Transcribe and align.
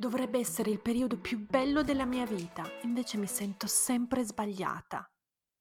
Dovrebbe 0.00 0.38
essere 0.38 0.70
il 0.70 0.80
periodo 0.80 1.18
più 1.18 1.46
bello 1.46 1.82
della 1.82 2.06
mia 2.06 2.24
vita, 2.24 2.64
invece 2.84 3.18
mi 3.18 3.26
sento 3.26 3.66
sempre 3.66 4.24
sbagliata. 4.24 5.06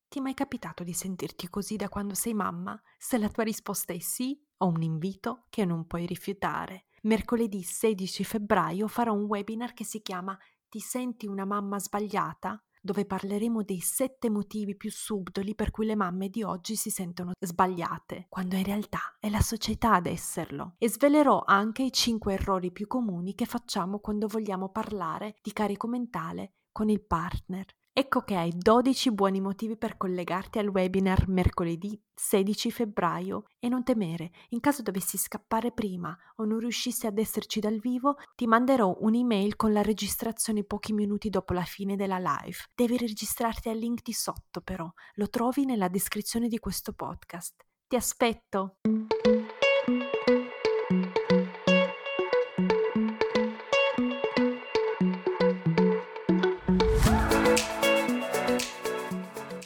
Ti 0.07 0.19
è 0.19 0.21
mai 0.21 0.33
capitato 0.33 0.85
di 0.85 0.93
sentirti 0.93 1.49
così 1.49 1.75
da 1.75 1.89
quando 1.89 2.13
sei 2.13 2.33
mamma? 2.33 2.81
Se 2.97 3.17
la 3.17 3.27
tua 3.27 3.43
risposta 3.43 3.91
è 3.91 3.99
sì, 3.99 4.41
ho 4.59 4.67
un 4.67 4.81
invito 4.81 5.47
che 5.49 5.65
non 5.65 5.85
puoi 5.87 6.05
rifiutare. 6.05 6.85
Mercoledì 7.01 7.61
16 7.61 8.23
febbraio 8.23 8.87
farò 8.87 9.11
un 9.11 9.23
webinar 9.23 9.73
che 9.73 9.83
si 9.83 10.01
chiama 10.01 10.39
Ti 10.69 10.79
senti 10.79 11.27
una 11.27 11.43
mamma 11.43 11.77
sbagliata? 11.77 12.63
Dove 12.81 13.05
parleremo 13.05 13.63
dei 13.63 13.79
sette 13.79 14.29
motivi 14.29 14.75
più 14.75 14.91
subdoli 14.91 15.55
per 15.55 15.71
cui 15.71 15.85
le 15.85 15.95
mamme 15.95 16.29
di 16.29 16.43
oggi 16.43 16.75
si 16.75 16.89
sentono 16.89 17.31
sbagliate, 17.39 18.27
quando 18.29 18.55
in 18.55 18.63
realtà 18.63 19.17
è 19.19 19.29
la 19.29 19.41
società 19.41 19.93
ad 19.93 20.05
esserlo. 20.05 20.75
E 20.77 20.89
svelerò 20.89 21.43
anche 21.45 21.83
i 21.83 21.91
cinque 21.91 22.33
errori 22.33 22.71
più 22.71 22.87
comuni 22.87 23.35
che 23.35 23.45
facciamo 23.45 23.99
quando 23.99 24.27
vogliamo 24.27 24.69
parlare 24.69 25.35
di 25.41 25.51
carico 25.53 25.87
mentale 25.87 26.53
con 26.71 26.89
il 26.89 27.01
partner. 27.01 27.65
Ecco 27.99 28.21
che 28.21 28.35
hai 28.35 28.53
12 28.55 29.11
buoni 29.11 29.41
motivi 29.41 29.75
per 29.75 29.97
collegarti 29.97 30.57
al 30.57 30.69
webinar 30.69 31.27
mercoledì 31.27 32.01
16 32.15 32.71
febbraio 32.71 33.43
e 33.59 33.67
non 33.67 33.83
temere, 33.83 34.31
in 34.51 34.61
caso 34.61 34.81
dovessi 34.81 35.17
scappare 35.17 35.73
prima 35.73 36.17
o 36.37 36.45
non 36.45 36.59
riuscissi 36.59 37.07
ad 37.07 37.17
esserci 37.17 37.59
dal 37.59 37.77
vivo, 37.79 38.15
ti 38.35 38.47
manderò 38.47 38.95
un'email 39.01 39.57
con 39.57 39.73
la 39.73 39.81
registrazione 39.81 40.63
pochi 40.63 40.93
minuti 40.93 41.29
dopo 41.29 41.51
la 41.51 41.65
fine 41.65 41.97
della 41.97 42.19
live. 42.19 42.55
Devi 42.73 42.95
registrarti 42.95 43.67
al 43.67 43.77
link 43.77 44.01
di 44.01 44.13
sotto 44.13 44.61
però, 44.61 44.89
lo 45.15 45.27
trovi 45.27 45.65
nella 45.65 45.89
descrizione 45.89 46.47
di 46.47 46.57
questo 46.57 46.93
podcast. 46.93 47.65
Ti 47.85 47.97
aspetto! 47.97 48.77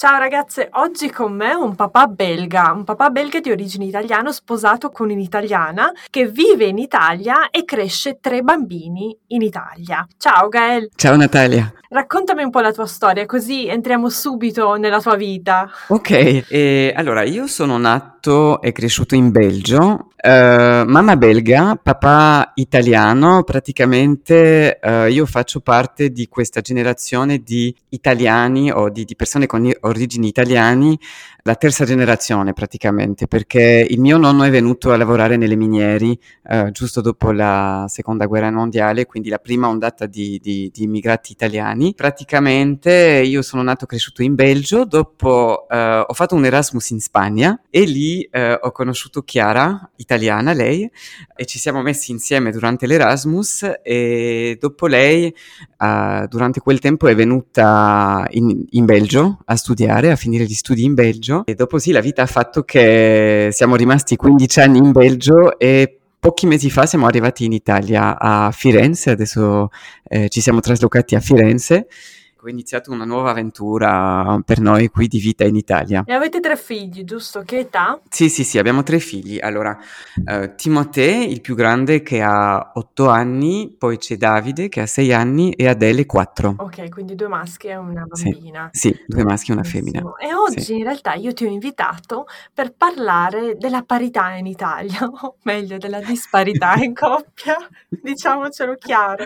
Ciao 0.00 0.18
ragazze, 0.18 0.70
oggi 0.72 1.10
con 1.10 1.34
me 1.34 1.52
un 1.52 1.74
papà 1.74 2.06
belga, 2.06 2.72
un 2.74 2.84
papà 2.84 3.10
belga 3.10 3.38
di 3.38 3.50
origine 3.50 3.84
italiana 3.84 4.32
sposato 4.32 4.88
con 4.88 5.10
un'italiana 5.10 5.92
che 6.08 6.24
vive 6.26 6.64
in 6.64 6.78
Italia 6.78 7.50
e 7.50 7.66
cresce 7.66 8.16
tre 8.18 8.40
bambini 8.40 9.14
in 9.26 9.42
Italia. 9.42 10.06
Ciao 10.16 10.48
Gael. 10.48 10.88
Ciao 10.96 11.16
Natalia. 11.16 11.70
Raccontami 11.90 12.42
un 12.42 12.48
po' 12.48 12.60
la 12.60 12.72
tua 12.72 12.86
storia, 12.86 13.26
così 13.26 13.66
entriamo 13.66 14.08
subito 14.08 14.76
nella 14.76 15.02
tua 15.02 15.16
vita. 15.16 15.68
Ok, 15.88 16.46
eh, 16.48 16.94
allora 16.96 17.22
io 17.24 17.46
sono 17.46 17.76
nato 17.76 18.09
e 18.60 18.72
cresciuto 18.72 19.14
in 19.14 19.30
Belgio 19.30 20.10
Uh, 20.22 20.84
mamma 20.86 21.16
belga, 21.16 21.80
papà 21.82 22.52
italiano, 22.56 23.42
praticamente 23.42 24.78
uh, 24.82 25.06
io 25.06 25.24
faccio 25.24 25.60
parte 25.60 26.10
di 26.10 26.28
questa 26.28 26.60
generazione 26.60 27.38
di 27.38 27.74
italiani 27.88 28.70
o 28.70 28.90
di, 28.90 29.06
di, 29.06 29.16
persone 29.16 29.46
con 29.46 29.72
origini 29.80 30.28
italiani, 30.28 30.98
la 31.44 31.54
terza 31.54 31.86
generazione 31.86 32.52
praticamente, 32.52 33.28
perché 33.28 33.86
il 33.88 33.98
mio 33.98 34.18
nonno 34.18 34.42
è 34.42 34.50
venuto 34.50 34.92
a 34.92 34.98
lavorare 34.98 35.38
nelle 35.38 35.56
minieri 35.56 36.18
uh, 36.50 36.70
giusto 36.70 37.00
dopo 37.00 37.32
la 37.32 37.86
seconda 37.88 38.26
guerra 38.26 38.50
mondiale, 38.50 39.06
quindi 39.06 39.30
la 39.30 39.38
prima 39.38 39.68
ondata 39.68 40.04
di, 40.04 40.38
di, 40.42 40.70
di, 40.70 40.82
immigrati 40.82 41.32
italiani. 41.32 41.94
Praticamente 41.94 43.22
io 43.24 43.40
sono 43.40 43.62
nato 43.62 43.84
e 43.84 43.88
cresciuto 43.88 44.20
in 44.22 44.34
Belgio, 44.34 44.84
dopo 44.84 45.66
ho 45.70 46.12
fatto 46.12 46.34
un 46.34 46.44
Erasmus 46.44 46.90
in 46.90 47.00
Spagna 47.00 47.58
e 47.70 47.84
lì 47.84 48.09
ho 48.60 48.72
conosciuto 48.72 49.22
Chiara, 49.22 49.90
italiana 49.96 50.52
lei 50.52 50.90
e 51.36 51.44
ci 51.44 51.58
siamo 51.58 51.82
messi 51.82 52.10
insieme 52.10 52.50
durante 52.50 52.86
l'Erasmus 52.86 53.70
e 53.82 54.56
dopo 54.60 54.86
lei 54.86 55.34
uh, 55.78 56.26
durante 56.26 56.60
quel 56.60 56.78
tempo 56.78 57.08
è 57.08 57.14
venuta 57.14 58.26
in, 58.30 58.64
in, 58.70 58.84
Belgio 58.84 59.38
a 59.44 59.56
studiare, 59.56 60.10
a 60.10 60.16
finire 60.16 60.44
gli 60.44 60.54
studi 60.54 60.84
in 60.84 60.94
Belgio. 60.94 61.42
E 61.44 61.54
dopo 61.54 61.78
sì 61.78 61.92
la 61.92 62.00
vita 62.00 62.22
ha 62.22 62.26
fatto 62.26 62.62
che 62.62 63.48
siamo 63.52 63.76
rimasti 63.76 64.16
15 64.16 64.60
anni 64.60 64.78
in 64.78 64.92
Belgio 64.92 65.58
e 65.58 65.98
pochi 66.18 66.46
mesi 66.46 66.70
fa 66.70 66.86
siamo 66.86 67.06
arrivati 67.06 67.44
in 67.44 67.52
Italia 67.52 68.18
a 68.18 68.50
Firenze, 68.52 69.10
adesso 69.10 69.70
eh, 70.04 70.28
ci 70.28 70.40
siamo 70.40 70.60
traslocati 70.60 71.14
a 71.14 71.20
Firenze 71.20 71.86
Ecco, 72.40 72.48
è 72.48 72.52
iniziata 72.52 72.90
una 72.90 73.04
nuova 73.04 73.30
avventura 73.30 74.40
per 74.42 74.60
noi 74.60 74.88
qui 74.88 75.08
di 75.08 75.18
vita 75.18 75.44
in 75.44 75.56
Italia. 75.56 76.04
E 76.06 76.14
avete 76.14 76.40
tre 76.40 76.56
figli, 76.56 77.04
giusto? 77.04 77.42
Che 77.42 77.58
età? 77.58 78.00
Sì, 78.08 78.30
sì, 78.30 78.44
sì, 78.44 78.56
abbiamo 78.56 78.82
tre 78.82 78.98
figli. 78.98 79.38
Allora, 79.38 79.78
uh, 80.24 80.54
Timothée, 80.56 81.22
il 81.22 81.42
più 81.42 81.54
grande, 81.54 82.02
che 82.02 82.22
ha 82.22 82.72
otto 82.74 83.10
anni, 83.10 83.74
poi 83.76 83.98
c'è 83.98 84.16
Davide, 84.16 84.70
che 84.70 84.80
ha 84.80 84.86
sei 84.86 85.12
anni, 85.12 85.52
e 85.52 85.68
Adele, 85.68 86.06
quattro. 86.06 86.54
Ok, 86.56 86.88
quindi 86.88 87.14
due 87.14 87.28
maschi 87.28 87.66
e 87.66 87.76
una 87.76 88.06
bambina. 88.06 88.70
Sì, 88.72 88.88
sì 88.88 89.04
due 89.06 89.24
maschi 89.24 89.50
e 89.50 89.54
una 89.54 89.64
femmina. 89.64 90.00
E 90.18 90.32
oggi 90.32 90.62
sì. 90.62 90.78
in 90.78 90.84
realtà 90.84 91.12
io 91.12 91.34
ti 91.34 91.44
ho 91.44 91.48
invitato 91.48 92.26
per 92.54 92.72
parlare 92.72 93.58
della 93.58 93.82
parità 93.82 94.30
in 94.36 94.46
Italia, 94.46 95.00
o 95.20 95.36
meglio 95.42 95.76
della 95.76 96.00
disparità 96.00 96.72
in 96.76 96.94
coppia, 96.96 97.56
diciamocelo 97.86 98.76
chiaro. 98.76 99.24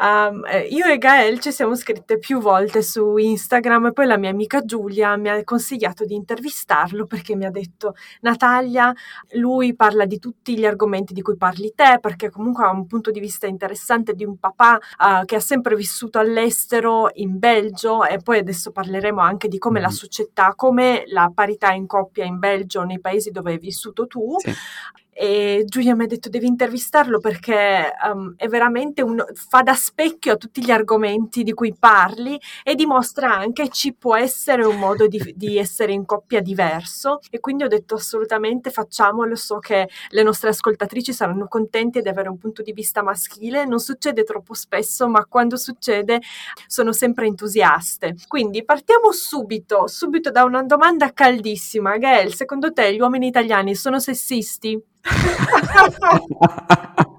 Um, 0.00 0.42
io 0.70 0.86
e 0.86 0.96
Gael 0.96 1.40
ci 1.40 1.50
siamo 1.50 1.74
scritte 1.74 2.18
più 2.18 2.38
volte 2.40 2.82
su 2.82 3.16
Instagram 3.16 3.86
e 3.86 3.92
poi 3.92 4.06
la 4.06 4.16
mia 4.16 4.30
amica 4.30 4.64
Giulia 4.64 5.16
mi 5.16 5.28
ha 5.28 5.42
consigliato 5.42 6.04
di 6.04 6.14
intervistarlo 6.14 7.04
perché 7.04 7.34
mi 7.34 7.44
ha 7.44 7.50
detto 7.50 7.96
Natalia, 8.20 8.94
lui 9.32 9.74
parla 9.74 10.04
di 10.04 10.20
tutti 10.20 10.56
gli 10.56 10.64
argomenti 10.64 11.12
di 11.12 11.20
cui 11.20 11.36
parli 11.36 11.72
te 11.74 11.98
perché 12.00 12.30
comunque 12.30 12.64
ha 12.64 12.70
un 12.70 12.86
punto 12.86 13.10
di 13.10 13.18
vista 13.18 13.48
interessante 13.48 14.14
di 14.14 14.24
un 14.24 14.38
papà 14.38 14.74
uh, 14.76 15.24
che 15.24 15.34
ha 15.34 15.40
sempre 15.40 15.74
vissuto 15.74 16.20
all'estero 16.20 17.10
in 17.14 17.38
Belgio 17.38 18.04
e 18.04 18.18
poi 18.18 18.38
adesso 18.38 18.70
parleremo 18.70 19.20
anche 19.20 19.48
di 19.48 19.58
come 19.58 19.80
la 19.80 19.88
mm-hmm. 19.88 19.96
società, 19.96 20.52
come 20.54 21.02
la 21.06 21.32
parità 21.34 21.72
in 21.72 21.88
coppia 21.88 22.24
in 22.24 22.38
Belgio 22.38 22.84
nei 22.84 23.00
paesi 23.00 23.32
dove 23.32 23.52
hai 23.52 23.58
vissuto 23.58 24.06
tu. 24.06 24.36
Sì 24.38 24.54
e 25.20 25.64
Giulia 25.66 25.96
mi 25.96 26.04
ha 26.04 26.06
detto 26.06 26.28
devi 26.28 26.46
intervistarlo 26.46 27.18
perché 27.18 27.92
um, 28.12 28.34
è 28.36 28.46
veramente 28.46 29.02
un, 29.02 29.22
fa 29.34 29.62
da 29.62 29.74
specchio 29.74 30.34
a 30.34 30.36
tutti 30.36 30.64
gli 30.64 30.70
argomenti 30.70 31.42
di 31.42 31.52
cui 31.52 31.74
parli 31.76 32.40
e 32.62 32.76
dimostra 32.76 33.34
anche 33.34 33.58
che 33.58 33.68
ci 33.70 33.92
può 33.94 34.14
essere 34.14 34.64
un 34.64 34.78
modo 34.78 35.08
di, 35.08 35.34
di, 35.34 35.58
essere 35.58 35.92
in 35.92 36.04
coppia 36.04 36.40
diverso 36.40 37.18
e 37.30 37.40
quindi 37.40 37.64
ho 37.64 37.68
detto 37.68 37.96
assolutamente 37.96 38.70
facciamolo, 38.70 39.34
so 39.34 39.58
che 39.58 39.88
le 40.10 40.22
nostre 40.22 40.50
ascoltatrici 40.50 41.12
saranno 41.12 41.48
contenti 41.48 42.00
di 42.00 42.08
avere 42.08 42.28
un 42.28 42.38
punto 42.38 42.62
di 42.62 42.72
vista 42.72 43.02
maschile, 43.02 43.64
non 43.64 43.80
succede 43.80 44.22
troppo 44.22 44.54
spesso 44.54 45.08
ma 45.08 45.24
quando 45.24 45.56
succede 45.56 46.20
sono 46.68 46.92
sempre 46.92 47.26
entusiaste. 47.26 48.14
Quindi 48.28 48.64
partiamo 48.64 49.10
subito, 49.10 49.88
subito 49.88 50.30
da 50.30 50.44
una 50.44 50.62
domanda 50.62 51.12
caldissima. 51.12 51.96
Gael, 51.96 52.34
secondo 52.34 52.72
te 52.72 52.94
gli 52.94 53.00
uomini 53.00 53.26
italiani 53.26 53.74
sono 53.74 53.98
sessisti? 53.98 54.80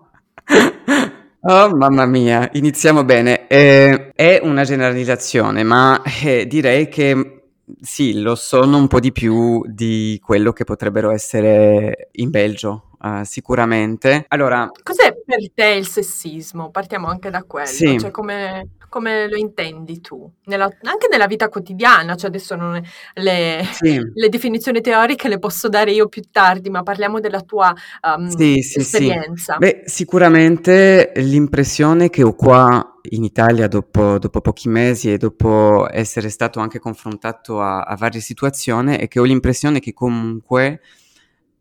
Oh 1.41 1.73
mamma 1.73 2.05
mia, 2.05 2.49
iniziamo 2.53 3.05
bene. 3.05 3.47
Eh, 3.47 4.11
è 4.13 4.41
una 4.43 4.65
generalizzazione, 4.65 5.63
ma 5.63 6.01
eh, 6.21 6.45
direi 6.45 6.89
che 6.89 7.43
sì, 7.79 8.19
lo 8.19 8.35
sono 8.35 8.77
un 8.77 8.87
po' 8.87 8.99
di 8.99 9.13
più 9.13 9.63
di 9.65 10.19
quello 10.21 10.51
che 10.51 10.65
potrebbero 10.65 11.11
essere 11.11 12.09
in 12.13 12.29
Belgio, 12.29 12.88
uh, 13.01 13.23
sicuramente. 13.23 14.25
Allora, 14.29 14.69
cos'è 14.83 15.15
per 15.25 15.51
te 15.53 15.67
il 15.67 15.87
sessismo? 15.87 16.69
Partiamo 16.71 17.07
anche 17.07 17.29
da 17.29 17.43
quello, 17.43 17.67
sì. 17.67 17.99
cioè 17.99 18.11
come 18.11 18.69
come 18.89 19.29
lo 19.29 19.37
intendi 19.37 20.01
tu? 20.01 20.29
Nella, 20.45 20.65
anche 20.65 21.07
nella 21.09 21.27
vita 21.27 21.47
quotidiana, 21.47 22.15
cioè 22.15 22.29
adesso 22.29 22.55
non, 22.55 22.81
le, 23.13 23.65
sì. 23.71 24.01
le, 24.13 24.29
definizioni 24.29 24.81
teoriche 24.81 25.29
le 25.29 25.39
posso 25.39 25.69
dare 25.69 25.91
io 25.91 26.07
più 26.07 26.23
tardi, 26.29 26.69
ma 26.69 26.83
parliamo 26.83 27.19
della 27.19 27.41
tua 27.41 27.73
um, 28.01 28.27
sì, 28.27 28.57
esperienza. 28.57 29.57
Beh, 29.57 29.83
sicuramente 29.85 31.11
l'impressione 31.15 32.09
che 32.09 32.23
ho 32.23 32.33
qua 32.33 32.95
in 33.11 33.23
Italia 33.23 33.67
dopo, 33.67 34.19
dopo, 34.19 34.41
pochi 34.41 34.67
mesi 34.67 35.13
e 35.13 35.17
dopo 35.17 35.87
essere 35.89 36.29
stato 36.29 36.59
anche 36.59 36.79
confrontato 36.79 37.61
a, 37.61 37.83
a 37.83 37.95
varie 37.95 38.19
situazioni 38.19 38.97
è 38.97 39.07
che 39.07 39.19
ho 39.19 39.23
l'impressione 39.23 39.79
che 39.79 39.93
comunque 39.93 40.81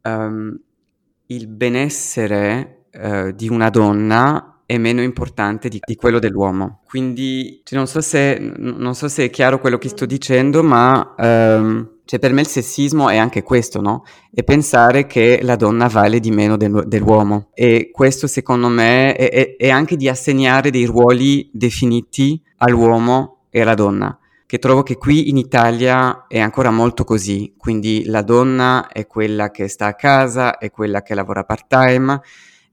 um, 0.03 0.59
il 1.29 1.47
benessere 1.47 2.85
uh, 2.93 3.31
di 3.33 3.49
una 3.49 3.71
donna 3.71 4.61
è 4.65 4.77
meno 4.77 5.01
importante 5.01 5.69
di, 5.69 5.81
di 5.85 5.95
quello 5.95 6.19
dell'uomo. 6.19 6.81
Quindi 6.87 7.63
cioè, 7.65 7.79
non, 7.79 7.87
so 7.87 8.03
se, 8.03 8.39
non, 8.59 8.95
so 8.95 9.09
se, 9.09 9.25
è 9.25 9.31
chiaro 9.31 9.61
quello 9.61 9.79
che 9.79 9.89
sto 9.89 10.05
dicendo, 10.05 10.63
ma 10.63 11.15
um, 11.17 11.89
Cioè 12.05 12.19
per 12.19 12.33
me 12.33 12.41
il 12.41 12.47
sessismo 12.47 13.09
è 13.09 13.17
anche 13.17 13.43
questo, 13.43 13.81
no? 13.81 14.05
È 14.31 14.43
pensare 14.43 15.07
che 15.07 15.41
la 15.43 15.57
donna 15.57 15.89
vale 15.89 16.21
di 16.21 16.31
meno 16.31 16.57
del, 16.57 16.85
dell'uomo 16.87 17.49
e 17.53 17.91
questo 17.93 18.27
secondo 18.27 18.69
me 18.69 19.15
è, 19.15 19.31
è, 19.31 19.57
è 19.57 19.69
anche 19.69 19.97
di 19.97 20.09
assegnare 20.09 20.71
dei 20.71 20.87
ruoli 20.87 21.51
definiti 21.53 22.43
all'uomo 22.57 23.45
e 23.51 23.61
alla 23.61 23.75
donna 23.75 24.18
che 24.49 24.59
trovo 24.59 24.83
che 24.83 24.97
qui 24.97 25.29
in 25.29 25.37
Italia 25.37 26.25
è 26.27 26.39
ancora 26.39 26.71
molto 26.71 27.05
così, 27.05 27.53
quindi 27.59 28.07
la 28.07 28.23
donna 28.23 28.89
è 28.89 29.07
quella 29.07 29.51
che 29.51 29.69
sta 29.69 29.85
a 29.85 29.95
casa, 29.95 30.57
è 30.57 30.71
quella 30.71 31.03
che 31.03 31.13
lavora 31.13 31.45
part-time, 31.45 32.19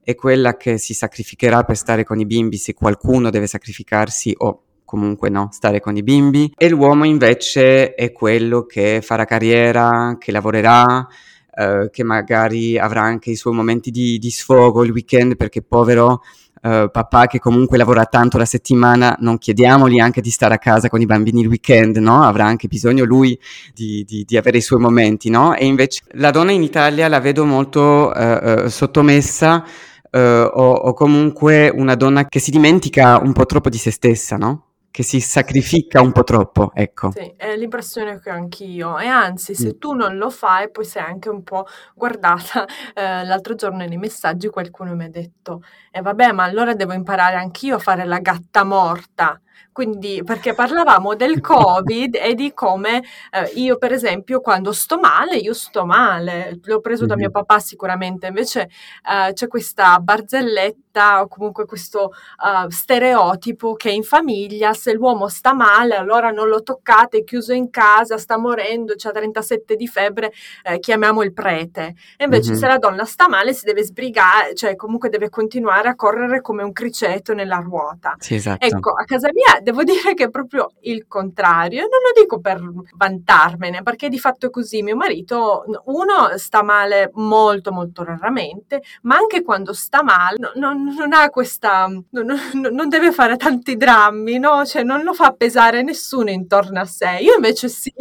è 0.02 0.14
quella 0.14 0.56
che 0.56 0.78
si 0.78 0.94
sacrificherà 0.94 1.64
per 1.64 1.76
stare 1.76 2.02
con 2.02 2.18
i 2.18 2.24
bimbi 2.24 2.56
se 2.56 2.72
qualcuno 2.72 3.28
deve 3.28 3.46
sacrificarsi 3.46 4.32
o 4.38 4.62
comunque 4.86 5.28
no, 5.28 5.50
stare 5.52 5.80
con 5.80 5.94
i 5.98 6.02
bimbi. 6.02 6.50
E 6.56 6.70
l'uomo 6.70 7.04
invece 7.04 7.92
è 7.92 8.10
quello 8.10 8.64
che 8.64 9.02
farà 9.02 9.26
carriera, 9.26 10.16
che 10.18 10.32
lavorerà, 10.32 11.06
eh, 11.54 11.90
che 11.92 12.02
magari 12.04 12.78
avrà 12.78 13.02
anche 13.02 13.32
i 13.32 13.36
suoi 13.36 13.52
momenti 13.52 13.90
di, 13.90 14.16
di 14.16 14.30
sfogo 14.30 14.82
il 14.82 14.92
weekend 14.92 15.36
perché 15.36 15.60
povero 15.60 16.22
Uh, 16.66 16.90
papà 16.90 17.26
che 17.26 17.38
comunque 17.38 17.78
lavora 17.78 18.06
tanto 18.06 18.38
la 18.38 18.44
settimana, 18.44 19.16
non 19.20 19.38
chiediamogli 19.38 20.00
anche 20.00 20.20
di 20.20 20.30
stare 20.30 20.54
a 20.54 20.58
casa 20.58 20.88
con 20.88 21.00
i 21.00 21.06
bambini 21.06 21.42
il 21.42 21.46
weekend, 21.46 21.98
no? 21.98 22.24
Avrà 22.24 22.44
anche 22.44 22.66
bisogno 22.66 23.04
lui 23.04 23.38
di, 23.72 24.04
di, 24.04 24.24
di 24.24 24.36
avere 24.36 24.58
i 24.58 24.62
suoi 24.62 24.80
momenti, 24.80 25.30
no? 25.30 25.54
E 25.54 25.64
invece 25.64 26.02
la 26.12 26.32
donna 26.32 26.50
in 26.50 26.62
Italia 26.62 27.06
la 27.06 27.20
vedo 27.20 27.44
molto 27.44 28.10
uh, 28.12 28.64
uh, 28.64 28.68
sottomessa 28.68 29.64
o, 30.12 30.72
o 30.72 30.94
comunque 30.94 31.68
una 31.68 31.94
donna 31.94 32.26
che 32.26 32.38
si 32.38 32.50
dimentica 32.50 33.18
un 33.18 33.34
po' 33.34 33.44
troppo 33.44 33.68
di 33.68 33.76
se 33.76 33.90
stessa, 33.90 34.36
no? 34.36 34.65
Che 34.96 35.02
si 35.02 35.20
sacrifica 35.20 36.00
un 36.00 36.10
po' 36.10 36.24
troppo, 36.24 36.70
ecco. 36.72 37.10
Sì, 37.10 37.34
è 37.36 37.54
l'impressione 37.54 38.18
che 38.18 38.30
ho 38.30 38.32
anch'io. 38.32 38.96
E 38.96 39.04
anzi, 39.04 39.54
se 39.54 39.74
mm. 39.74 39.78
tu 39.78 39.92
non 39.92 40.16
lo 40.16 40.30
fai, 40.30 40.70
poi 40.70 40.86
sei 40.86 41.02
anche 41.02 41.28
un 41.28 41.42
po' 41.42 41.66
guardata. 41.94 42.64
Eh, 42.96 43.24
l'altro 43.24 43.54
giorno 43.54 43.84
nei 43.84 43.98
messaggi 43.98 44.48
qualcuno 44.48 44.94
mi 44.94 45.04
ha 45.04 45.10
detto, 45.10 45.62
e 45.90 45.98
eh, 45.98 46.02
vabbè, 46.02 46.32
ma 46.32 46.44
allora 46.44 46.74
devo 46.74 46.94
imparare 46.94 47.36
anch'io 47.36 47.76
a 47.76 47.78
fare 47.78 48.06
la 48.06 48.20
gatta 48.20 48.64
morta. 48.64 49.38
Quindi, 49.76 50.22
perché 50.24 50.54
parlavamo 50.54 51.14
del 51.14 51.40
Covid 51.40 52.14
e 52.14 52.34
di 52.34 52.54
come 52.54 53.02
eh, 53.30 53.50
io, 53.56 53.76
per 53.76 53.92
esempio, 53.92 54.40
quando 54.40 54.72
sto 54.72 54.98
male, 54.98 55.36
io 55.36 55.52
sto 55.52 55.84
male. 55.84 56.58
L'ho 56.64 56.80
preso 56.80 57.00
mm-hmm. 57.00 57.08
da 57.10 57.16
mio 57.16 57.30
papà 57.30 57.58
sicuramente, 57.58 58.26
invece 58.26 58.62
eh, 58.62 59.32
c'è 59.34 59.46
questa 59.48 59.98
barzelletta 59.98 61.20
o 61.20 61.28
comunque 61.28 61.66
questo 61.66 62.12
uh, 62.38 62.70
stereotipo 62.70 63.74
che 63.74 63.90
in 63.90 64.02
famiglia 64.02 64.72
se 64.72 64.94
l'uomo 64.94 65.28
sta 65.28 65.52
male 65.52 65.94
allora 65.94 66.30
non 66.30 66.48
lo 66.48 66.62
toccate, 66.62 67.18
è 67.18 67.24
chiuso 67.24 67.52
in 67.52 67.68
casa, 67.68 68.16
sta 68.16 68.38
morendo, 68.38 68.94
ha 68.98 69.10
37 69.10 69.76
di 69.76 69.86
febbre, 69.86 70.32
eh, 70.62 70.78
chiamiamo 70.78 71.22
il 71.22 71.34
prete. 71.34 71.94
E 72.16 72.24
invece 72.24 72.52
mm-hmm. 72.52 72.60
se 72.60 72.66
la 72.66 72.78
donna 72.78 73.04
sta 73.04 73.28
male 73.28 73.52
si 73.52 73.66
deve 73.66 73.82
sbrigare, 73.82 74.54
cioè 74.54 74.74
comunque 74.74 75.10
deve 75.10 75.28
continuare 75.28 75.90
a 75.90 75.94
correre 75.94 76.40
come 76.40 76.62
un 76.62 76.72
criceto 76.72 77.34
nella 77.34 77.58
ruota. 77.58 78.14
Sì, 78.18 78.36
esatto. 78.36 78.64
Ecco, 78.64 78.92
a 78.92 79.04
casa 79.04 79.28
mia 79.34 79.45
devo 79.60 79.82
dire 79.82 80.14
che 80.14 80.24
è 80.24 80.30
proprio 80.30 80.72
il 80.82 81.06
contrario. 81.06 81.80
Non 81.80 82.00
lo 82.02 82.20
dico 82.20 82.40
per 82.40 82.60
vantarmene, 82.94 83.82
perché 83.82 84.08
di 84.08 84.18
fatto 84.18 84.46
è 84.46 84.50
così. 84.50 84.82
Mio 84.82 84.96
marito, 84.96 85.64
uno, 85.86 86.36
sta 86.36 86.62
male 86.62 87.10
molto, 87.14 87.72
molto 87.72 88.04
raramente, 88.04 88.82
ma 89.02 89.16
anche 89.16 89.42
quando 89.42 89.72
sta 89.72 90.02
male 90.02 90.36
non, 90.54 90.94
non 90.96 91.12
ha 91.12 91.28
questa... 91.30 91.86
Non, 91.86 92.34
non, 92.52 92.88
deve 92.88 93.12
fare 93.12 93.36
tanti 93.36 93.76
drammi, 93.76 94.38
no? 94.38 94.64
Cioè 94.64 94.82
non 94.82 95.02
lo 95.02 95.12
fa 95.12 95.32
pesare 95.32 95.82
nessuno 95.82 96.30
intorno 96.30 96.80
a 96.80 96.84
sé. 96.84 97.18
Io 97.20 97.34
invece 97.34 97.68
sì, 97.68 97.92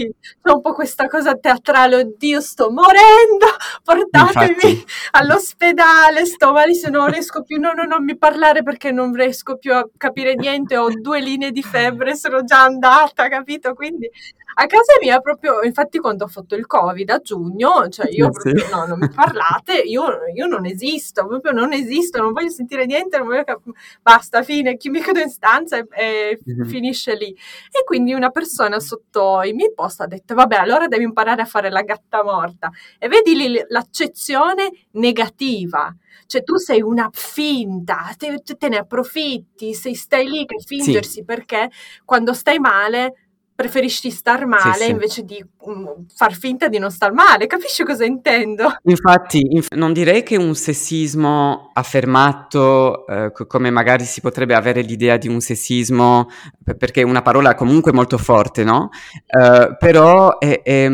ho 0.44 0.56
un 0.56 0.62
po' 0.62 0.74
questa 0.74 1.08
cosa 1.08 1.36
teatrale, 1.36 1.96
oddio 1.98 2.40
sto 2.42 2.70
morendo, 2.70 3.46
portatemi 3.84 4.50
Infatti. 4.52 4.86
all'ospedale, 5.12 6.26
sto 6.26 6.52
malissimo, 6.52 6.98
non 6.98 7.10
riesco 7.10 7.44
più, 7.44 7.60
no, 7.60 7.74
no, 7.74 7.84
non 7.84 8.04
mi 8.04 8.18
parlare 8.18 8.64
perché 8.64 8.92
non 8.92 9.14
riesco 9.14 9.58
più 9.58 9.74
a 9.74 9.88
capire 9.98 10.36
niente, 10.36 10.78
ho 10.78 10.90
due 10.94 11.20
linee 11.36 11.52
di 11.52 11.62
febbre, 11.62 12.16
sono 12.16 12.44
già 12.44 12.64
andata, 12.64 13.28
capito? 13.28 13.74
Quindi 13.74 14.10
a 14.58 14.68
casa 14.68 14.94
mia 15.02 15.20
proprio, 15.20 15.62
infatti 15.64 16.00
quando 16.00 16.24
ho 16.24 16.28
fatto 16.28 16.56
il 16.56 16.66
covid 16.66 17.10
a 17.10 17.20
giugno, 17.20 17.90
cioè 17.90 18.10
io 18.10 18.30
proprio, 18.30 18.70
no, 18.70 18.86
non 18.86 19.00
mi 19.00 19.10
parlate, 19.10 19.74
io, 19.74 20.06
io, 20.34 20.46
non 20.46 20.66
esisto, 20.66 21.28
proprio 21.28 21.52
non 21.52 21.74
esisto, 21.74 22.22
non 22.22 22.32
voglio 22.32 22.50
sentire 22.50 22.86
niente, 22.86 23.18
non 23.18 23.28
voglio 23.28 23.44
cap- 23.44 23.70
basta, 24.02 24.44
fine, 24.44 24.78
chi 24.78 24.90
mi 24.90 25.02
chiudo 25.02 25.20
in 25.20 25.30
stanza 25.30 25.78
e, 25.78 25.88
e 25.90 26.40
mm-hmm. 26.50 26.70
finisce 26.70 27.16
lì. 27.16 27.32
E 27.70 27.84
quindi 27.84 28.14
una 28.14 28.30
persona 28.30 28.80
sotto 28.80 29.42
i 29.42 29.52
miei 29.52 29.74
post 29.74 30.00
ha 30.00 30.08
detto, 30.08 30.36
vabbè, 30.36 30.56
allora 30.56 30.88
devi 30.88 31.04
imparare 31.04 31.42
a 31.42 31.46
fare 31.46 31.70
la 31.70 31.82
gatta 31.82 32.24
morta. 32.24 32.72
E 32.98 33.10
vedi 33.10 33.36
lì 33.36 33.62
l'accezione 33.68 34.70
negativa 34.92 35.94
cioè 36.28 36.44
tu 36.44 36.58
sei 36.58 36.82
una 36.82 37.10
finta, 37.14 38.14
te, 38.18 38.42
te 38.44 38.68
ne 38.68 38.78
approfitti, 38.78 39.74
sei, 39.74 39.94
stai 39.94 40.28
lì 40.28 40.46
che 40.46 40.58
fingersi 40.60 41.12
sì. 41.12 41.24
perché 41.24 41.70
quando 42.04 42.34
stai 42.34 42.58
male 42.58 43.25
preferisci 43.56 44.12
star 44.12 44.46
male 44.46 44.74
sì, 44.74 44.84
sì. 44.84 44.90
invece 44.90 45.24
di 45.24 45.46
um, 45.60 46.06
far 46.14 46.34
finta 46.34 46.68
di 46.68 46.78
non 46.78 46.92
star 46.92 47.14
male, 47.14 47.48
capisci 47.48 47.86
cosa 47.86 48.04
intendo? 48.04 48.76
Infatti, 48.84 49.48
inf- 49.50 49.74
non 49.76 49.94
direi 49.94 50.24
che 50.24 50.36
un 50.36 50.54
sessismo 50.56 51.72
affermato, 51.74 53.08
eh, 53.08 53.32
come 53.48 53.70
magari 53.72 54.04
si 54.04 54.20
potrebbe 54.20 54.56
avere 54.56 54.82
l'idea 54.82 55.16
di 55.16 55.30
un 55.30 55.40
sessismo, 55.40 56.28
perché 56.78 57.02
è 57.02 57.06
una 57.06 57.22
parola 57.22 57.56
comunque 57.56 57.94
molto 57.94 58.18
forte, 58.18 58.66
no? 58.66 58.90
Uh, 59.28 59.78
però 59.80 60.38
è, 60.38 60.62
è, 60.62 60.90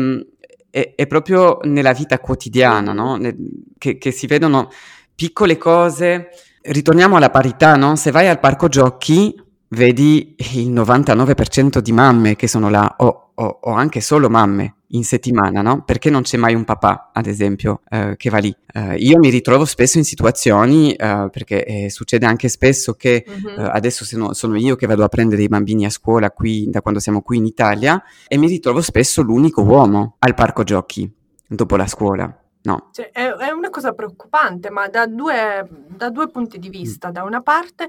è, 0.70 0.92
è, 0.94 1.06
proprio 1.08 1.58
nella 1.64 1.92
vita 1.92 2.20
quotidiana, 2.20 2.92
no? 2.92 3.16
Ne- 3.16 3.36
che, 3.76 3.98
che 3.98 4.12
si 4.12 4.28
vedono 4.28 4.70
piccole 5.16 5.56
cose. 5.58 6.28
Ritorniamo 6.64 7.16
alla 7.16 7.30
parità, 7.30 7.74
no? 7.74 7.96
Se 7.96 8.12
vai 8.12 8.28
al 8.28 8.38
parco 8.38 8.68
giochi 8.68 9.34
vedi 9.72 10.34
il 10.54 10.72
99% 10.72 11.78
di 11.78 11.92
mamme 11.92 12.36
che 12.36 12.48
sono 12.48 12.68
là, 12.68 12.96
o, 12.98 13.32
o, 13.34 13.58
o, 13.62 13.70
anche 13.72 14.00
solo 14.00 14.28
mamme 14.28 14.76
in 14.88 15.04
settimana, 15.04 15.62
no? 15.62 15.82
Perché 15.84 16.10
non 16.10 16.22
c'è 16.22 16.36
mai 16.36 16.54
un 16.54 16.64
papà, 16.64 17.10
ad 17.12 17.26
esempio, 17.26 17.80
eh, 17.88 18.14
che 18.16 18.28
va 18.28 18.38
lì. 18.38 18.54
Eh, 18.72 18.96
io 18.96 19.18
mi 19.18 19.30
ritrovo 19.30 19.64
spesso 19.64 19.98
in 19.98 20.04
situazioni, 20.04 20.92
eh, 20.92 21.28
perché 21.30 21.64
eh, 21.64 21.90
succede 21.90 22.26
anche 22.26 22.48
spesso 22.48 22.92
che 22.94 23.24
uh-huh. 23.26 23.68
adesso 23.70 24.04
sono, 24.04 24.34
sono, 24.34 24.56
io 24.56 24.76
che 24.76 24.86
vado 24.86 25.04
a 25.04 25.08
prendere 25.08 25.42
i 25.42 25.48
bambini 25.48 25.86
a 25.86 25.90
scuola 25.90 26.30
qui, 26.30 26.66
da 26.68 26.82
quando 26.82 27.00
siamo 27.00 27.22
qui 27.22 27.38
in 27.38 27.46
Italia, 27.46 28.02
e 28.28 28.36
mi 28.36 28.48
ritrovo 28.48 28.82
spesso 28.82 29.22
l'unico 29.22 29.62
uomo 29.62 30.16
al 30.18 30.34
parco 30.34 30.62
giochi 30.62 31.10
dopo 31.48 31.76
la 31.76 31.86
scuola. 31.86 32.41
No. 32.64 32.90
Cioè, 32.92 33.10
è, 33.10 33.28
è, 33.28 33.50
una 33.50 33.70
cosa 33.70 33.92
preoccupante, 33.92 34.70
ma 34.70 34.86
da 34.86 35.06
due, 35.06 35.66
da 35.88 36.10
due, 36.10 36.28
punti 36.28 36.60
di 36.60 36.68
vista. 36.68 37.10
Da 37.10 37.24
una 37.24 37.40
parte 37.40 37.88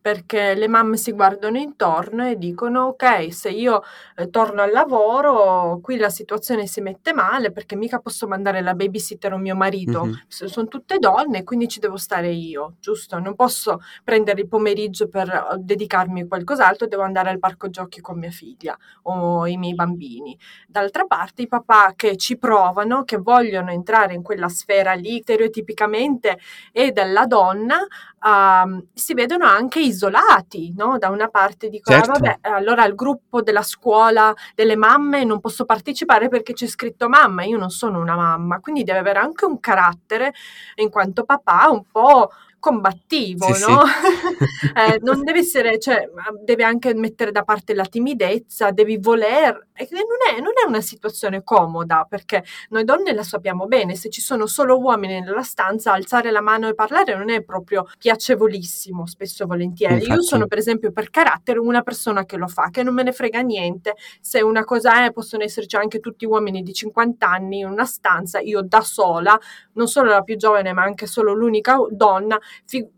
perché 0.00 0.54
le 0.54 0.66
mamme 0.66 0.96
si 0.96 1.12
guardano 1.12 1.58
intorno 1.58 2.26
e 2.26 2.36
dicono 2.36 2.84
ok, 2.86 3.32
se 3.32 3.50
io 3.50 3.82
eh, 4.16 4.30
torno 4.30 4.62
al 4.62 4.70
lavoro, 4.70 5.78
qui 5.82 5.98
la 5.98 6.08
situazione 6.08 6.66
si 6.66 6.80
mette 6.80 7.12
male 7.12 7.52
perché 7.52 7.76
mica 7.76 7.98
posso 7.98 8.26
mandare 8.26 8.62
la 8.62 8.74
babysitter 8.74 9.34
o 9.34 9.36
mio 9.36 9.54
marito, 9.54 10.04
mm-hmm. 10.04 10.14
sono 10.26 10.68
tutte 10.68 10.98
donne, 10.98 11.44
quindi 11.44 11.68
ci 11.68 11.78
devo 11.78 11.96
stare 11.96 12.30
io, 12.30 12.76
giusto? 12.80 13.18
Non 13.18 13.34
posso 13.34 13.80
prendere 14.02 14.40
il 14.40 14.48
pomeriggio 14.48 15.08
per 15.08 15.28
eh, 15.28 15.56
dedicarmi 15.58 16.22
a 16.22 16.26
qualcos'altro, 16.26 16.86
devo 16.86 17.02
andare 17.02 17.28
al 17.28 17.38
parco 17.38 17.68
giochi 17.68 18.00
con 18.00 18.18
mia 18.18 18.30
figlia 18.30 18.76
o 19.02 19.46
i 19.46 19.58
miei 19.58 19.74
bambini. 19.74 20.38
D'altra 20.66 21.04
parte 21.04 21.42
i 21.42 21.46
papà 21.46 21.92
che 21.94 22.16
ci 22.16 22.38
provano, 22.38 23.04
che 23.04 23.18
vogliono 23.18 23.70
entrare 23.70 24.13
in 24.14 24.22
quella 24.22 24.48
sfera 24.48 24.92
lì 24.94 25.20
stereotipicamente 25.22 26.38
e 26.72 26.92
della 26.92 27.26
donna, 27.26 27.78
uh, 27.78 28.86
si 28.94 29.14
vedono 29.14 29.46
anche 29.46 29.80
isolati, 29.80 30.72
no? 30.76 30.98
Da 30.98 31.08
una 31.10 31.28
parte 31.28 31.68
dicono, 31.68 31.96
ah, 31.96 32.02
certo. 32.02 32.18
ah, 32.18 32.20
vabbè, 32.20 32.38
allora 32.56 32.82
al 32.82 32.94
gruppo 32.94 33.42
della 33.42 33.62
scuola 33.62 34.34
delle 34.54 34.76
mamme 34.76 35.24
non 35.24 35.40
posso 35.40 35.64
partecipare 35.64 36.28
perché 36.28 36.52
c'è 36.52 36.66
scritto 36.66 37.08
mamma, 37.08 37.44
io 37.44 37.58
non 37.58 37.70
sono 37.70 38.00
una 38.00 38.16
mamma, 38.16 38.60
quindi 38.60 38.84
deve 38.84 38.98
avere 38.98 39.18
anche 39.18 39.44
un 39.44 39.60
carattere 39.60 40.32
in 40.76 40.90
quanto 40.90 41.24
papà 41.24 41.68
un 41.70 41.84
po' 41.90 42.30
combattivo, 42.64 43.52
sì, 43.52 43.62
no? 43.68 43.82
Sì. 43.84 44.66
eh, 44.74 44.98
non 45.02 45.22
deve 45.22 45.40
essere, 45.40 45.78
cioè, 45.78 46.08
deve 46.42 46.64
anche 46.64 46.94
mettere 46.94 47.30
da 47.30 47.42
parte 47.42 47.74
la 47.74 47.84
timidezza, 47.84 48.70
devi 48.70 48.96
voler, 48.96 49.66
e 49.74 49.86
non 49.90 50.34
è, 50.34 50.40
non 50.40 50.52
è 50.54 50.66
una 50.66 50.80
situazione 50.80 51.42
comoda, 51.42 52.06
perché 52.08 52.42
noi 52.70 52.84
donne 52.84 53.12
la 53.12 53.22
sappiamo 53.22 53.66
bene, 53.66 53.96
se 53.96 54.08
ci 54.08 54.22
sono 54.22 54.46
solo 54.46 54.78
uomini 54.78 55.20
nella 55.20 55.42
stanza, 55.42 55.92
alzare 55.92 56.30
la 56.30 56.40
mano 56.40 56.66
e 56.66 56.74
parlare 56.74 57.14
non 57.14 57.28
è 57.28 57.42
proprio 57.42 57.86
piacevolissimo, 57.98 59.06
spesso 59.06 59.42
e 59.42 59.46
volentieri. 59.46 59.96
Infatti. 59.96 60.12
Io 60.12 60.22
sono, 60.22 60.46
per 60.46 60.56
esempio, 60.56 60.90
per 60.90 61.10
carattere 61.10 61.58
una 61.58 61.82
persona 61.82 62.24
che 62.24 62.38
lo 62.38 62.48
fa, 62.48 62.70
che 62.70 62.82
non 62.82 62.94
me 62.94 63.02
ne 63.02 63.12
frega 63.12 63.40
niente, 63.40 63.94
se 64.22 64.40
una 64.40 64.64
cosa 64.64 65.04
è, 65.04 65.12
possono 65.12 65.42
esserci 65.42 65.76
anche 65.76 66.00
tutti 66.00 66.24
uomini 66.24 66.62
di 66.62 66.72
50 66.72 67.28
anni 67.28 67.58
in 67.58 67.66
una 67.66 67.84
stanza, 67.84 68.40
io 68.40 68.62
da 68.62 68.80
sola, 68.80 69.38
non 69.74 69.86
solo 69.86 70.08
la 70.10 70.22
più 70.22 70.36
giovane, 70.36 70.72
ma 70.72 70.82
anche 70.82 71.06
solo 71.06 71.34
l'unica 71.34 71.76
donna, 71.90 72.38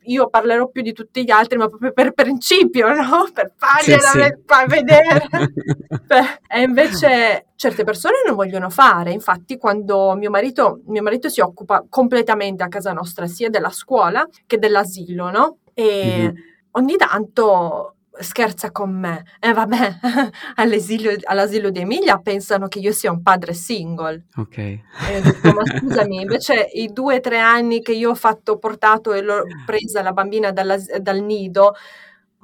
io 0.04 0.28
parlerò 0.28 0.68
più 0.68 0.82
di 0.82 0.92
tutti 0.92 1.24
gli 1.24 1.30
altri, 1.30 1.58
ma 1.58 1.68
proprio 1.68 1.92
per 1.92 2.12
principio, 2.12 2.88
no? 2.94 3.28
Per 3.32 3.52
fargliela 3.56 4.00
sì, 4.00 4.10
sì. 4.10 4.18
Ve- 4.18 4.66
vedere. 4.66 5.28
e 6.48 6.62
invece 6.62 7.46
certe 7.56 7.84
persone 7.84 8.22
non 8.26 8.36
vogliono 8.36 8.70
fare, 8.70 9.12
infatti 9.12 9.56
quando 9.56 10.14
mio 10.14 10.30
marito, 10.30 10.82
mio 10.86 11.02
marito 11.02 11.28
si 11.28 11.40
occupa 11.40 11.84
completamente 11.88 12.62
a 12.62 12.68
casa 12.68 12.92
nostra 12.92 13.26
sia 13.26 13.50
della 13.50 13.70
scuola 13.70 14.26
che 14.46 14.58
dell'asilo, 14.58 15.30
no? 15.30 15.58
E 15.74 16.14
mm-hmm. 16.18 16.34
ogni 16.72 16.96
tanto 16.96 17.95
scherza 18.20 18.70
con 18.70 18.90
me. 18.90 19.24
E 19.40 19.48
eh, 19.48 19.52
vabbè, 19.52 19.98
all'asilo, 20.56 21.12
all'asilo, 21.24 21.70
di 21.70 21.80
Emilia 21.80 22.18
pensano 22.18 22.68
che 22.68 22.78
io 22.78 22.92
sia 22.92 23.10
un 23.10 23.22
padre 23.22 23.54
single. 23.54 24.26
Ok. 24.36 24.58
E 24.58 24.82
ho 25.16 25.20
detto, 25.20 25.52
ma 25.52 25.62
scusami, 25.78 26.22
invece 26.22 26.70
i 26.74 26.92
due 26.92 27.16
o 27.16 27.20
tre 27.20 27.38
anni 27.38 27.82
che 27.82 27.92
io 27.92 28.10
ho 28.10 28.14
fatto, 28.14 28.58
portato 28.58 29.12
e 29.12 29.22
l'ho 29.22 29.42
presa 29.64 30.02
la 30.02 30.12
bambina 30.12 30.50
dal 30.50 31.20
nido, 31.20 31.74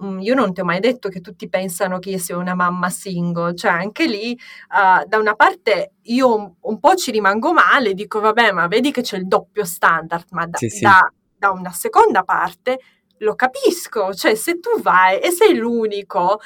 mm, 0.03 0.21
io 0.21 0.35
non 0.35 0.53
ti 0.53 0.61
ho 0.61 0.65
mai 0.65 0.81
detto 0.81 1.09
che 1.09 1.21
tutti 1.21 1.49
pensano 1.49 1.99
che 1.99 2.11
io 2.11 2.19
sia 2.19 2.37
una 2.37 2.55
mamma 2.55 2.91
single, 2.91 3.55
cioè 3.55 3.71
anche 3.71 4.07
lì 4.07 4.33
uh, 4.33 5.07
da 5.07 5.19
una 5.19 5.35
parte 5.35 5.93
io 6.03 6.35
un, 6.35 6.53
un, 6.61 6.79
po' 6.79 6.95
ci 6.95 7.11
rimango 7.11 7.53
male, 7.53 7.95
dico 7.95 8.21
vabbè 8.21 8.53
ma 8.53 8.67
vedi 8.67 8.91
che 8.91 9.03
c'è 9.03 9.17
il 9.17 9.27
doppio 9.27 9.65
standard, 9.65 10.27
ma 10.31 10.47
da, 10.47 10.59
sì, 10.59 10.69
sì. 10.69 10.85
da, 10.85 11.13
da 11.37 11.51
una 11.51 11.73
seconda 11.73 12.23
parte 12.23 12.79
lo 13.23 13.35
capisco, 13.35 14.13
cioè 14.15 14.35
se 14.35 14.61
tu 14.61 14.81
vai 14.81 15.19
e 15.21 15.31
sei 15.31 15.55
l'unico, 15.55 16.41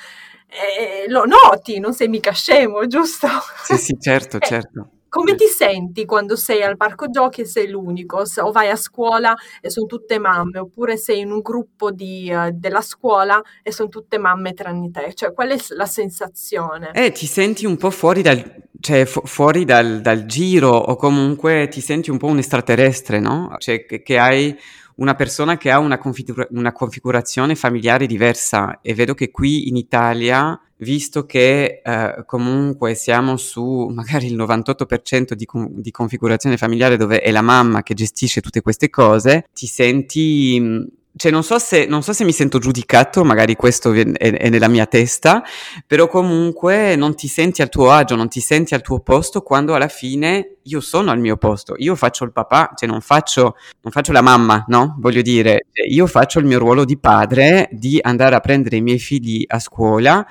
eh, 0.49 1.09
lo 1.09 1.25
noti, 1.25 1.79
non 1.81 1.93
sei 1.93 2.09
mica 2.09 2.33
scemo, 2.33 2.87
giusto? 2.87 3.27
Sì, 3.65 3.77
sì, 3.77 3.97
certo, 3.99 4.37
eh, 4.41 4.47
certo. 4.47 4.91
Come 5.09 5.35
ti 5.35 5.47
senti 5.47 6.05
quando 6.05 6.37
sei 6.37 6.63
al 6.63 6.77
parco 6.77 7.09
giochi 7.09 7.41
e 7.41 7.47
sei 7.47 7.71
l'unico? 7.71 8.23
O 8.43 8.53
vai 8.53 8.69
a 8.69 8.77
scuola 8.77 9.35
e 9.63 9.71
sono 9.71 9.87
tutte 9.87 10.19
mamme, 10.19 10.59
oppure 10.59 10.99
sei 10.99 11.21
in 11.21 11.31
un 11.31 11.41
gruppo 11.41 11.91
di, 11.91 12.31
uh, 12.31 12.51
della 12.53 12.83
scuola 12.83 13.43
e 13.63 13.73
sono 13.73 13.89
tutte 13.89 14.19
mamme 14.19 14.53
tranne 14.53 14.91
te? 14.91 15.15
Cioè, 15.15 15.33
qual 15.33 15.51
è 15.51 15.57
la 15.69 15.87
sensazione? 15.87 16.91
Eh, 16.93 17.13
ti 17.13 17.25
senti 17.25 17.65
un 17.65 17.79
po' 17.79 17.89
fuori 17.89 18.21
dal, 18.21 18.69
cioè, 18.79 19.07
fu- 19.07 19.25
fuori 19.25 19.65
dal, 19.65 20.03
dal, 20.03 20.27
giro 20.27 20.73
o 20.77 20.97
comunque 20.97 21.69
ti 21.69 21.81
senti 21.81 22.11
un 22.11 22.19
po' 22.19 22.27
un 22.27 22.39
extraterrestre, 22.39 23.19
no? 23.19 23.55
Cioè, 23.57 23.87
che, 23.87 24.03
che 24.03 24.19
hai 24.19 24.55
una 24.97 25.15
persona 25.15 25.57
che 25.57 25.71
ha 25.71 25.79
una, 25.79 25.99
configura- 25.99 26.47
una, 26.51 26.73
configurazione 26.73 27.55
familiare 27.55 28.07
diversa. 28.07 28.81
E 28.83 28.95
vedo 28.95 29.15
che 29.15 29.31
qui 29.31 29.69
in 29.69 29.77
Italia, 29.77 30.59
visto 30.79 31.27
che 31.27 31.81
eh, 31.85 32.23
comunque 32.27 32.95
siamo 32.95 33.37
su 33.37 33.89
magari 33.93 34.27
il 34.27 34.37
98% 34.37 35.33
di, 35.33 35.45
com- 35.45 35.71
di, 35.71 35.91
configurazione 35.91 36.57
familiare 36.57 36.97
dove 36.97 37.21
è 37.21 37.31
la 37.31 37.43
mamma 37.43 37.83
che 37.83 37.95
gestisce 37.95 38.41
tutte 38.41 38.63
queste 38.63 38.91
cose, 38.91 39.47
ti 39.53 39.67
senti 39.67 40.95
cioè 41.17 41.33
non 41.33 41.43
so, 41.43 41.59
se, 41.59 41.87
non 41.87 42.03
so 42.03 42.13
se 42.13 42.25
mi 42.25 42.33
sento 42.33 42.59
giudicato, 42.59 43.25
magari 43.25 43.57
questo 43.57 43.93
è, 43.93 44.05
è, 44.05 44.49
nella 44.51 44.69
mia 44.69 44.85
testa, 44.87 45.43
però 45.87 46.09
comunque 46.09 46.95
non 46.95 47.15
ti 47.15 47.27
senti 47.27 47.63
al 47.63 47.71
tuo 47.71 47.91
agio, 47.91 48.17
non 48.17 48.29
ti 48.29 48.41
senti 48.41 48.75
al 48.75 48.83
tuo 48.83 49.01
posto 49.01 49.41
quando 49.41 49.75
alla 49.75 49.89
fine 49.89 50.57
io 50.63 50.81
sono 50.81 51.11
al 51.11 51.19
mio 51.19 51.37
posto, 51.39 51.75
io 51.79 51.95
faccio 51.95 52.25
il 52.25 52.33
papà, 52.33 52.73
cioè 52.77 52.89
non 52.89 53.01
faccio, 53.01 53.57
non 53.81 53.93
faccio 53.93 54.13
la 54.13 54.21
mamma, 54.21 54.65
no? 54.69 54.97
Voglio 54.99 55.23
dire, 55.23 55.67
cioè, 55.73 55.87
io 55.89 56.07
faccio 56.07 56.39
il 56.39 56.45
mio 56.45 56.59
ruolo 56.59 56.85
di 56.85 56.99
padre, 56.99 57.69
di 57.73 57.99
andare 58.01 58.35
a 58.35 58.41
prendere 58.41 58.77
i 58.77 58.83
miei 58.83 58.99
figli 58.99 59.43
a 59.47 59.59
scuola 59.59 60.27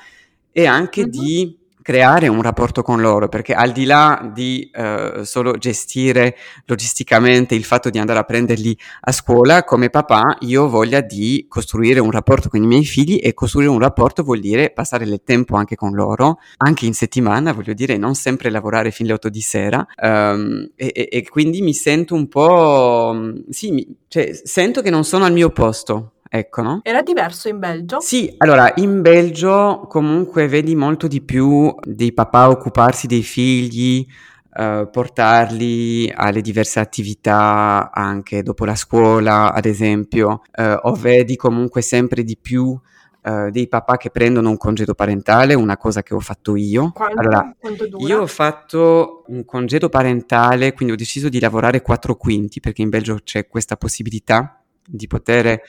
e 0.51 0.65
anche 0.65 1.01
mm-hmm. 1.01 1.09
di 1.09 1.57
creare 1.85 2.27
un 2.27 2.41
rapporto 2.41 2.81
con 2.81 2.99
loro, 2.99 3.29
perché 3.29 3.53
al 3.53 3.71
di 3.71 3.85
là 3.85 4.27
di 4.33 4.71
uh, 4.73 5.21
solo 5.21 5.55
gestire 5.59 6.35
logisticamente 6.65 7.53
il 7.53 7.63
fatto 7.63 7.91
di 7.91 7.99
andare 7.99 8.17
a 8.17 8.23
prenderli 8.23 8.75
a 9.01 9.11
scuola, 9.11 9.63
come 9.63 9.91
papà 9.91 10.37
io 10.39 10.63
ho 10.63 10.67
voglia 10.67 11.01
di 11.01 11.45
costruire 11.47 11.99
un 11.99 12.09
rapporto 12.09 12.49
con 12.49 12.63
i 12.63 12.65
miei 12.65 12.85
figli 12.85 13.19
e 13.21 13.35
costruire 13.35 13.69
un 13.69 13.77
rapporto 13.77 14.23
vuol 14.23 14.39
dire 14.39 14.71
passare 14.71 15.05
del 15.05 15.21
tempo 15.23 15.57
anche 15.57 15.75
con 15.75 15.93
loro, 15.93 16.39
anche 16.57 16.87
in 16.87 16.95
settimana, 16.95 17.53
voglio 17.53 17.75
dire, 17.75 17.97
non 17.97 18.15
sempre 18.15 18.49
lavorare 18.49 18.89
fino 18.89 19.09
alle 19.09 19.17
8 19.17 19.29
di 19.29 19.41
sera 19.41 19.85
um, 20.01 20.67
e, 20.75 20.91
e, 20.91 21.07
e, 21.11 21.29
quindi 21.29 21.61
mi 21.61 21.75
sento 21.75 22.15
un 22.15 22.27
po', 22.27 23.31
sì, 23.51 23.69
mi, 23.69 23.95
cioè, 24.07 24.31
sento 24.33 24.81
che 24.81 24.89
non 24.89 25.03
sono 25.03 25.25
al 25.25 25.33
mio 25.33 25.51
posto 25.51 26.14
Ecco, 26.27 26.61
no? 26.61 26.79
Era 26.83 27.01
diverso 27.01 27.47
in 27.49 27.59
Belgio? 27.59 27.99
Sì, 27.99 28.33
allora 28.37 28.71
in 28.75 29.01
Belgio 29.01 29.85
comunque 29.87 30.47
vedi 30.47 30.75
molto 30.75 31.07
di 31.07 31.21
più 31.21 31.73
dei 31.83 32.13
papà 32.13 32.49
occuparsi 32.49 33.07
dei 33.07 33.21
figli, 33.21 34.05
uh, 34.55 34.89
portarli 34.89 36.11
alle 36.13 36.41
diverse 36.41 36.79
attività 36.79 37.91
anche 37.93 38.43
dopo 38.43 38.65
la 38.65 38.75
scuola, 38.75 39.53
ad 39.53 39.65
esempio, 39.65 40.41
uh, 40.57 40.77
o 40.81 40.93
vedi 40.93 41.35
comunque 41.35 41.81
sempre 41.81 42.23
di 42.23 42.37
più 42.41 42.77
Uh, 43.25 43.49
dei 43.49 43.67
papà 43.67 43.97
che 43.97 44.11
prendono 44.11 44.51
un 44.51 44.57
congedo 44.57 44.93
parentale, 44.93 45.55
una 45.55 45.77
cosa 45.77 46.03
che 46.03 46.13
ho 46.13 46.19
fatto 46.19 46.55
io. 46.55 46.91
Quanto, 46.91 47.19
allora, 47.19 47.55
quanto 47.59 47.87
io 47.97 48.21
ho 48.21 48.27
fatto 48.27 49.23
un 49.29 49.43
congedo 49.43 49.89
parentale, 49.89 50.73
quindi 50.73 50.93
ho 50.93 50.95
deciso 50.95 51.27
di 51.27 51.39
lavorare 51.39 51.81
quattro 51.81 52.17
quinti, 52.17 52.59
perché 52.59 52.83
in 52.83 52.89
Belgio 52.89 53.17
c'è 53.23 53.47
questa 53.47 53.77
possibilità 53.77 54.61
di 54.87 55.07
poter 55.07 55.59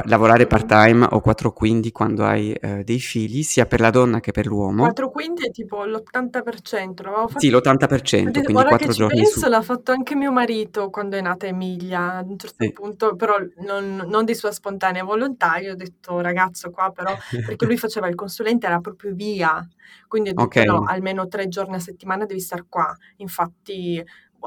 pa- 0.00 0.08
lavorare 0.08 0.46
part-time 0.46 1.06
o 1.10 1.20
4 1.20 1.52
quindi 1.52 1.92
quando 1.92 2.24
hai 2.24 2.52
eh, 2.52 2.84
dei 2.84 2.98
figli, 2.98 3.42
sia 3.42 3.66
per 3.66 3.80
la 3.80 3.90
donna 3.90 4.20
che 4.20 4.32
per 4.32 4.46
l'uomo. 4.46 4.82
4 4.82 5.10
quindi 5.10 5.46
è 5.46 5.50
tipo 5.50 5.84
l'80%, 5.84 6.94
fatto... 6.94 7.38
Sì, 7.38 7.50
l'80%, 7.50 8.24
detto, 8.24 8.42
quindi 8.42 8.64
4 8.64 8.92
giorni 8.92 9.20
penso, 9.20 9.40
su. 9.40 9.48
l'ha 9.48 9.62
fatto 9.62 9.92
anche 9.92 10.14
mio 10.14 10.32
marito 10.32 10.90
quando 10.90 11.16
è 11.16 11.20
nata 11.20 11.46
Emilia, 11.46 12.16
a 12.16 12.22
un 12.22 12.38
certo 12.38 12.64
sì. 12.64 12.72
punto, 12.72 13.16
però 13.16 13.36
non, 13.66 14.04
non, 14.06 14.24
di 14.24 14.34
sua 14.34 14.52
spontanea 14.52 15.04
volontà, 15.04 15.54
ho 15.70 15.74
detto 15.74 16.20
ragazzo 16.20 16.70
qua 16.70 16.90
però, 16.90 17.14
perché 17.46 17.64
lui 17.66 17.76
faceva 17.76 18.08
il 18.08 18.14
consulente, 18.14 18.66
era 18.66 18.80
proprio 18.80 19.12
via, 19.14 19.66
quindi 20.06 20.30
ho 20.30 20.32
detto 20.32 20.46
okay. 20.46 20.64
no, 20.64 20.84
almeno 20.84 21.26
tre 21.28 21.48
giorni 21.48 21.76
a 21.76 21.80
settimana 21.80 22.24
devi 22.24 22.40
stare 22.40 22.64
qua, 22.68 22.94
infatti 23.16 24.02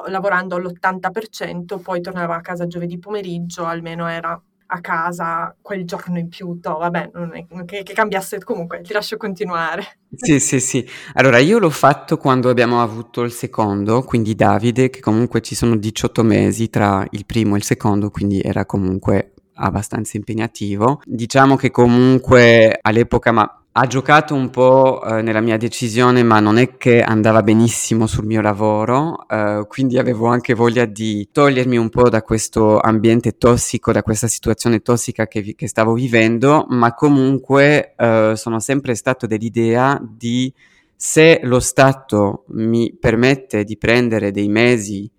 lavorando 0.08 0.56
all'80%, 0.56 1.82
poi 1.82 2.02
tornava 2.02 2.36
a 2.36 2.42
casa 2.42 2.66
giovedì 2.66 2.98
pomeriggio, 2.98 3.66
almeno 3.66 4.08
era 4.08 4.42
a 4.74 4.80
casa 4.80 5.54
quel 5.62 5.86
giorno 5.86 6.18
in 6.18 6.30
più, 6.30 6.58
no, 6.62 6.78
vabbè, 6.78 7.12
non 7.14 7.36
è 7.36 7.46
che, 7.66 7.84
che 7.84 7.94
cambiasse, 7.94 8.42
comunque 8.44 8.82
ti 8.82 8.94
lascio 8.94 9.18
continuare. 9.18 10.00
Sì, 10.14 10.40
sì, 10.40 10.60
sì. 10.62 10.88
Allora, 11.14 11.40
io 11.40 11.60
l'ho 11.60 11.70
fatto 11.70 12.18
quando 12.18 12.50
abbiamo 12.50 12.82
avuto 12.82 13.22
il 13.22 13.32
secondo, 13.32 14.02
quindi 14.04 14.34
Davide, 14.34 14.90
che 14.90 15.02
comunque 15.02 15.42
ci 15.42 15.56
sono 15.56 15.76
18 15.76 16.24
mesi 16.24 16.70
tra 16.70 17.06
il 17.12 17.26
primo 17.26 17.56
e 17.56 17.58
il 17.58 17.64
secondo, 17.64 18.10
quindi 18.10 18.42
era 18.42 18.66
comunque 18.66 19.34
abbastanza 19.56 20.16
impegnativo. 20.16 21.02
Diciamo 21.06 21.58
che 21.58 21.70
comunque 21.70 22.80
all'epoca, 22.82 23.32
ma 23.34 23.61
ha 23.74 23.88
giocato 23.88 24.36
un 24.36 24.50
po' 24.50 25.02
eh, 25.02 25.22
nella 25.22 25.40
mia 25.40 25.56
decisione, 25.56 26.24
ma 26.24 26.42
non 26.42 26.58
è 26.58 26.76
che 26.76 27.02
andava 27.02 27.42
benissimo 27.42 28.06
sul 28.06 28.26
mio 28.26 28.42
lavoro, 28.42 29.26
eh, 29.30 29.64
quindi 29.68 29.98
avevo 29.98 30.28
anche 30.28 30.54
voglia 30.54 30.84
di 30.84 31.30
togliermi 31.32 31.78
un 31.78 31.90
po' 31.90 32.10
da 32.10 32.22
questo 32.22 32.80
ambiente 32.80 33.38
tossico, 33.38 33.94
da 33.94 34.04
questa 34.04 34.28
situazione 34.28 34.82
tossica 34.82 35.28
che, 35.28 35.56
che 35.56 35.68
stavo 35.70 35.94
vivendo, 35.94 36.66
ma 36.70 36.94
comunque 36.94 37.94
eh, 37.96 38.34
sono 38.36 38.60
sempre 38.60 38.94
stato 38.96 39.26
dell'idea 39.26 40.02
di 40.02 40.54
se 40.94 41.40
lo 41.44 41.60
Stato 41.60 42.44
mi 42.50 42.94
permette 43.00 43.64
di 43.64 43.78
prendere 43.78 44.32
dei 44.32 44.50
mesi 44.50 45.10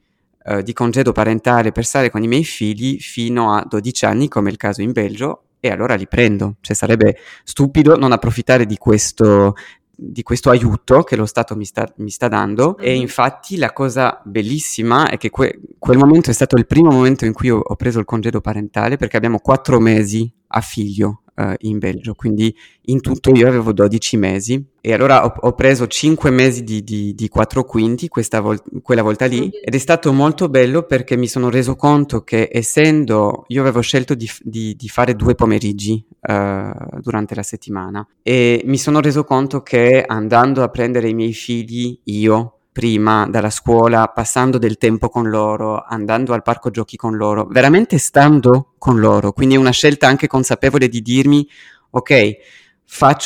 eh, 0.44 0.62
di 0.62 0.72
congedo 0.74 1.12
parentale 1.12 1.72
per 1.72 1.84
stare 1.84 2.10
con 2.10 2.22
i 2.22 2.28
miei 2.28 2.44
figli 2.44 2.98
fino 3.00 3.54
a 3.54 3.64
12 3.66 4.04
anni, 4.04 4.28
come 4.28 4.50
è 4.50 4.52
il 4.52 4.58
caso 4.58 4.82
in 4.82 4.92
Belgio, 4.92 5.44
e 5.64 5.70
allora 5.70 5.94
li 5.94 6.08
prendo. 6.08 6.56
Cioè 6.60 6.74
sarebbe 6.74 7.16
stupido 7.44 7.96
non 7.96 8.10
approfittare 8.10 8.66
di 8.66 8.76
questo, 8.76 9.54
di 9.94 10.24
questo 10.24 10.50
aiuto 10.50 11.04
che 11.04 11.14
lo 11.14 11.24
Stato 11.24 11.54
mi 11.54 11.64
sta, 11.64 11.88
mi 11.98 12.10
sta 12.10 12.26
dando 12.26 12.76
mm-hmm. 12.76 12.88
e 12.88 12.96
infatti 12.96 13.56
la 13.56 13.72
cosa 13.72 14.20
bellissima 14.24 15.08
è 15.08 15.16
che 15.18 15.30
que- 15.30 15.60
quel 15.78 15.98
momento 15.98 16.30
è 16.30 16.32
stato 16.32 16.56
il 16.56 16.66
primo 16.66 16.90
momento 16.90 17.24
in 17.26 17.32
cui 17.32 17.48
ho, 17.48 17.58
ho 17.58 17.76
preso 17.76 18.00
il 18.00 18.04
congedo 18.04 18.40
parentale 18.40 18.96
perché 18.96 19.16
abbiamo 19.16 19.38
quattro 19.38 19.78
mesi 19.78 20.28
a 20.48 20.60
figlio 20.60 21.21
uh, 21.34 21.54
in 21.58 21.78
Belgio, 21.78 22.14
quindi 22.14 22.54
in 22.86 23.00
tutto 23.00 23.30
io 23.30 23.46
avevo 23.46 23.72
12 23.72 24.16
mesi 24.16 24.64
e 24.80 24.92
allora 24.92 25.24
ho, 25.24 25.32
ho 25.34 25.52
preso 25.52 25.86
5 25.86 26.30
mesi 26.30 26.64
di, 26.64 26.82
di, 26.82 27.14
di 27.14 27.28
4 27.28 27.64
quinti 27.64 28.08
vol- 28.40 28.62
quella 28.82 29.02
volta 29.02 29.26
lì 29.26 29.48
ed 29.48 29.74
è 29.74 29.78
stato 29.78 30.12
molto 30.12 30.48
bello 30.48 30.82
perché 30.82 31.16
mi 31.16 31.28
sono 31.28 31.50
reso 31.50 31.76
conto 31.76 32.22
che 32.22 32.48
essendo 32.50 33.44
io 33.48 33.60
avevo 33.60 33.80
scelto 33.80 34.14
di, 34.14 34.28
di, 34.40 34.74
di 34.76 34.88
fare 34.88 35.14
due 35.14 35.34
pomeriggi 35.34 36.04
uh, 36.20 36.98
durante 37.00 37.34
la 37.34 37.42
settimana 37.42 38.06
e 38.22 38.62
mi 38.64 38.78
sono 38.78 39.00
reso 39.00 39.24
conto 39.24 39.62
che 39.62 40.02
andando 40.04 40.62
a 40.62 40.68
prendere 40.68 41.08
i 41.08 41.14
miei 41.14 41.32
figli 41.32 41.98
io 42.04 42.56
prima 42.72 43.26
dalla 43.28 43.50
scuola, 43.50 44.08
passando 44.08 44.56
del 44.56 44.78
tempo 44.78 45.10
con 45.10 45.28
loro, 45.28 45.84
andando 45.86 46.32
al 46.32 46.42
parco 46.42 46.70
giochi 46.70 46.96
con 46.96 47.16
loro, 47.16 47.44
veramente 47.44 47.98
stando 47.98 48.72
con 48.78 48.98
loro. 48.98 49.32
Quindi 49.32 49.56
è 49.56 49.58
una 49.58 49.70
scelta 49.70 50.06
anche 50.08 50.26
consapevole 50.26 50.88
di 50.88 51.02
dirmi, 51.02 51.46
ok, 51.90 52.36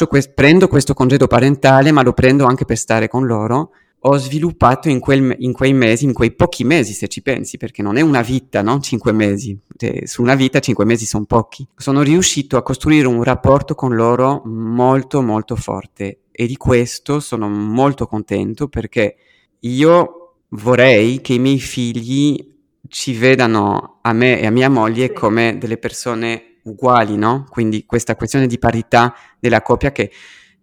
que- 0.09 0.33
prendo 0.35 0.67
questo 0.67 0.95
congedo 0.95 1.29
parentale, 1.29 1.93
ma 1.93 2.03
lo 2.03 2.13
prendo 2.13 2.45
anche 2.45 2.65
per 2.65 2.77
stare 2.77 3.09
con 3.09 3.25
loro, 3.25 3.71
ho 4.01 4.17
sviluppato 4.19 4.89
in, 4.89 5.01
quel, 5.01 5.35
in, 5.39 5.53
quei 5.53 5.73
mesi, 5.73 6.05
in 6.05 6.13
quei 6.13 6.33
pochi 6.33 6.65
mesi 6.65 6.93
se 6.93 7.09
ci 7.09 7.23
pensi, 7.23 7.57
perché 7.57 7.83
non 7.83 7.97
è 7.97 8.01
una 8.01 8.23
vita, 8.23 8.63
no? 8.63 8.81
Cinque 8.81 9.13
mesi. 9.13 9.59
Cioè, 9.77 10.07
su 10.07 10.23
una 10.23 10.35
vita 10.35 10.61
cinque 10.61 10.85
mesi 10.85 11.07
sono 11.07 11.25
pochi. 11.25 11.67
Sono 11.77 12.03
riuscito 12.03 12.57
a 12.57 12.63
costruire 12.63 13.07
un 13.07 13.23
rapporto 13.23 13.75
con 13.75 13.95
loro 13.95 14.43
molto 14.45 15.23
molto 15.23 15.57
forte 15.57 16.21
e 16.31 16.47
di 16.47 16.57
questo 16.57 17.19
sono 17.19 17.49
molto 17.49 18.07
contento 18.07 18.69
perché 18.69 19.17
io 19.61 20.39
vorrei 20.51 21.21
che 21.21 21.35
i 21.35 21.39
miei 21.39 21.59
figli 21.59 22.55
ci 22.89 23.17
vedano 23.17 23.99
a 24.03 24.13
me 24.13 24.41
e 24.41 24.47
a 24.47 24.51
mia 24.51 24.71
moglie 24.71 25.13
come 25.13 25.59
delle 25.59 25.79
persone 25.79 26.59
uguali, 26.65 27.17
no? 27.17 27.47
Quindi 27.49 27.85
questa 27.85 28.17
questione 28.17 28.47
di 28.47 28.59
parità 28.59 29.15
della 29.39 29.63
coppia 29.63 29.93
che 29.93 30.11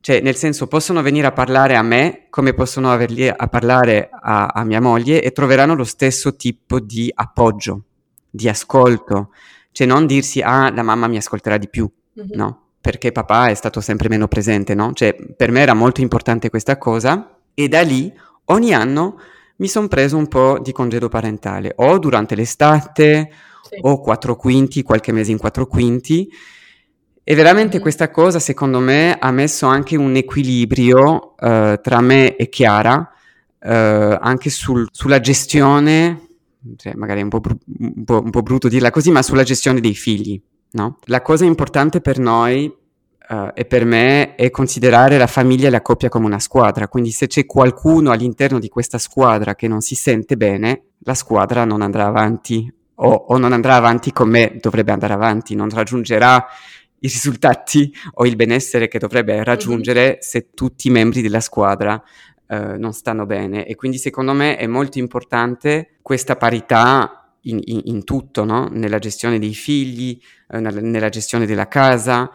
cioè, 0.03 0.19
nel 0.19 0.35
senso, 0.35 0.67
possono 0.67 1.01
venire 1.01 1.27
a 1.27 1.31
parlare 1.31 1.77
a 1.77 1.81
me 1.81 2.25
come 2.29 2.53
possono 2.53 2.95
venire 2.97 3.33
a 3.33 3.47
parlare 3.47 4.09
a, 4.11 4.47
a, 4.47 4.65
mia 4.65 4.81
moglie 4.81 5.21
e 5.21 5.31
troveranno 5.31 5.75
lo 5.75 5.85
stesso 5.85 6.35
tipo 6.35 6.81
di 6.81 7.09
appoggio, 7.15 7.83
di 8.29 8.49
ascolto. 8.49 9.29
Cioè, 9.71 9.87
non 9.87 10.05
dirsi, 10.05 10.41
ah, 10.41 10.69
la 10.73 10.83
mamma 10.83 11.07
mi 11.07 11.15
ascolterà 11.15 11.57
di 11.57 11.69
più, 11.69 11.89
mm-hmm. 12.19 12.31
no? 12.33 12.63
Perché 12.81 13.13
papà 13.13 13.47
è 13.47 13.53
stato 13.53 13.79
sempre 13.79 14.09
meno 14.09 14.27
presente, 14.27 14.75
no? 14.75 14.91
Cioè, 14.91 15.15
per 15.15 15.51
me 15.51 15.61
era 15.61 15.73
molto 15.73 16.01
importante 16.01 16.49
questa 16.49 16.77
cosa 16.77 17.39
e 17.53 17.69
da 17.69 17.81
lì, 17.81 18.13
ogni 18.45 18.73
anno, 18.73 19.19
mi 19.57 19.67
sono 19.67 19.87
preso 19.87 20.17
un 20.17 20.27
po' 20.27 20.59
di 20.61 20.71
congedo 20.71 21.09
parentale, 21.09 21.73
o 21.75 21.99
durante 21.99 22.35
l'estate, 22.35 23.31
sì. 23.61 23.77
o 23.81 23.99
quattro 23.99 24.35
quinti, 24.35 24.83
qualche 24.83 25.11
mese 25.11 25.31
in 25.31 25.37
quattro 25.37 25.67
quinti, 25.67 26.29
e 27.25 27.35
veramente 27.35 27.79
questa 27.79 28.11
cosa, 28.11 28.39
secondo 28.39 28.79
me, 28.79 29.17
ha 29.17 29.31
messo 29.31 29.65
anche 29.67 29.95
un 29.95 30.15
equilibrio 30.15 31.35
uh, 31.39 31.79
tra 31.81 32.01
me 32.01 32.35
e 32.35 32.49
Chiara, 32.49 32.97
uh, 32.97 33.67
anche 34.19 34.49
sul, 34.49 34.87
sulla 34.91 35.21
gestione, 35.21 36.27
cioè 36.75 36.93
magari 36.95 37.21
è 37.21 37.23
un 37.23 37.29
po', 37.29 37.39
bru- 37.39 37.61
un, 37.79 38.03
po', 38.03 38.21
un 38.21 38.29
po', 38.29 38.41
brutto 38.41 38.67
dirla 38.67 38.91
così, 38.91 39.09
ma 39.11 39.21
sulla 39.21 39.43
gestione 39.43 39.79
dei 39.79 39.93
figli. 39.93 40.41
No? 40.71 40.97
La 41.05 41.21
cosa 41.21 41.45
importante 41.45 42.01
per 42.01 42.19
noi 42.19 42.69
uh, 43.29 43.51
e 43.53 43.65
per 43.65 43.85
me 43.85 44.35
è 44.35 44.49
considerare 44.49 45.17
la 45.17 45.27
famiglia 45.27 45.67
e 45.67 45.71
la 45.71 45.81
coppia 45.81 46.09
come 46.09 46.25
una 46.25 46.39
squadra, 46.39 46.87
quindi 46.87 47.11
se 47.11 47.27
c'è 47.27 47.45
qualcuno 47.45 48.11
all'interno 48.11 48.59
di 48.59 48.69
questa 48.69 48.97
squadra 48.97 49.55
che 49.55 49.67
non 49.67 49.81
si 49.81 49.95
sente 49.95 50.37
bene, 50.37 50.83
la 50.99 51.13
squadra 51.13 51.65
non 51.65 51.81
andrà 51.81 52.05
avanti 52.05 52.71
o, 52.95 53.09
o 53.09 53.37
non 53.37 53.53
andrà 53.53 53.75
avanti 53.75 54.11
come 54.11 54.57
dovrebbe 54.61 54.91
andare 54.91 55.13
avanti, 55.13 55.55
non 55.55 55.69
raggiungerà 55.69 56.45
i 56.99 57.07
risultati 57.07 57.93
o 58.13 58.25
il 58.25 58.35
benessere 58.35 58.87
che 58.87 58.99
dovrebbe 58.99 59.43
raggiungere 59.43 60.01
mm-hmm. 60.01 60.19
se 60.19 60.49
tutti 60.53 60.87
i 60.87 60.91
membri 60.91 61.21
della 61.21 61.41
squadra 61.41 62.01
uh, 62.47 62.55
non 62.77 62.93
stanno 62.93 63.25
bene. 63.25 63.65
E 63.65 63.75
quindi 63.75 63.97
secondo 63.97 64.31
me 64.33 64.55
è 64.55 64.67
molto 64.67 64.99
importante 64.99 65.95
questa 66.01 66.37
parità 66.37 67.35
in, 67.41 67.59
in, 67.61 67.81
in 67.85 68.03
tutto, 68.05 68.45
no? 68.45 68.69
nella 68.71 68.99
gestione 68.99 69.37
dei 69.37 69.53
figli, 69.53 70.17
uh, 70.49 70.59
nella 70.59 71.09
gestione 71.09 71.45
della 71.45 71.67
casa 71.67 72.31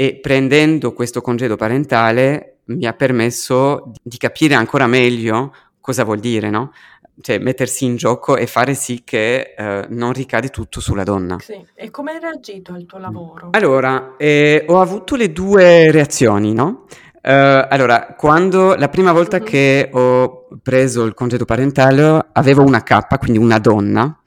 e 0.00 0.18
prendendo 0.18 0.94
questo 0.94 1.20
congedo 1.20 1.56
parentale 1.56 2.60
mi 2.70 2.86
ha 2.86 2.94
permesso 2.94 3.92
di 4.02 4.16
capire 4.16 4.54
ancora 4.54 4.86
meglio 4.86 5.54
cosa 5.78 6.04
vuol 6.04 6.20
dire, 6.20 6.48
no? 6.48 6.72
cioè, 7.20 7.38
mettersi 7.38 7.84
in 7.84 7.96
gioco 7.96 8.38
e 8.38 8.46
fare 8.46 8.72
sì 8.72 9.02
che 9.04 9.52
eh, 9.54 9.84
non 9.90 10.14
ricade 10.14 10.48
tutto 10.48 10.80
sulla 10.80 11.02
donna. 11.02 11.36
Sì. 11.38 11.62
E 11.74 11.90
come 11.90 12.12
hai 12.12 12.18
reagito 12.18 12.72
al 12.72 12.86
tuo 12.86 12.98
lavoro? 12.98 13.48
Allora, 13.50 14.14
eh, 14.16 14.64
ho 14.66 14.80
avuto 14.80 15.16
le 15.16 15.32
due 15.32 15.90
reazioni, 15.90 16.54
no? 16.54 16.86
Uh, 17.22 17.68
allora, 17.68 18.14
quando 18.16 18.74
la 18.76 18.88
prima 18.88 19.12
volta 19.12 19.36
mm-hmm. 19.36 19.46
che 19.46 19.90
ho 19.92 20.48
preso 20.62 21.04
il 21.04 21.12
congedo 21.12 21.44
parentale 21.44 22.28
avevo 22.32 22.62
una 22.62 22.82
cappa, 22.82 23.18
quindi 23.18 23.36
una 23.36 23.58
donna, 23.58 24.18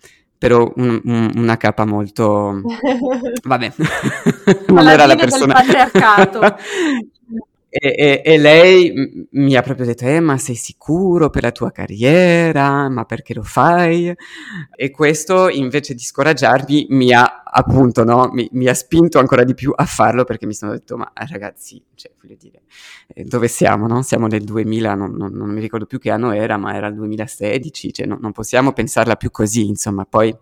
però 0.43 0.69
un, 0.75 0.99
un, 1.05 1.31
una 1.35 1.55
capa 1.55 1.85
molto... 1.85 2.59
Vabbè, 3.43 3.71
non 4.67 4.89
era 4.89 5.05
la 5.05 5.15
persona... 5.15 5.53
Del 5.53 5.89
patriarcato. 5.89 6.41
E, 7.75 7.95
e, 7.97 8.21
e, 8.23 8.37
lei 8.37 9.27
mi 9.31 9.55
ha 9.55 9.63
proprio 9.63 9.87
detto, 9.87 10.05
eh, 10.05 10.19
ma 10.19 10.37
sei 10.37 10.53
sicuro 10.53 11.31
per 11.31 11.41
la 11.41 11.51
tua 11.51 11.71
carriera? 11.71 12.87
Ma 12.87 13.03
perché 13.05 13.33
lo 13.33 13.41
fai? 13.41 14.13
E 14.75 14.91
questo, 14.91 15.49
invece 15.49 15.95
di 15.95 16.03
scoraggiarmi, 16.03 16.85
mi 16.91 17.11
ha 17.11 17.42
appunto, 17.55 18.03
no, 18.03 18.29
mi, 18.31 18.47
mi, 18.53 18.67
ha 18.67 18.73
spinto 18.73 19.19
ancora 19.19 19.43
di 19.43 19.53
più 19.53 19.71
a 19.75 19.85
farlo 19.85 20.23
perché 20.23 20.45
mi 20.45 20.53
sono 20.53 20.71
detto, 20.71 20.97
ma 20.97 21.11
ragazzi, 21.13 21.81
cioè, 21.93 22.11
voglio 22.19 22.35
dire, 22.37 22.63
eh, 23.13 23.23
dove 23.23 23.47
siamo, 23.47 23.87
no? 23.87 24.01
Siamo 24.01 24.27
nel 24.27 24.43
2000, 24.43 24.95
non, 24.95 25.11
non, 25.13 25.31
non, 25.33 25.49
mi 25.49 25.61
ricordo 25.61 25.85
più 25.85 25.99
che 25.99 26.09
anno 26.09 26.31
era, 26.31 26.57
ma 26.57 26.75
era 26.75 26.87
il 26.87 26.95
2016, 26.95 27.93
cioè, 27.93 28.05
no, 28.07 28.17
non 28.19 28.31
possiamo 28.31 28.73
pensarla 28.73 29.15
più 29.15 29.31
così, 29.31 29.67
insomma, 29.67 30.05
poi... 30.05 30.35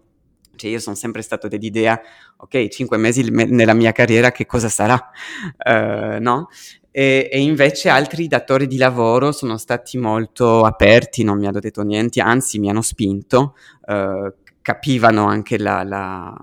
Cioè 0.53 0.69
io 0.69 0.79
sono 0.79 0.95
sempre 0.95 1.23
stato 1.23 1.47
dell'idea, 1.47 1.99
ok, 2.37 2.67
cinque 2.67 2.97
mesi 2.97 3.23
nella 3.31 3.73
mia 3.73 3.91
carriera 3.93 4.31
che 4.31 4.45
cosa 4.45 4.69
sarà, 4.69 5.09
uh, 5.65 6.21
no? 6.21 6.49
E, 6.91 7.29
e, 7.31 7.39
invece 7.39 7.89
altri 7.89 8.27
datori 8.27 8.67
di 8.67 8.77
lavoro 8.77 9.31
sono 9.31 9.57
stati 9.57 9.97
molto 9.97 10.65
aperti, 10.65 11.23
non 11.23 11.39
mi 11.39 11.47
hanno 11.47 11.61
detto 11.61 11.81
niente, 11.81 12.21
anzi 12.21 12.59
mi 12.59 12.69
hanno 12.69 12.83
spinto, 12.83 13.55
uh, 13.87 14.31
capivano 14.61 15.25
anche 15.25 15.57
la, 15.57 15.83
la, 15.83 16.35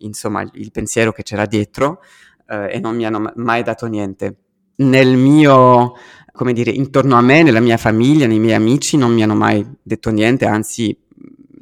insomma, 0.00 0.48
il, 0.52 0.70
pensiero 0.70 1.12
che 1.12 1.22
c'era 1.22 1.46
dietro 1.46 2.00
uh, 2.48 2.66
e 2.70 2.78
non 2.80 2.96
mi 2.96 3.06
hanno 3.06 3.32
mai 3.36 3.62
dato 3.62 3.86
niente. 3.86 4.36
Nel 4.76 5.16
mio, 5.16 5.94
come 6.32 6.52
dire, 6.52 6.70
intorno 6.70 7.16
a 7.16 7.20
me, 7.20 7.42
nella 7.42 7.60
mia 7.60 7.76
famiglia, 7.76 8.26
nei 8.26 8.38
miei 8.38 8.54
amici 8.54 8.96
non 8.96 9.12
mi 9.12 9.22
hanno 9.22 9.34
mai 9.34 9.66
detto 9.82 10.10
niente, 10.10 10.46
anzi 10.46 10.96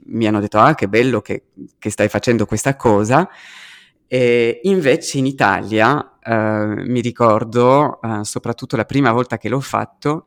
mi 0.08 0.26
hanno 0.26 0.40
detto 0.40 0.58
ah 0.58 0.74
che 0.74 0.88
bello 0.88 1.20
che, 1.20 1.44
che 1.78 1.90
stai 1.90 2.08
facendo 2.08 2.46
questa 2.46 2.76
cosa. 2.76 3.28
E 4.06 4.60
invece 4.64 5.18
in 5.18 5.26
Italia 5.26 6.10
Uh, 6.26 6.82
mi 6.84 7.00
ricordo, 7.00 8.00
uh, 8.02 8.24
soprattutto 8.24 8.74
la 8.74 8.84
prima 8.84 9.12
volta 9.12 9.38
che 9.38 9.48
l'ho 9.48 9.60
fatto, 9.60 10.26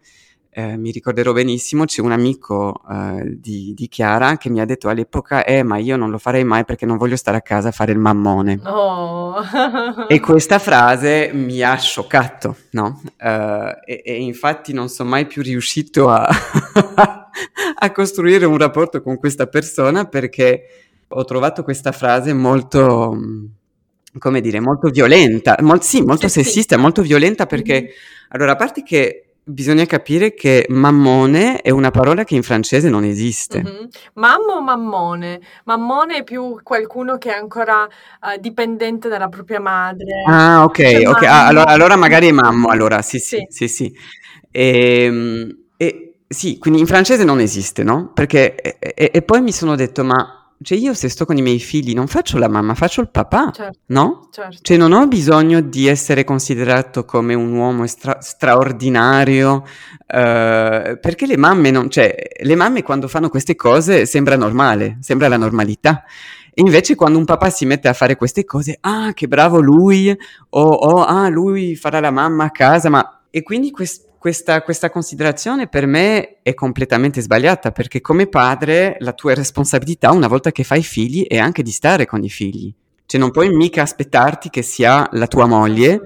uh, 0.56 0.76
mi 0.78 0.92
ricorderò 0.92 1.32
benissimo, 1.32 1.86
c'è 1.86 2.02
un 2.02 2.12
amico 2.12 2.82
di, 3.26 3.74
di, 3.76 3.88
Chiara 3.88 4.38
che 4.38 4.50
mi 4.50 4.60
ha 4.62 4.66
detto 4.66 4.90
all'epoca, 4.90 5.44
eh 5.44 5.64
ma 5.64 5.78
io 5.78 5.96
non 5.98 6.10
lo 6.10 6.18
farei 6.18 6.44
mai 6.44 6.66
perché 6.66 6.86
non 6.86 6.98
voglio 6.98 7.16
stare 7.16 7.38
a 7.38 7.42
casa 7.42 7.70
a 7.70 7.72
fare 7.72 7.92
il 7.92 8.00
mammone. 8.00 8.60
Oh. 8.64 9.36
e 10.08 10.20
questa 10.20 10.60
frase 10.60 11.32
mi 11.34 11.62
ha 11.62 11.76
scioccato, 11.76 12.56
no? 12.72 13.02
E, 13.18 14.02
e, 14.06 14.22
infatti 14.22 14.74
non 14.74 14.90
sono 14.90 15.10
mai 15.10 15.26
più 15.26 15.42
riuscito 15.42 16.10
a, 16.10 16.28
a 17.76 17.92
costruire 17.92 18.46
un 18.46 18.58
rapporto 18.58 19.02
con 19.02 19.18
questa 19.18 19.48
persona 19.48 20.06
perché 20.06 20.64
ho 21.08 21.26
trovato 21.26 21.64
questa 21.64 21.92
frase 21.92 22.34
molto 22.34 23.16
come 24.18 24.42
dire, 24.42 24.60
molto 24.60 24.90
violenta, 24.90 25.56
mol- 25.62 25.84
sì, 25.84 26.02
molto 26.02 26.28
sessista, 26.28 26.78
molto 26.78 27.02
violenta 27.02 27.46
perché, 27.46 27.82
mm-hmm. 27.82 27.92
allora, 28.30 28.54
a 28.54 28.56
parte 28.56 28.82
che 28.84 29.29
bisogna 29.50 29.86
capire 29.86 30.34
che 30.34 30.66
mammone 30.70 31.62
è 31.62 31.72
una 31.72 31.92
parola 31.92 32.24
che 32.24 32.36
in 32.36 32.44
francese 32.44 32.90
non 32.90 33.04
esiste. 33.04 33.62
Mm-hmm. 33.62 33.86
Mamma 34.14 34.54
o 34.54 34.62
mammone? 34.62 35.42
Mammone 35.66 36.18
è 36.18 36.24
più 36.24 36.60
qualcuno 36.62 37.18
che 37.18 37.34
è 37.34 37.38
ancora 37.38 37.84
uh, 37.84 38.40
dipendente 38.40 39.10
dalla 39.10 39.28
propria 39.28 39.60
madre. 39.60 40.24
Ah, 40.26 40.64
ok, 40.64 40.78
cioè, 40.78 41.08
ok, 41.08 41.24
ah, 41.24 41.48
allora, 41.48 41.68
allora, 41.68 41.96
magari 41.96 42.28
è 42.28 42.32
mammo, 42.32 42.70
allora, 42.70 43.02
sì, 43.02 43.18
sì, 43.20 43.46
sì, 43.50 43.68
sì. 43.68 43.86
sì. 43.86 43.98
E, 44.52 45.04
ehm, 45.04 45.58
e, 45.78 46.14
sì, 46.28 46.58
quindi 46.60 46.80
in 46.80 46.88
francese 46.88 47.24
non 47.24 47.40
esiste, 47.40 47.84
no? 47.84 48.12
Perché, 48.14 48.56
e, 48.56 49.10
e 49.12 49.22
poi 49.24 49.42
mi 49.42 49.52
sono 49.52 49.76
detto, 49.76 50.04
ma 50.04 50.39
cioè 50.62 50.78
io 50.78 50.94
se 50.94 51.08
sto 51.08 51.26
con 51.26 51.38
i 51.38 51.42
miei 51.42 51.60
figli 51.60 51.94
non 51.94 52.08
faccio 52.08 52.38
la 52.38 52.50
mamma, 52.50 52.76
faccio 52.76 53.00
il 53.00 53.10
papà, 53.10 53.52
certo, 53.52 53.80
no? 53.88 54.28
Certo. 54.30 54.58
Cioè 54.62 54.76
non 54.76 54.92
ho 54.92 55.08
bisogno 55.08 55.62
di 55.62 55.88
essere 55.88 56.26
considerato 56.26 57.06
come 57.06 57.34
un 57.34 57.54
uomo 57.54 57.88
stra- 57.88 58.20
straordinario, 58.20 59.64
uh, 59.64 59.64
perché 60.06 61.26
le 61.26 61.38
mamme 61.38 61.72
non, 61.72 61.90
cioè 61.90 62.14
le 62.42 62.56
mamme 62.56 62.84
quando 62.84 63.08
fanno 63.08 63.30
queste 63.30 63.56
cose 63.56 64.06
sembra 64.06 64.36
normale, 64.36 64.98
sembra 65.00 65.30
la 65.30 65.38
normalità. 65.38 66.04
E 66.54 66.62
invece 66.62 66.96
quando 66.96 67.18
un 67.18 67.26
papà 67.26 67.50
si 67.50 67.66
mette 67.66 67.88
a 67.88 67.94
fare 67.94 68.18
queste 68.18 68.44
cose, 68.44 68.78
ah 68.82 69.14
che 69.14 69.30
bravo 69.30 69.62
lui, 69.62 70.10
o 70.50 70.62
oh, 70.62 71.04
ah 71.06 71.30
lui 71.30 71.78
farà 71.78 72.02
la 72.02 72.12
mamma 72.12 72.46
a 72.46 72.52
casa, 72.52 72.90
ma... 72.90 73.22
E 73.32 73.44
quindi 73.44 73.70
questo 73.70 74.09
questa, 74.20 74.62
questa, 74.62 74.90
considerazione 74.90 75.68
per 75.68 75.88
me 75.88 76.42
è 76.44 76.54
completamente 76.54 77.22
sbagliata 77.22 77.72
perché 77.72 78.02
come 78.02 78.28
padre 78.28 78.98
la 79.00 79.14
tua 79.14 79.34
responsabilità 79.34 80.12
una 80.12 80.28
volta 80.28 80.52
che 80.52 80.64
fai 80.64 80.84
figli 80.84 81.26
è 81.26 81.38
anche 81.38 81.64
di 81.64 81.72
stare 81.72 82.06
con 82.06 82.24
i 82.24 82.30
figli. 82.30 82.72
Cioè 83.06 83.20
non 83.20 83.32
puoi 83.32 83.50
mica 83.50 83.82
aspettarti 83.82 84.50
che 84.50 84.62
sia 84.62 85.08
la 85.14 85.26
tua 85.26 85.48
moglie 85.48 86.02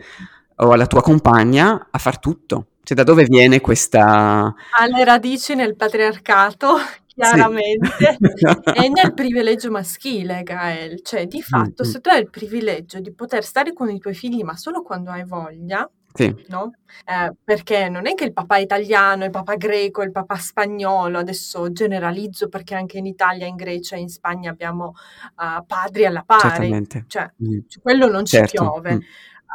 o 0.56 0.76
la 0.76 0.88
tua 0.88 1.02
compagna 1.02 1.88
a 1.92 1.98
far 1.98 2.20
tutto. 2.20 2.68
Cioè 2.84 2.96
da 2.96 3.04
dove 3.04 3.24
viene 3.24 3.60
questa... 3.62 4.44
Ha 4.44 4.86
le 4.88 5.04
radici 5.04 5.56
nel 5.56 5.76
patriarcato, 5.76 6.76
chiaramente, 7.08 7.90
sì. 7.98 8.06
e 8.86 8.90
nel 8.90 9.14
privilegio 9.14 9.72
maschile, 9.72 10.44
Gael. 10.44 11.02
Cioè 11.02 11.28
di 11.28 11.42
fatto 11.42 11.84
mm-hmm. 11.84 11.92
se 11.92 12.00
tu 12.00 12.10
hai 12.10 12.20
il 12.20 12.30
privilegio 12.30 13.00
di 13.00 13.12
poter 13.12 13.44
stare 13.44 13.74
con 13.74 13.90
i 13.90 14.00
tuoi 14.00 14.14
figli 14.14 14.44
ma 14.44 14.56
solo 14.56 14.82
quando 14.82 15.12
hai 15.12 15.26
voglia, 15.26 15.90
Sì. 16.14 16.46
no? 16.50 16.74
Eh, 17.06 17.34
perché 17.44 17.90
non 17.90 18.06
è 18.08 18.14
che 18.14 18.26
il 18.26 18.34
papà 18.34 18.58
italiano, 18.58 19.24
il 19.26 19.32
papà 19.32 19.56
greco, 19.56 20.04
il 20.04 20.12
papà 20.12 20.36
spagnolo, 20.36 21.18
adesso 21.18 21.72
generalizzo 21.72 22.50
perché 22.50 22.76
anche 22.76 22.98
in 23.00 23.06
Italia, 23.08 23.48
in 23.48 23.56
Grecia 23.56 23.96
e 23.96 24.00
in 24.00 24.10
Spagna 24.10 24.52
abbiamo 24.52 24.94
uh, 25.38 25.66
padri 25.66 26.06
alla 26.06 26.24
pari, 26.26 26.42
Certamente. 26.42 27.06
cioè 27.08 27.32
Mm. 27.44 27.60
quello 27.82 28.08
non 28.08 28.26
ci 28.26 28.38
Certo. 28.38 28.62
piove. 28.62 28.94
Mm. 28.96 29.00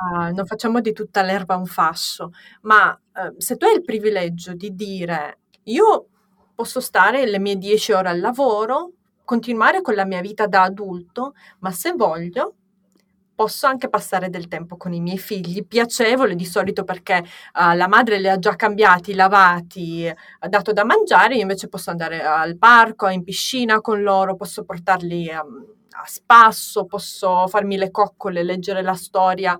Uh, 0.00 0.34
non 0.34 0.46
facciamo 0.46 0.80
di 0.80 0.92
tutta 0.92 1.22
l'erba 1.22 1.56
un 1.56 1.66
fascio, 1.66 2.32
ma 2.62 2.90
uh, 2.90 3.34
se 3.36 3.56
tu 3.56 3.66
hai 3.66 3.74
il 3.74 3.82
privilegio 3.84 4.54
di 4.54 4.74
dire 4.74 5.38
io 5.64 6.06
posso 6.54 6.80
stare 6.80 7.26
le 7.26 7.38
mie 7.38 7.56
10 7.56 7.92
ore 7.92 8.08
al 8.08 8.20
lavoro, 8.20 8.92
continuare 9.24 9.80
con 9.82 9.94
la 9.94 10.04
mia 10.06 10.20
vita 10.20 10.46
da 10.46 10.62
adulto, 10.62 11.34
ma 11.60 11.70
se 11.72 11.92
voglio 11.92 12.54
posso 13.38 13.68
anche 13.68 13.88
passare 13.88 14.30
del 14.30 14.48
tempo 14.48 14.76
con 14.76 14.92
i 14.92 14.98
miei 14.98 15.16
figli, 15.16 15.64
piacevole 15.64 16.34
di 16.34 16.44
solito 16.44 16.82
perché 16.82 17.18
uh, 17.18 17.76
la 17.76 17.86
madre 17.86 18.18
li 18.18 18.28
ha 18.28 18.36
già 18.36 18.56
cambiati, 18.56 19.14
lavati, 19.14 20.12
dato 20.48 20.72
da 20.72 20.84
mangiare, 20.84 21.36
io 21.36 21.42
invece 21.42 21.68
posso 21.68 21.90
andare 21.90 22.20
al 22.20 22.58
parco, 22.58 23.06
in 23.06 23.22
piscina 23.22 23.80
con 23.80 24.02
loro, 24.02 24.34
posso 24.34 24.64
portarli 24.64 25.28
um, 25.28 25.64
a 25.90 26.04
spasso, 26.04 26.84
posso 26.86 27.46
farmi 27.46 27.76
le 27.76 27.92
coccole, 27.92 28.42
leggere 28.42 28.82
la 28.82 28.94
storia 28.94 29.56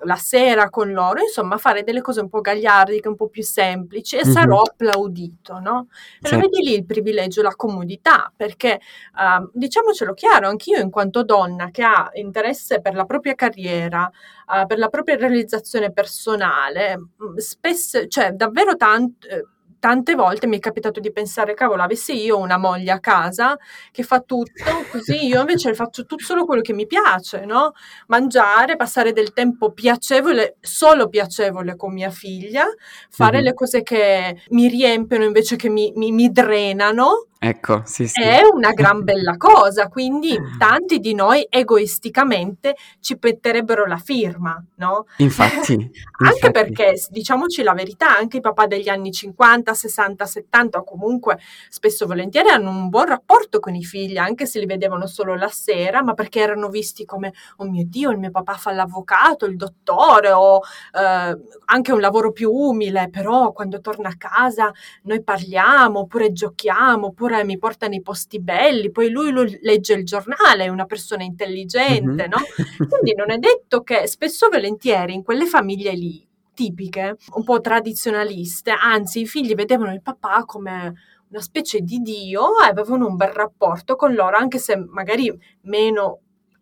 la 0.00 0.16
sera 0.16 0.70
con 0.70 0.92
loro, 0.92 1.20
insomma 1.20 1.56
fare 1.58 1.82
delle 1.82 2.00
cose 2.00 2.20
un 2.20 2.28
po' 2.28 2.40
gagliardiche, 2.40 3.08
un 3.08 3.14
po' 3.14 3.28
più 3.28 3.42
semplici 3.42 4.16
e 4.16 4.24
mm-hmm. 4.24 4.34
sarò 4.34 4.60
applaudito, 4.60 5.58
no? 5.58 5.88
E 6.20 6.30
lo 6.30 6.38
vedi 6.38 6.62
lì 6.62 6.74
il 6.74 6.84
privilegio, 6.84 7.42
la 7.42 7.54
comodità, 7.56 8.32
perché 8.34 8.80
uh, 9.14 9.48
diciamocelo 9.52 10.14
chiaro, 10.14 10.48
anch'io 10.48 10.80
in 10.80 10.90
quanto 10.90 11.22
donna 11.22 11.70
che 11.70 11.82
ha 11.82 12.10
interesse 12.14 12.80
per 12.80 12.94
la 12.94 13.04
propria 13.04 13.34
carriera, 13.34 14.10
uh, 14.46 14.66
per 14.66 14.78
la 14.78 14.88
propria 14.88 15.16
realizzazione 15.16 15.92
personale, 15.92 16.98
spesso, 17.36 18.06
cioè 18.06 18.32
davvero 18.32 18.76
tanto... 18.76 19.26
Eh, 19.28 19.44
tante 19.86 20.16
volte 20.16 20.48
mi 20.48 20.56
è 20.56 20.58
capitato 20.58 20.98
di 20.98 21.12
pensare, 21.12 21.54
cavolo, 21.54 21.80
avessi 21.80 22.20
io 22.20 22.38
una 22.38 22.56
moglie 22.56 22.90
a 22.90 22.98
casa 22.98 23.56
che 23.92 24.02
fa 24.02 24.18
tutto, 24.18 24.64
così 24.90 25.26
io 25.26 25.38
invece 25.38 25.74
faccio 25.74 26.04
tutto 26.04 26.24
solo 26.24 26.44
quello 26.44 26.60
che 26.60 26.72
mi 26.72 26.88
piace, 26.88 27.44
no? 27.44 27.70
Mangiare, 28.08 28.74
passare 28.74 29.12
del 29.12 29.32
tempo 29.32 29.70
piacevole, 29.70 30.56
solo 30.60 31.08
piacevole 31.08 31.76
con 31.76 31.92
mia 31.92 32.10
figlia, 32.10 32.64
fare 33.10 33.36
mm-hmm. 33.36 33.44
le 33.44 33.54
cose 33.54 33.82
che 33.84 34.42
mi 34.48 34.66
riempiono 34.66 35.22
invece 35.22 35.54
che 35.54 35.68
mi, 35.68 35.92
mi, 35.94 36.10
mi 36.10 36.32
drenano. 36.32 37.28
Ecco, 37.48 37.82
sì, 37.84 38.08
sì. 38.08 38.20
È 38.20 38.40
una 38.42 38.72
gran 38.72 39.04
bella 39.04 39.36
cosa, 39.36 39.86
quindi 39.86 40.36
tanti 40.58 40.98
di 40.98 41.14
noi 41.14 41.46
egoisticamente 41.48 42.74
ci 42.98 43.16
metterebbero 43.20 43.86
la 43.86 43.98
firma, 43.98 44.60
no? 44.76 45.06
Infatti. 45.18 45.74
anche 46.24 46.46
infatti. 46.46 46.50
perché, 46.50 46.94
diciamoci 47.08 47.62
la 47.62 47.72
verità, 47.72 48.16
anche 48.16 48.38
i 48.38 48.40
papà 48.40 48.66
degli 48.66 48.88
anni 48.88 49.12
50, 49.12 49.74
60, 49.74 50.26
70 50.26 50.78
o 50.78 50.84
comunque 50.84 51.38
spesso 51.68 52.02
e 52.02 52.06
volentieri 52.08 52.48
hanno 52.48 52.70
un 52.70 52.88
buon 52.88 53.06
rapporto 53.06 53.60
con 53.60 53.76
i 53.76 53.84
figli, 53.84 54.16
anche 54.16 54.44
se 54.44 54.58
li 54.58 54.66
vedevano 54.66 55.06
solo 55.06 55.36
la 55.36 55.48
sera, 55.48 56.02
ma 56.02 56.14
perché 56.14 56.40
erano 56.40 56.68
visti 56.68 57.04
come, 57.04 57.32
oh 57.58 57.70
mio 57.70 57.84
Dio, 57.86 58.10
il 58.10 58.18
mio 58.18 58.32
papà 58.32 58.54
fa 58.54 58.72
l'avvocato, 58.72 59.46
il 59.46 59.54
dottore 59.54 60.32
o 60.32 60.60
eh, 60.92 61.38
anche 61.66 61.92
un 61.92 62.00
lavoro 62.00 62.32
più 62.32 62.50
umile, 62.50 63.08
però 63.08 63.52
quando 63.52 63.80
torna 63.80 64.08
a 64.08 64.16
casa 64.18 64.72
noi 65.02 65.22
parliamo, 65.22 66.00
oppure 66.00 66.32
giochiamo, 66.32 67.06
oppure 67.06 67.35
mi 67.44 67.58
porta 67.58 67.88
nei 67.88 68.02
posti 68.02 68.40
belli, 68.40 68.90
poi 68.90 69.10
lui, 69.10 69.30
lui 69.30 69.58
legge 69.62 69.94
il 69.94 70.04
giornale, 70.04 70.64
è 70.64 70.68
una 70.68 70.86
persona 70.86 71.22
intelligente, 71.22 72.28
mm-hmm. 72.28 72.30
no? 72.30 72.38
Quindi 72.88 73.14
non 73.14 73.30
è 73.30 73.38
detto 73.38 73.82
che 73.82 74.06
spesso 74.06 74.48
volentieri 74.48 75.14
in 75.14 75.22
quelle 75.22 75.46
famiglie 75.46 75.92
lì, 75.92 76.26
tipiche, 76.54 77.16
un 77.34 77.44
po' 77.44 77.60
tradizionaliste, 77.60 78.70
anzi 78.70 79.20
i 79.20 79.26
figli 79.26 79.54
vedevano 79.54 79.92
il 79.92 80.02
papà 80.02 80.44
come 80.44 80.94
una 81.28 81.40
specie 81.40 81.80
di 81.80 81.98
dio 82.00 82.60
e 82.62 82.68
avevano 82.68 83.06
un 83.06 83.16
bel 83.16 83.30
rapporto 83.30 83.96
con 83.96 84.14
loro, 84.14 84.36
anche 84.36 84.58
se 84.58 84.76
magari 84.76 85.32
meno 85.62 86.20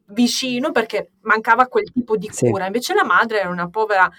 vicino 0.08 0.70
perché 0.72 1.12
mancava 1.22 1.66
quel 1.66 1.90
tipo 1.92 2.16
di 2.16 2.28
cura. 2.28 2.62
Sì. 2.62 2.66
Invece 2.66 2.94
la 2.94 3.04
madre 3.04 3.40
era 3.40 3.48
una 3.48 3.68
povera 3.68 4.10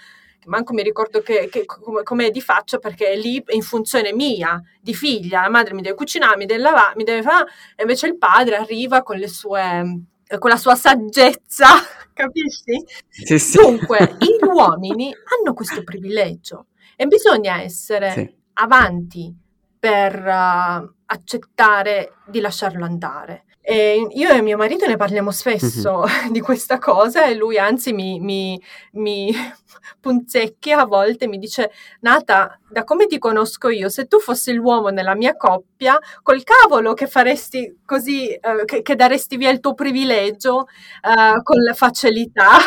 manco 0.44 0.72
mi 0.72 0.82
ricordo 0.82 1.20
che, 1.20 1.48
che, 1.50 1.64
come, 1.64 2.30
di 2.30 2.40
faccia 2.40 2.78
perché 2.78 3.08
è 3.08 3.16
lì 3.16 3.42
in 3.48 3.62
funzione 3.62 4.12
mia, 4.12 4.62
di 4.80 4.94
figlia, 4.94 5.42
la 5.42 5.48
madre 5.48 5.74
mi 5.74 5.82
deve 5.82 5.96
cucinare, 5.96 6.36
mi 6.36 6.46
deve 6.46 6.62
lavare, 6.62 6.92
mi 6.96 7.04
deve 7.04 7.22
fare, 7.22 7.50
e 7.74 7.82
invece 7.82 8.06
il 8.06 8.16
padre 8.16 8.56
arriva 8.56 9.02
con 9.02 9.16
le 9.16 9.28
sue 9.28 10.00
con 10.38 10.50
la 10.50 10.56
sua 10.56 10.74
saggezza, 10.74 11.66
capisci? 12.12 12.84
Sì, 13.08 13.38
sì. 13.38 13.58
Dunque, 13.58 14.16
gli 14.18 14.44
uomini 14.44 15.14
hanno 15.14 15.54
questo 15.54 15.84
privilegio 15.84 16.66
e 16.96 17.06
bisogna 17.06 17.62
essere 17.62 18.10
Sì. 18.10 18.34
avanti 18.54 19.34
per 19.78 20.16
uh, 20.16 20.94
accettare 21.06 22.14
di 22.26 22.40
lasciarlo 22.40 22.84
andare. 22.84 23.44
E 23.68 24.06
io 24.12 24.30
e 24.30 24.42
mio 24.42 24.56
marito 24.56 24.86
ne 24.86 24.96
parliamo 24.96 25.32
spesso 25.32 26.04
di 26.30 26.40
questa 26.40 26.78
cosa 26.78 27.26
e 27.26 27.34
lui 27.34 27.58
anzi 27.58 27.92
mi, 27.92 28.20
mi, 28.20 28.60
mi 28.92 29.34
punzecchia 30.00 30.82
a 30.82 30.86
volte, 30.86 31.26
mi 31.26 31.36
dice 31.36 31.72
Nata, 32.02 32.60
da 32.70 32.84
come 32.84 33.06
ti 33.06 33.18
conosco 33.18 33.68
io, 33.68 33.88
se 33.88 34.06
tu 34.06 34.20
fossi 34.20 34.52
l'uomo 34.52 34.90
nella 34.90 35.16
mia 35.16 35.36
coppia, 35.36 35.98
col 36.22 36.44
cavolo 36.44 36.94
che 36.94 37.08
faresti 37.08 37.80
così, 37.84 38.28
eh, 38.28 38.64
che, 38.66 38.82
che 38.82 38.94
daresti 38.94 39.36
via 39.36 39.50
il 39.50 39.58
tuo 39.58 39.74
privilegio 39.74 40.68
eh, 41.02 41.42
con 41.42 41.60
la 41.60 41.74
facilità. 41.74 42.58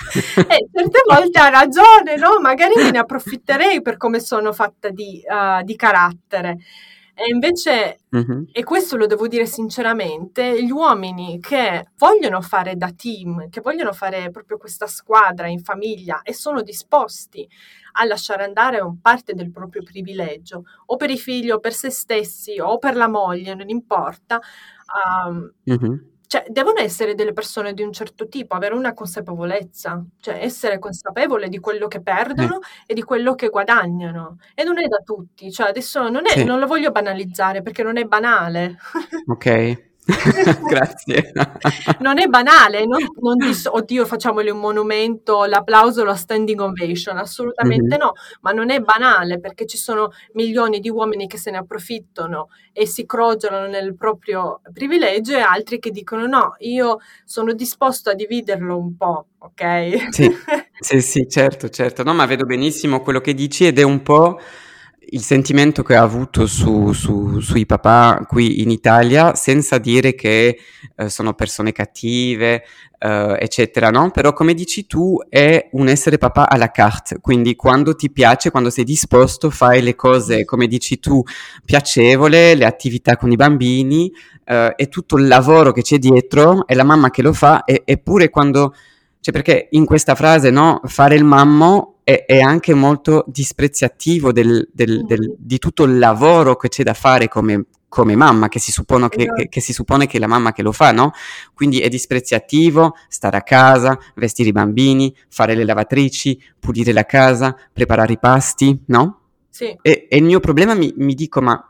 e 0.48 0.68
certe 0.72 1.02
volte 1.08 1.40
ha 1.40 1.48
ragione, 1.48 2.14
no? 2.16 2.38
Magari 2.40 2.74
me 2.76 2.92
ne 2.92 2.98
approfitterei 2.98 3.82
per 3.82 3.96
come 3.96 4.20
sono 4.20 4.52
fatta 4.52 4.90
di, 4.90 5.20
uh, 5.26 5.64
di 5.64 5.74
carattere. 5.74 6.58
E 7.22 7.28
invece, 7.34 7.98
Mhm. 8.12 8.46
e 8.50 8.64
questo 8.64 8.96
lo 8.96 9.04
devo 9.06 9.28
dire 9.28 9.44
sinceramente, 9.44 10.62
gli 10.64 10.70
uomini 10.70 11.38
che 11.38 11.88
vogliono 11.98 12.40
fare 12.40 12.76
da 12.76 12.90
team, 12.96 13.50
che 13.50 13.60
vogliono 13.60 13.92
fare 13.92 14.30
proprio 14.30 14.56
questa 14.56 14.86
squadra 14.86 15.46
in 15.46 15.58
famiglia 15.62 16.22
e 16.22 16.32
sono 16.32 16.62
disposti 16.62 17.46
a 17.98 18.04
lasciare 18.06 18.44
andare 18.44 18.80
un 18.80 19.00
parte 19.02 19.34
del 19.34 19.50
proprio 19.50 19.82
privilegio, 19.82 20.62
o 20.86 20.96
per 20.96 21.10
i 21.10 21.18
figli, 21.18 21.50
o 21.50 21.58
per 21.60 21.74
se 21.74 21.90
stessi, 21.90 22.58
o 22.58 22.78
per 22.78 22.96
la 22.96 23.08
moglie, 23.08 23.54
non 23.54 23.68
importa, 23.68 24.40
um, 25.26 25.52
Mhm. 25.64 26.19
Cioè, 26.30 26.44
devono 26.48 26.78
essere 26.78 27.16
delle 27.16 27.32
persone 27.32 27.74
di 27.74 27.82
un 27.82 27.92
certo 27.92 28.28
tipo, 28.28 28.54
avere 28.54 28.76
una 28.76 28.94
consapevolezza, 28.94 30.00
cioè 30.20 30.36
essere 30.40 30.78
consapevole 30.78 31.48
di 31.48 31.58
quello 31.58 31.88
che 31.88 32.00
perdono 32.00 32.60
e 32.86 32.94
di 32.94 33.02
quello 33.02 33.34
che 33.34 33.48
guadagnano. 33.48 34.38
E 34.54 34.62
non 34.62 34.78
è 34.78 34.86
da 34.86 34.98
tutti, 34.98 35.50
cioè 35.50 35.70
adesso 35.70 36.08
non, 36.08 36.26
è, 36.26 36.30
Sì. 36.30 36.44
non 36.44 36.60
lo 36.60 36.68
voglio 36.68 36.92
banalizzare 36.92 37.62
perché 37.62 37.82
non 37.82 37.96
è 37.96 38.04
banale. 38.04 38.76
Ok. 39.26 39.89
Grazie. 40.68 41.32
non 42.00 42.18
è 42.18 42.26
banale, 42.26 42.84
non, 42.86 43.00
non 43.20 43.36
dis- 43.36 43.66
oddio 43.70 44.04
facciamoli 44.06 44.50
un 44.50 44.58
monumento, 44.58 45.44
l'applauso, 45.44 46.04
la 46.04 46.14
standing 46.14 46.60
ovation, 46.60 47.16
assolutamente 47.18 47.96
Mhm. 47.96 48.00
no, 48.02 48.12
ma 48.42 48.52
non 48.52 48.70
è 48.70 48.80
banale 48.80 49.40
perché 49.40 49.66
ci 49.66 49.76
sono 49.76 50.10
milioni 50.34 50.80
di 50.80 50.88
uomini 50.90 51.26
che 51.26 51.38
se 51.38 51.50
ne 51.50 51.58
approfittano 51.58 52.48
e 52.72 52.86
si 52.86 53.06
crogiolano 53.06 53.66
nel 53.68 53.94
proprio 53.94 54.60
privilegio 54.72 55.36
e 55.36 55.40
altri 55.40 55.78
che 55.78 55.90
dicono 55.90 56.26
no, 56.26 56.54
io 56.60 56.98
sono 57.24 57.52
disposto 57.52 58.10
a 58.10 58.14
dividerlo 58.14 58.76
un 58.78 58.96
po', 58.96 59.26
ok? 59.38 60.12
Sì, 60.12 60.30
sì, 60.78 61.00
sì, 61.00 61.28
certo, 61.28 61.68
certo. 61.68 62.02
No, 62.02 62.14
ma 62.14 62.26
vedo 62.26 62.44
benissimo 62.44 63.00
quello 63.00 63.20
che 63.20 63.34
dici 63.34 63.66
ed 63.66 63.78
è 63.78 63.82
un 63.82 64.02
po' 64.02 64.38
il 65.12 65.22
sentimento 65.22 65.82
che 65.82 65.96
ho 65.96 66.02
avuto 66.02 66.46
su, 66.46 66.92
su- 66.92 67.40
sui 67.40 67.66
papà 67.66 68.24
qui 68.28 68.60
in 68.60 68.70
Italia, 68.70 69.34
senza 69.34 69.78
dire 69.78 70.14
che 70.14 70.58
eh, 70.96 71.08
sono 71.08 71.34
persone 71.34 71.72
cattive, 71.72 72.62
eh, 72.98 73.36
eccetera, 73.40 73.90
no? 73.90 74.10
Però 74.10 74.32
come 74.32 74.54
dici 74.54 74.86
tu 74.86 75.18
è 75.28 75.68
un 75.72 75.88
essere 75.88 76.18
papà 76.18 76.48
à 76.48 76.56
la 76.56 76.70
carte, 76.70 77.18
quindi 77.20 77.56
quando 77.56 77.96
ti 77.96 78.10
piace, 78.10 78.50
quando 78.50 78.70
sei 78.70 78.84
disposto, 78.84 79.50
fai 79.50 79.82
le 79.82 79.94
cose, 79.96 80.44
come 80.44 80.66
dici 80.66 80.98
tu, 81.00 81.22
piacevole, 81.64 82.54
le 82.54 82.66
attività 82.66 83.16
con 83.16 83.32
i 83.32 83.36
bambini 83.36 84.12
eh, 84.44 84.74
e 84.76 84.88
tutto 84.88 85.16
il 85.16 85.26
lavoro 85.26 85.72
che 85.72 85.82
c'è 85.82 85.98
dietro, 85.98 86.66
è 86.66 86.74
la 86.74 86.84
mamma 86.84 87.10
che 87.10 87.22
lo 87.22 87.32
fa, 87.32 87.64
e- 87.64 87.82
eppure 87.84 88.28
quando... 88.28 88.74
Cioè, 89.22 89.34
perché 89.34 89.68
in 89.72 89.84
questa 89.84 90.14
frase, 90.14 90.50
no, 90.50 90.80
fare 90.84 91.14
il 91.14 91.24
mammo 91.24 91.99
è, 92.10 92.24
è 92.26 92.40
anche 92.40 92.74
molto 92.74 93.24
dispreziativo 93.28 94.32
del- 94.32 94.68
del- 94.72 95.04
del- 95.04 95.34
di 95.38 95.58
tutto 95.58 95.84
il 95.84 95.98
lavoro 95.98 96.56
che 96.56 96.68
c'è 96.68 96.82
da 96.82 96.94
fare 96.94 97.28
come, 97.28 97.66
come 97.88 98.16
mamma, 98.16 98.48
che 98.48 98.58
si, 98.58 98.72
suppone 98.72 99.08
che, 99.08 99.22
Esatto. 99.22 99.34
che- 99.42 99.48
che 99.48 99.60
si 99.60 99.72
suppone 99.72 100.06
che 100.06 100.16
è 100.16 100.20
la 100.20 100.26
mamma 100.26 100.52
che 100.52 100.62
lo 100.62 100.72
fa, 100.72 100.92
no? 100.92 101.12
Quindi 101.54 101.80
è 101.80 101.88
dispreziativo 101.88 102.94
stare 103.08 103.36
a 103.36 103.42
casa, 103.42 103.98
vestire 104.16 104.48
i 104.48 104.52
bambini, 104.52 105.14
fare 105.28 105.54
le 105.54 105.64
lavatrici, 105.64 106.40
pulire 106.58 106.92
la 106.92 107.04
casa, 107.04 107.56
preparare 107.72 108.12
i 108.14 108.18
pasti, 108.18 108.78
no? 108.86 109.18
Sì, 109.48 109.76
E, 109.82 110.06
e 110.08 110.16
il 110.16 110.24
mio 110.24 110.40
problema 110.40 110.74
mi, 110.74 110.92
mi 110.96 111.14
dico, 111.14 111.40
ma 111.40 111.64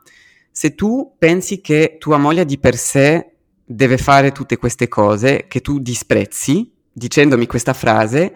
se 0.50 0.74
tu 0.74 1.14
pensi 1.18 1.60
che 1.60 1.96
tua 1.98 2.18
moglie 2.18 2.44
di 2.44 2.58
per 2.58 2.76
sé 2.76 3.32
deve 3.64 3.96
fare 3.98 4.32
tutte 4.32 4.56
queste 4.58 4.88
cose 4.88 5.46
che 5.48 5.60
tu 5.60 5.78
disprezzi, 5.78 6.70
dicendomi 6.92 7.46
questa 7.46 7.72
frase, 7.72 8.34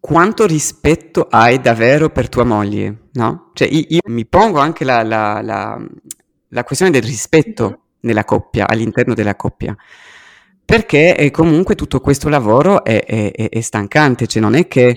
quanto 0.00 0.46
rispetto 0.46 1.26
hai 1.30 1.60
davvero 1.60 2.10
per 2.10 2.28
tua 2.28 2.44
moglie, 2.44 3.08
no? 3.12 3.50
Cioè 3.54 3.68
io, 3.68 4.00
mi 4.06 4.26
pongo 4.26 4.58
anche 4.58 4.84
la, 4.84 5.02
la, 5.02 5.40
la, 5.42 5.78
la 6.48 6.64
questione 6.64 6.92
del 6.92 7.02
rispetto 7.02 7.64
mm-hmm. 7.64 7.80
nella 8.00 8.24
coppia, 8.24 8.66
all'interno 8.68 9.14
della 9.14 9.36
coppia, 9.36 9.76
perché 10.64 11.16
eh, 11.16 11.30
comunque 11.30 11.74
tutto 11.74 12.00
questo 12.00 12.28
lavoro 12.28 12.84
è, 12.84 13.04
è, 13.04 13.48
è, 13.48 13.60
stancante, 13.60 14.26
cioè 14.26 14.42
non 14.42 14.54
è 14.54 14.68
che 14.68 14.94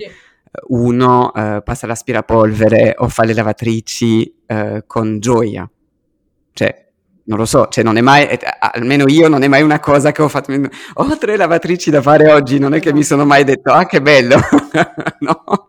uno 0.68 1.32
eh, 1.32 1.62
passa 1.64 1.86
l'aspirapolvere 1.86 2.94
o 2.98 3.08
fa 3.08 3.24
le 3.24 3.34
lavatrici 3.34 4.42
eh, 4.46 4.84
con 4.86 5.18
gioia, 5.18 5.68
cioè 6.52 6.81
non 7.24 7.38
lo 7.38 7.44
so, 7.44 7.68
cioè 7.68 7.84
non 7.84 7.96
è 7.96 8.00
mai, 8.00 8.26
eh, 8.26 8.38
almeno 8.58 9.04
io 9.06 9.28
non 9.28 9.42
è 9.42 9.48
mai 9.48 9.62
una 9.62 9.80
cosa 9.80 10.12
che 10.12 10.22
ho 10.22 10.28
fatto, 10.28 10.52
ho 10.94 11.18
tre 11.18 11.36
lavatrici 11.36 11.90
da 11.90 12.02
fare 12.02 12.30
oggi, 12.32 12.58
non 12.58 12.74
è 12.74 12.80
che 12.80 12.92
mi 12.92 13.04
sono 13.04 13.24
mai 13.24 13.44
detto, 13.44 13.72
ah 13.72 13.86
che 13.86 14.02
bello, 14.02 14.36
no? 15.20 15.68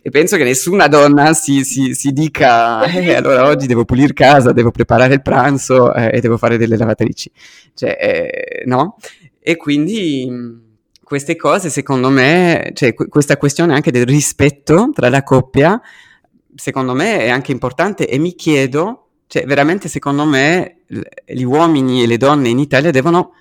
E 0.00 0.10
penso 0.10 0.36
che 0.36 0.44
nessuna 0.44 0.86
donna 0.86 1.34
si, 1.34 1.64
si, 1.64 1.92
si 1.94 2.12
dica, 2.12 2.84
eh, 2.84 3.14
allora 3.14 3.46
oggi 3.46 3.66
devo 3.66 3.84
pulire 3.84 4.12
casa, 4.12 4.52
devo 4.52 4.70
preparare 4.70 5.14
il 5.14 5.22
pranzo 5.22 5.92
eh, 5.92 6.10
e 6.14 6.20
devo 6.20 6.36
fare 6.38 6.56
delle 6.56 6.76
lavatrici, 6.76 7.30
cioè, 7.74 7.96
eh, 8.00 8.62
no? 8.66 8.96
E 9.40 9.56
quindi 9.56 10.66
queste 11.02 11.36
cose, 11.36 11.68
secondo 11.68 12.10
me, 12.10 12.70
cioè 12.74 12.94
questa 12.94 13.36
questione 13.36 13.74
anche 13.74 13.90
del 13.90 14.06
rispetto 14.06 14.90
tra 14.94 15.08
la 15.08 15.22
coppia, 15.22 15.80
secondo 16.54 16.94
me 16.94 17.20
è 17.20 17.28
anche 17.28 17.50
importante 17.50 18.08
e 18.08 18.18
mi 18.18 18.34
chiedo 18.34 19.07
cioè, 19.28 19.44
veramente, 19.44 19.88
secondo 19.88 20.24
me, 20.24 20.78
gli 21.26 21.42
uomini 21.42 22.02
e 22.02 22.06
le 22.06 22.16
donne 22.16 22.48
in 22.48 22.58
Italia 22.58 22.90
devono 22.90 23.34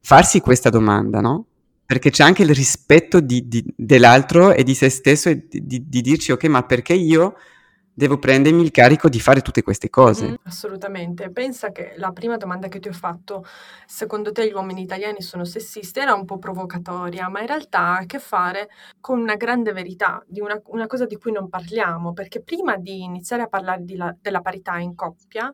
farsi 0.00 0.40
questa 0.40 0.70
domanda, 0.70 1.20
no? 1.20 1.44
Perché 1.84 2.10
c'è 2.10 2.24
anche 2.24 2.42
il 2.42 2.54
rispetto 2.54 3.20
di, 3.20 3.46
di, 3.46 3.62
dell'altro 3.76 4.54
e 4.54 4.64
di 4.64 4.74
se 4.74 4.88
stesso 4.88 5.28
e 5.28 5.46
di, 5.48 5.88
di 5.88 6.00
dirci, 6.00 6.32
ok, 6.32 6.44
ma 6.44 6.62
perché 6.62 6.94
io 6.94 7.34
devo 7.98 8.18
prendermi 8.18 8.60
il 8.60 8.70
carico 8.70 9.08
di 9.08 9.18
fare 9.18 9.40
tutte 9.40 9.62
queste 9.62 9.88
cose. 9.88 10.28
Mm, 10.28 10.34
assolutamente. 10.42 11.30
Pensa 11.30 11.72
che 11.72 11.94
la 11.96 12.12
prima 12.12 12.36
domanda 12.36 12.68
che 12.68 12.78
ti 12.78 12.88
ho 12.88 12.92
fatto, 12.92 13.42
secondo 13.86 14.32
te 14.32 14.46
gli 14.46 14.52
uomini 14.52 14.82
italiani 14.82 15.22
sono 15.22 15.46
sessisti, 15.46 15.98
era 15.98 16.12
un 16.12 16.26
po' 16.26 16.38
provocatoria, 16.38 17.30
ma 17.30 17.40
in 17.40 17.46
realtà 17.46 17.78
ha 17.78 17.96
a 18.00 18.04
che 18.04 18.18
fare 18.18 18.68
con 19.00 19.18
una 19.18 19.36
grande 19.36 19.72
verità, 19.72 20.22
di 20.26 20.40
una, 20.40 20.60
una 20.66 20.86
cosa 20.86 21.06
di 21.06 21.16
cui 21.16 21.32
non 21.32 21.48
parliamo, 21.48 22.12
perché 22.12 22.42
prima 22.42 22.76
di 22.76 23.02
iniziare 23.02 23.44
a 23.44 23.48
parlare 23.48 23.82
la, 23.96 24.14
della 24.20 24.42
parità 24.42 24.76
in 24.76 24.94
coppia, 24.94 25.52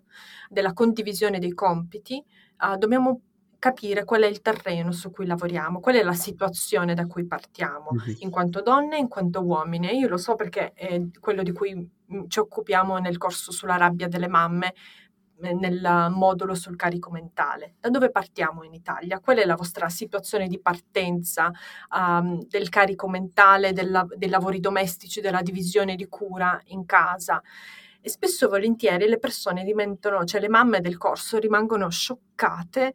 della 0.48 0.72
condivisione 0.72 1.38
dei 1.38 1.54
compiti, 1.54 2.20
uh, 2.58 2.76
dobbiamo 2.76 3.20
capire 3.62 4.02
qual 4.02 4.22
è 4.22 4.26
il 4.26 4.40
terreno 4.40 4.90
su 4.90 5.12
cui 5.12 5.24
lavoriamo, 5.24 5.78
qual 5.78 5.94
è 5.94 6.02
la 6.02 6.14
situazione 6.14 6.94
da 6.94 7.06
cui 7.06 7.24
partiamo, 7.26 7.90
mm-hmm. 7.92 8.16
in 8.18 8.30
quanto 8.30 8.60
donne 8.60 8.96
e 8.96 8.98
in 8.98 9.06
quanto 9.06 9.40
uomini. 9.40 9.88
E 9.88 9.94
io 9.94 10.08
lo 10.08 10.16
so 10.16 10.34
perché 10.34 10.72
è 10.72 11.00
quello 11.20 11.44
di 11.44 11.52
cui 11.52 11.72
mm, 11.76 12.24
ci 12.26 12.40
occupiamo 12.40 12.98
nel 12.98 13.18
corso 13.18 13.52
sulla 13.52 13.76
rabbia 13.76 14.08
delle 14.08 14.26
mamme, 14.26 14.74
eh, 15.40 15.54
nel 15.54 16.08
modulo 16.10 16.56
sul 16.56 16.74
carico 16.74 17.12
mentale. 17.12 17.76
Da 17.78 17.88
dove 17.88 18.10
partiamo 18.10 18.64
in 18.64 18.74
Italia? 18.74 19.20
Qual 19.20 19.36
è 19.36 19.44
la 19.44 19.54
vostra 19.54 19.88
situazione 19.88 20.48
di 20.48 20.58
partenza 20.58 21.52
um, 21.96 22.44
del 22.48 22.68
carico 22.68 23.08
mentale, 23.08 23.72
della, 23.72 24.04
dei 24.16 24.28
lavori 24.28 24.58
domestici, 24.58 25.20
della 25.20 25.40
divisione 25.40 25.94
di 25.94 26.08
cura 26.08 26.60
in 26.70 26.84
casa? 26.84 27.40
E 28.00 28.08
spesso 28.08 28.46
e 28.46 28.48
volentieri 28.48 29.06
le 29.06 29.20
persone 29.20 29.62
diventano, 29.62 30.24
cioè 30.24 30.40
le 30.40 30.48
mamme 30.48 30.80
del 30.80 30.96
corso 30.96 31.38
rimangono 31.38 31.88
scioccate 31.88 32.92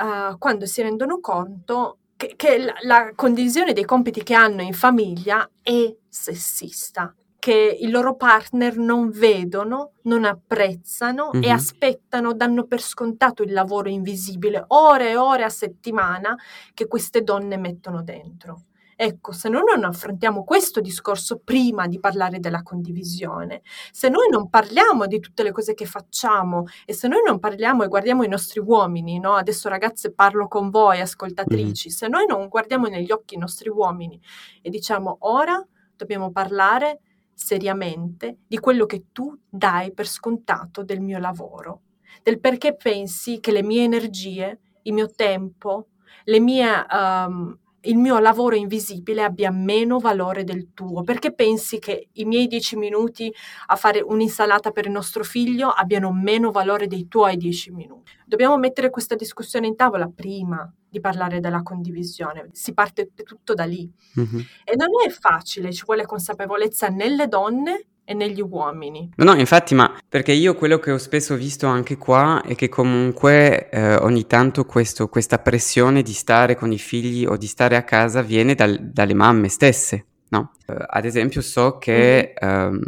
uh, 0.00 0.38
quando 0.38 0.66
si 0.66 0.82
rendono 0.82 1.20
conto 1.20 1.98
che, 2.16 2.34
che 2.36 2.58
la, 2.58 2.74
la 2.82 3.12
condivisione 3.14 3.72
dei 3.72 3.84
compiti 3.84 4.22
che 4.22 4.34
hanno 4.34 4.62
in 4.62 4.74
famiglia 4.74 5.48
è 5.62 5.94
sessista 6.08 7.14
che 7.40 7.78
i 7.80 7.88
loro 7.88 8.14
partner 8.16 8.76
non 8.76 9.10
vedono, 9.10 9.94
non 10.02 10.24
apprezzano 10.24 11.30
mm-hmm. 11.34 11.42
e 11.42 11.50
aspettano, 11.50 12.34
danno 12.34 12.66
per 12.66 12.82
scontato 12.82 13.42
il 13.42 13.52
lavoro 13.52 13.88
invisibile, 13.88 14.62
ore 14.68 15.10
e 15.10 15.16
ore 15.16 15.42
a 15.42 15.48
settimana 15.48 16.36
che 16.74 16.86
queste 16.86 17.22
donne 17.22 17.56
mettono 17.56 18.02
dentro. 18.02 18.66
Ecco, 19.02 19.32
se 19.32 19.48
noi 19.48 19.62
non 19.64 19.82
affrontiamo 19.84 20.44
questo 20.44 20.82
discorso 20.82 21.38
prima 21.42 21.86
di 21.86 21.98
parlare 21.98 22.38
della 22.38 22.62
condivisione, 22.62 23.62
se 23.90 24.10
noi 24.10 24.28
non 24.28 24.50
parliamo 24.50 25.06
di 25.06 25.20
tutte 25.20 25.42
le 25.42 25.52
cose 25.52 25.72
che 25.72 25.86
facciamo 25.86 26.66
e 26.84 26.92
se 26.92 27.08
noi 27.08 27.22
non 27.24 27.38
parliamo 27.38 27.82
e 27.82 27.88
guardiamo 27.88 28.24
i 28.24 28.28
nostri 28.28 28.60
uomini, 28.60 29.18
no? 29.18 29.36
adesso 29.36 29.70
ragazze 29.70 30.12
parlo 30.12 30.48
con 30.48 30.68
voi, 30.68 31.00
ascoltatrici, 31.00 31.88
mm. 31.88 31.90
se 31.92 32.08
noi 32.08 32.26
non 32.26 32.48
guardiamo 32.48 32.88
negli 32.88 33.10
occhi 33.10 33.36
i 33.36 33.38
nostri 33.38 33.70
uomini 33.70 34.20
e 34.60 34.68
diciamo 34.68 35.16
ora 35.20 35.66
dobbiamo 35.96 36.30
parlare 36.30 37.00
seriamente 37.32 38.40
di 38.46 38.58
quello 38.58 38.84
che 38.84 39.04
tu 39.12 39.34
dai 39.48 39.94
per 39.94 40.06
scontato 40.06 40.84
del 40.84 41.00
mio 41.00 41.18
lavoro, 41.18 41.84
del 42.22 42.38
perché 42.38 42.76
pensi 42.76 43.40
che 43.40 43.50
le 43.50 43.62
mie 43.62 43.82
energie, 43.82 44.60
il 44.82 44.92
mio 44.92 45.08
tempo, 45.08 45.86
le 46.24 46.38
mie 46.38 46.86
um, 46.92 47.58
il 47.82 47.96
mio 47.96 48.18
lavoro 48.18 48.54
invisibile 48.54 49.22
abbia 49.22 49.50
meno 49.50 49.98
valore 49.98 50.44
del 50.44 50.72
tuo? 50.74 51.02
Perché 51.02 51.32
pensi 51.32 51.78
che 51.78 52.08
i 52.12 52.24
miei 52.24 52.46
dieci 52.46 52.76
minuti 52.76 53.32
a 53.66 53.76
fare 53.76 54.00
un'insalata 54.00 54.70
per 54.70 54.86
il 54.86 54.92
nostro 54.92 55.24
figlio 55.24 55.68
abbiano 55.68 56.12
meno 56.12 56.50
valore 56.50 56.86
dei 56.86 57.08
tuoi 57.08 57.36
dieci 57.36 57.70
minuti? 57.70 58.12
Dobbiamo 58.26 58.58
mettere 58.58 58.90
questa 58.90 59.14
discussione 59.14 59.66
in 59.66 59.76
tavola 59.76 60.10
prima 60.14 60.70
di 60.88 61.00
parlare 61.00 61.40
della 61.40 61.62
condivisione, 61.62 62.48
si 62.52 62.74
parte 62.74 63.10
tutto 63.24 63.54
da 63.54 63.64
lì. 63.64 63.90
Mm-hmm. 64.18 64.40
E 64.64 64.76
non 64.76 64.88
è 65.06 65.10
facile, 65.10 65.72
ci 65.72 65.84
vuole 65.86 66.04
consapevolezza 66.04 66.88
nelle 66.88 67.28
donne 67.28 67.86
e 68.04 68.14
negli 68.14 68.40
uomini. 68.40 69.10
No, 69.16 69.24
no, 69.24 69.34
infatti, 69.34 69.74
ma 69.74 69.96
perché 70.08 70.32
io 70.32 70.54
quello 70.54 70.78
che 70.78 70.90
ho 70.90 70.98
spesso 70.98 71.36
visto 71.36 71.66
anche 71.66 71.96
qua 71.96 72.42
è 72.42 72.54
che 72.54 72.68
comunque 72.68 73.68
eh, 73.70 73.94
ogni 73.96 74.26
tanto 74.26 74.64
questo, 74.64 75.08
questa 75.08 75.38
pressione 75.38 76.02
di 76.02 76.12
stare 76.12 76.56
con 76.56 76.72
i 76.72 76.78
figli 76.78 77.24
o 77.24 77.36
di 77.36 77.46
stare 77.46 77.76
a 77.76 77.84
casa 77.84 78.22
viene 78.22 78.54
dal, 78.54 78.78
dalle 78.80 79.14
mamme 79.14 79.48
stesse. 79.48 80.06
No? 80.30 80.52
Uh, 80.66 80.74
ad 80.86 81.04
esempio 81.04 81.40
so 81.40 81.78
che, 81.78 82.34
mm. 82.44 82.48
um, 82.48 82.80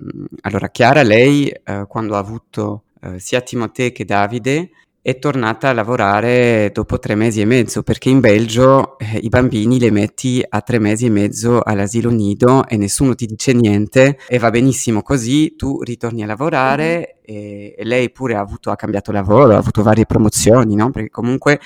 allora 0.42 0.68
Chiara, 0.68 1.02
lei 1.02 1.52
uh, 1.66 1.86
quando 1.88 2.14
ha 2.14 2.18
avuto 2.18 2.84
uh, 3.00 3.18
sia 3.18 3.40
Timoteo 3.40 3.90
che 3.90 4.04
Davide, 4.04 4.70
è 5.04 5.18
tornata 5.18 5.68
a 5.68 5.72
lavorare 5.72 6.70
dopo 6.72 7.00
tre 7.00 7.16
mesi 7.16 7.40
e 7.40 7.44
mezzo, 7.44 7.82
perché 7.82 8.08
in 8.08 8.20
Belgio 8.20 8.96
eh, 8.98 9.18
i 9.18 9.28
bambini 9.28 9.80
li 9.80 9.90
metti 9.90 10.44
a 10.48 10.60
tre 10.60 10.78
mesi 10.78 11.06
e 11.06 11.10
mezzo 11.10 11.60
all'asilo 11.60 12.10
nido 12.10 12.64
e 12.68 12.76
nessuno 12.76 13.16
ti 13.16 13.26
dice 13.26 13.52
niente 13.52 14.16
e 14.28 14.38
va 14.38 14.50
benissimo 14.50 15.02
così, 15.02 15.56
tu 15.56 15.82
ritorni 15.82 16.22
a 16.22 16.26
lavorare 16.26 17.18
mm-hmm. 17.28 17.40
e, 17.40 17.74
e, 17.76 17.84
lei 17.84 18.12
pure 18.12 18.36
ha, 18.36 18.40
avuto, 18.40 18.70
ha 18.70 18.76
cambiato 18.76 19.10
lavoro, 19.10 19.54
ha 19.54 19.58
avuto 19.58 19.82
varie 19.82 20.06
promozioni, 20.06 20.76
no? 20.76 20.92
perché 20.92 21.10
comunque 21.10 21.58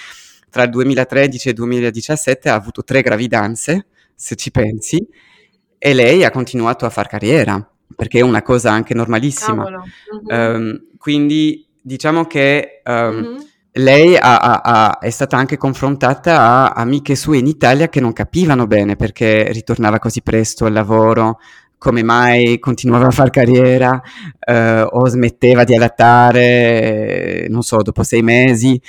tra 0.49 0.62
il 0.62 0.70
2013 0.70 1.49
e 1.49 1.51
il 1.51 1.57
2017 1.59 2.49
ha 2.49 2.55
avuto 2.55 2.85
tre 2.85 3.03
gravidanze, 3.03 3.88
se 4.14 4.35
ci 4.37 4.51
pensi, 4.51 5.07
e 5.77 5.92
lei 5.92 6.25
ha 6.25 6.31
continuato 6.31 6.87
a 6.87 6.90
fare 6.90 7.11
carriera, 7.11 7.70
perché 7.94 8.20
è 8.20 8.22
una 8.22 8.40
cosa 8.40 8.72
anche 8.72 8.94
normalissima. 8.94 9.83
Um, 10.25 10.87
quindi 10.96 11.66
diciamo 11.87 12.25
che 12.25 12.83
um, 12.85 12.92
mm-hmm. 12.92 13.37
lei 13.75 14.16
ha, 14.16 14.38
ha, 14.38 14.61
ha, 14.61 14.99
è 14.99 15.11
stata 15.11 15.37
anche 15.37 15.57
confrontata 15.57 16.40
a 16.40 16.72
amiche 16.72 17.14
sue 17.14 17.38
in 17.38 17.46
Italia 17.46 17.88
che 17.88 18.01
non 18.01 18.12
capivano 18.12 18.66
bene 18.66 18.96
perché 18.96 19.53
ritornava 19.53 20.01
così 20.01 20.20
presto 20.20 20.64
al 20.64 20.72
lavoro, 20.72 21.38
come 21.79 22.03
mai 22.03 22.59
continuava 22.59 23.07
a 23.07 23.11
fare 23.12 23.31
carriera 23.31 24.03
uh, 24.49 24.87
o 24.90 25.07
smetteva 25.07 25.62
di 25.62 25.77
allattare, 25.77 27.46
non 27.51 27.62
so, 27.62 27.77
dopo 27.83 28.03
sei 28.03 28.22
mesi, 28.22 28.81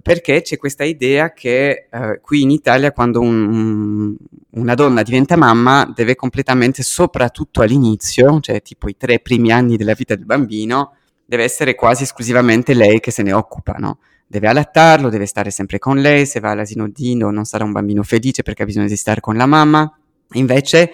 perché 0.00 0.42
c'è 0.42 0.56
questa 0.56 0.84
idea 0.84 1.32
che 1.32 1.88
uh, 1.90 2.20
qui 2.20 2.42
in 2.42 2.50
Italia 2.52 2.92
quando 2.92 3.18
un, 3.18 4.14
una 4.50 4.74
donna 4.74 5.02
diventa 5.02 5.36
mamma 5.36 5.92
deve 5.92 6.14
completamente, 6.14 6.84
soprattutto 6.84 7.62
all'inizio, 7.62 8.38
cioè 8.38 8.62
tipo 8.62 8.88
i 8.88 8.96
tre 8.96 9.18
primi 9.18 9.50
anni 9.50 9.76
della 9.76 9.94
vita 9.94 10.14
del 10.14 10.26
bambino, 10.26 10.92
deve 11.24 11.44
essere 11.44 11.74
quasi 11.74 12.02
esclusivamente 12.02 12.74
lei 12.74 13.00
che 13.00 13.10
se 13.10 13.22
ne 13.22 13.32
occupa, 13.32 13.74
no? 13.78 13.98
Deve 14.26 14.48
allattarlo, 14.48 15.10
deve 15.10 15.26
stare 15.26 15.50
sempre 15.50 15.78
con 15.78 15.98
lei, 15.98 16.26
se 16.26 16.40
va 16.40 16.50
all'asino 16.50 16.88
Dino 16.88 17.30
non 17.30 17.44
sarà 17.44 17.64
un 17.64 17.72
bambino 17.72 18.02
felice 18.02 18.42
perché 18.42 18.62
ha 18.62 18.66
bisogno 18.66 18.88
di 18.88 18.96
stare 18.96 19.20
con 19.20 19.36
la 19.36 19.46
mamma. 19.46 19.96
Invece 20.32 20.92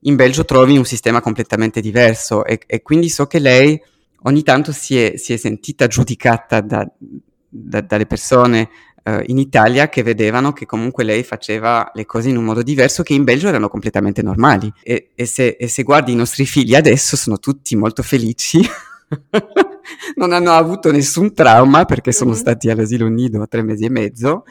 in 0.00 0.16
Belgio 0.16 0.44
trovi 0.44 0.76
un 0.78 0.84
sistema 0.84 1.20
completamente 1.20 1.80
diverso 1.80 2.44
e, 2.44 2.60
e 2.66 2.82
quindi 2.82 3.08
so 3.08 3.26
che 3.26 3.38
lei 3.38 3.80
ogni 4.22 4.42
tanto 4.42 4.72
si 4.72 4.98
è, 4.98 5.16
si 5.16 5.32
è 5.32 5.36
sentita 5.36 5.86
giudicata 5.86 6.60
da, 6.60 6.88
da, 7.48 7.80
dalle 7.80 8.06
persone 8.06 8.70
uh, 9.04 9.22
in 9.26 9.38
Italia 9.38 9.88
che 9.88 10.02
vedevano 10.02 10.52
che 10.52 10.66
comunque 10.66 11.04
lei 11.04 11.22
faceva 11.22 11.90
le 11.94 12.06
cose 12.06 12.30
in 12.30 12.36
un 12.36 12.44
modo 12.44 12.62
diverso 12.62 13.02
che 13.02 13.14
in 13.14 13.24
Belgio 13.24 13.48
erano 13.48 13.68
completamente 13.68 14.22
normali. 14.22 14.72
E, 14.82 15.10
e, 15.14 15.26
se, 15.26 15.56
e 15.58 15.68
se 15.68 15.82
guardi 15.82 16.12
i 16.12 16.16
nostri 16.16 16.46
figli 16.46 16.74
adesso 16.74 17.16
sono 17.16 17.38
tutti 17.38 17.76
molto 17.76 18.02
felici 18.02 18.60
non 20.16 20.32
hanno 20.32 20.52
avuto 20.52 20.92
nessun 20.92 21.34
trauma 21.34 21.84
perché 21.84 22.12
sono 22.12 22.30
mm-hmm. 22.30 22.38
stati 22.38 22.70
all'asilo 22.70 23.08
nido 23.08 23.46
tre 23.48 23.62
mesi 23.62 23.84
e 23.84 23.90
mezzo 23.90 24.44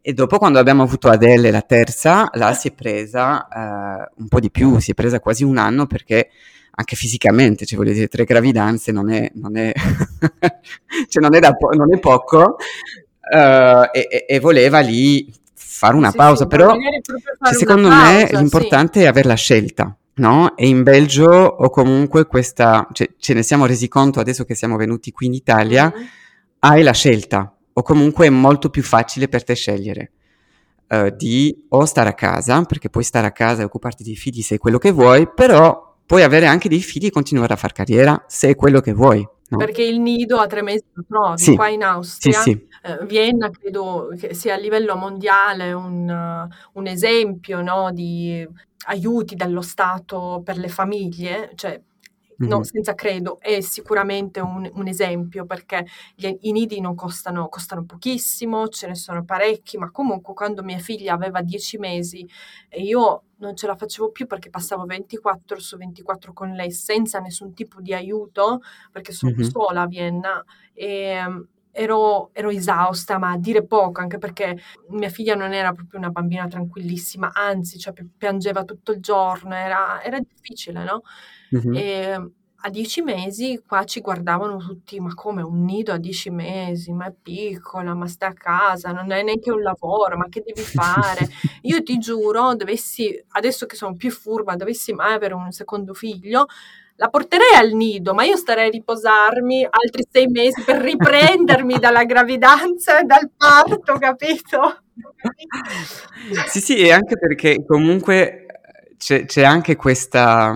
E 0.00 0.12
dopo 0.14 0.38
quando 0.38 0.58
abbiamo 0.58 0.82
avuto 0.82 1.08
Adele, 1.08 1.50
la 1.50 1.60
terza, 1.60 2.28
là 2.32 2.54
si 2.54 2.68
è 2.68 2.72
presa 2.72 3.46
eh, 3.48 4.10
un 4.16 4.28
po' 4.28 4.40
di 4.40 4.50
più, 4.50 4.78
si 4.78 4.92
è 4.92 4.94
presa 4.94 5.20
quasi 5.20 5.44
un 5.44 5.58
anno 5.58 5.86
perché 5.86 6.30
anche 6.70 6.94
fisicamente, 6.94 7.66
cioè 7.66 7.76
voglio 7.76 7.92
dire, 7.92 8.06
tre 8.06 8.24
gravidanze 8.24 8.92
non 8.92 9.10
è, 9.10 9.30
non 9.34 9.56
è, 9.56 9.72
cioè 11.08 11.22
non 11.22 11.34
è, 11.34 11.40
po- 11.56 11.74
non 11.74 11.92
è 11.92 11.98
poco, 11.98 12.56
uh, 13.32 13.88
e, 13.92 14.26
e, 14.28 14.38
voleva 14.38 14.78
lì 14.78 15.30
fare 15.54 15.96
una 15.96 16.10
sì, 16.10 16.16
pausa, 16.16 16.42
sì, 16.44 16.48
però 16.48 16.72
cioè, 16.72 17.54
secondo 17.54 17.88
pausa, 17.88 18.12
me 18.12 18.28
l'importante 18.30 19.00
sì. 19.00 19.04
è 19.06 19.08
avere 19.08 19.26
la 19.26 19.34
scelta. 19.34 19.96
No? 20.18 20.56
E 20.56 20.68
in 20.68 20.82
Belgio 20.82 21.28
o 21.28 21.70
comunque 21.70 22.26
questa, 22.26 22.86
cioè, 22.92 23.10
ce 23.18 23.34
ne 23.34 23.42
siamo 23.42 23.66
resi 23.66 23.88
conto 23.88 24.20
adesso 24.20 24.44
che 24.44 24.54
siamo 24.54 24.76
venuti 24.76 25.10
qui 25.10 25.26
in 25.26 25.34
Italia, 25.34 25.92
mm-hmm. 25.94 26.06
hai 26.60 26.82
la 26.82 26.92
scelta 26.92 27.56
o 27.72 27.82
comunque 27.82 28.26
è 28.26 28.30
molto 28.30 28.70
più 28.70 28.82
facile 28.82 29.28
per 29.28 29.44
te 29.44 29.54
scegliere 29.54 30.12
uh, 30.88 31.14
di 31.14 31.66
o 31.68 31.84
stare 31.84 32.08
a 32.08 32.14
casa, 32.14 32.62
perché 32.62 32.90
puoi 32.90 33.04
stare 33.04 33.26
a 33.26 33.32
casa 33.32 33.62
e 33.62 33.64
occuparti 33.64 34.02
dei 34.02 34.16
figli 34.16 34.42
se 34.42 34.56
è 34.56 34.58
quello 34.58 34.78
che 34.78 34.90
vuoi, 34.90 35.28
però 35.32 35.96
puoi 36.04 36.22
avere 36.22 36.46
anche 36.46 36.68
dei 36.68 36.80
figli 36.80 37.06
e 37.06 37.10
continuare 37.10 37.52
a 37.52 37.56
fare 37.56 37.74
carriera 37.74 38.24
se 38.26 38.48
è 38.48 38.56
quello 38.56 38.80
che 38.80 38.92
vuoi. 38.92 39.26
No? 39.48 39.56
Perché 39.56 39.82
il 39.82 40.00
nido 40.00 40.36
a 40.38 40.46
tre 40.46 40.62
mesi 40.62 40.84
lo 40.92 41.04
trovi 41.08 41.38
sì. 41.38 41.54
qua 41.56 41.68
in 41.68 41.82
Austria. 41.82 42.40
Sì, 42.40 42.50
sì. 42.52 42.68
Eh, 42.82 43.06
Vienna 43.06 43.50
credo 43.50 44.08
che 44.18 44.34
sia 44.34 44.54
a 44.54 44.58
livello 44.58 44.94
mondiale 44.94 45.72
un, 45.72 46.08
uh, 46.08 46.78
un 46.78 46.86
esempio 46.86 47.60
no, 47.62 47.90
di 47.92 48.46
aiuti 48.86 49.34
dallo 49.34 49.62
Stato 49.62 50.42
per 50.44 50.58
le 50.58 50.68
famiglie, 50.68 51.52
cioè 51.54 51.80
no, 52.46 52.62
senza 52.62 52.94
credo, 52.94 53.38
è 53.40 53.60
sicuramente 53.60 54.40
un, 54.40 54.70
un 54.72 54.86
esempio 54.86 55.44
perché 55.44 55.86
gli, 56.14 56.32
i 56.42 56.52
nidi 56.52 56.80
non 56.80 56.94
costano, 56.94 57.48
costano 57.48 57.84
pochissimo, 57.84 58.68
ce 58.68 58.86
ne 58.86 58.94
sono 58.94 59.24
parecchi, 59.24 59.76
ma 59.76 59.90
comunque 59.90 60.34
quando 60.34 60.62
mia 60.62 60.78
figlia 60.78 61.14
aveva 61.14 61.42
10 61.42 61.78
mesi 61.78 62.28
e 62.68 62.82
io 62.82 63.24
non 63.38 63.56
ce 63.56 63.66
la 63.66 63.76
facevo 63.76 64.10
più 64.10 64.26
perché 64.26 64.50
passavo 64.50 64.84
24 64.84 65.58
su 65.58 65.76
24 65.76 66.32
con 66.32 66.52
lei 66.52 66.70
senza 66.70 67.18
nessun 67.18 67.54
tipo 67.54 67.80
di 67.80 67.92
aiuto, 67.94 68.60
perché 68.90 69.12
sono 69.12 69.32
mm-hmm. 69.32 69.48
sola 69.48 69.82
a 69.82 69.86
Vienna 69.86 70.44
e 70.72 71.20
ero, 71.70 72.30
ero, 72.32 72.50
esausta, 72.50 73.18
ma 73.18 73.32
a 73.32 73.38
dire 73.38 73.64
poco, 73.64 74.00
anche 74.00 74.18
perché 74.18 74.58
mia 74.88 75.08
figlia 75.08 75.34
non 75.34 75.52
era 75.52 75.72
proprio 75.72 75.98
una 75.98 76.10
bambina 76.10 76.46
tranquillissima, 76.46 77.32
anzi, 77.32 77.78
cioè, 77.78 77.94
piangeva 78.16 78.64
tutto 78.64 78.92
il 78.92 79.00
giorno, 79.00 79.54
era, 79.54 80.02
era 80.02 80.18
difficile, 80.18 80.84
no? 80.84 81.02
Mm-hmm. 81.54 81.74
E 81.74 82.30
a 82.62 82.70
dieci 82.70 83.02
mesi 83.02 83.62
qua 83.64 83.84
ci 83.84 84.00
guardavano 84.00 84.56
tutti, 84.56 84.98
ma 84.98 85.14
come 85.14 85.42
un 85.42 85.64
nido 85.64 85.92
a 85.92 85.98
dieci 85.98 86.28
mesi, 86.30 86.92
ma 86.92 87.06
è 87.06 87.14
piccola, 87.20 87.94
ma 87.94 88.08
sta 88.08 88.28
a 88.28 88.32
casa, 88.32 88.90
non 88.90 89.12
è 89.12 89.22
neanche 89.22 89.52
un 89.52 89.62
lavoro, 89.62 90.16
ma 90.16 90.28
che 90.28 90.42
devi 90.44 90.62
fare? 90.62 91.28
Io 91.62 91.82
ti 91.84 91.98
giuro, 91.98 92.56
dovessi, 92.56 93.24
adesso 93.30 93.66
che 93.66 93.76
sono 93.76 93.94
più 93.94 94.10
furba, 94.10 94.56
dovessi 94.56 94.92
mai 94.92 95.14
avere 95.14 95.34
un 95.34 95.52
secondo 95.52 95.94
figlio, 95.94 96.46
la 97.00 97.08
porterei 97.08 97.54
al 97.54 97.72
nido, 97.72 98.12
ma 98.12 98.24
io 98.24 98.36
starei 98.36 98.66
a 98.66 98.70
riposarmi 98.70 99.64
altri 99.64 100.04
sei 100.10 100.26
mesi 100.26 100.62
per 100.62 100.80
riprendermi 100.80 101.78
dalla 101.80 102.04
gravidanza 102.04 103.00
e 103.00 103.04
dal 103.04 103.30
parto, 103.36 103.98
capito? 103.98 104.82
sì, 106.48 106.60
sì, 106.60 106.76
e 106.78 106.90
anche 106.90 107.16
perché 107.16 107.64
comunque 107.64 108.46
c'è, 108.96 109.26
c'è 109.26 109.44
anche 109.44 109.76
questa, 109.76 110.52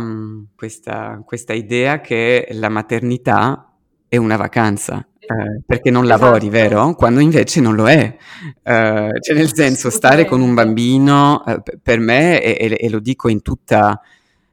questa, 0.57 1.23
questa, 1.25 1.53
idea 1.53 2.01
che 2.01 2.49
la 2.51 2.69
maternità 2.69 3.73
è 4.09 4.17
una 4.17 4.37
vacanza. 4.37 5.07
Eh, 5.21 5.63
perché 5.65 5.93
non 5.93 6.03
esatto. 6.03 6.25
lavori, 6.25 6.49
vero? 6.49 6.95
Quando 6.97 7.21
invece 7.21 7.61
non 7.61 7.77
lo 7.77 7.89
è. 7.89 8.17
Eh, 8.65 9.11
cioè, 9.21 9.37
nel 9.37 9.55
senso, 9.55 9.91
stare 9.91 10.25
con 10.25 10.41
un 10.41 10.55
bambino, 10.55 11.45
eh, 11.47 11.63
per 11.81 12.01
me, 12.01 12.43
e, 12.43 12.57
e, 12.59 12.77
e, 12.81 12.91
lo 12.91 12.99
dico 12.99 13.29
in 13.29 13.43
tutta, 13.43 14.01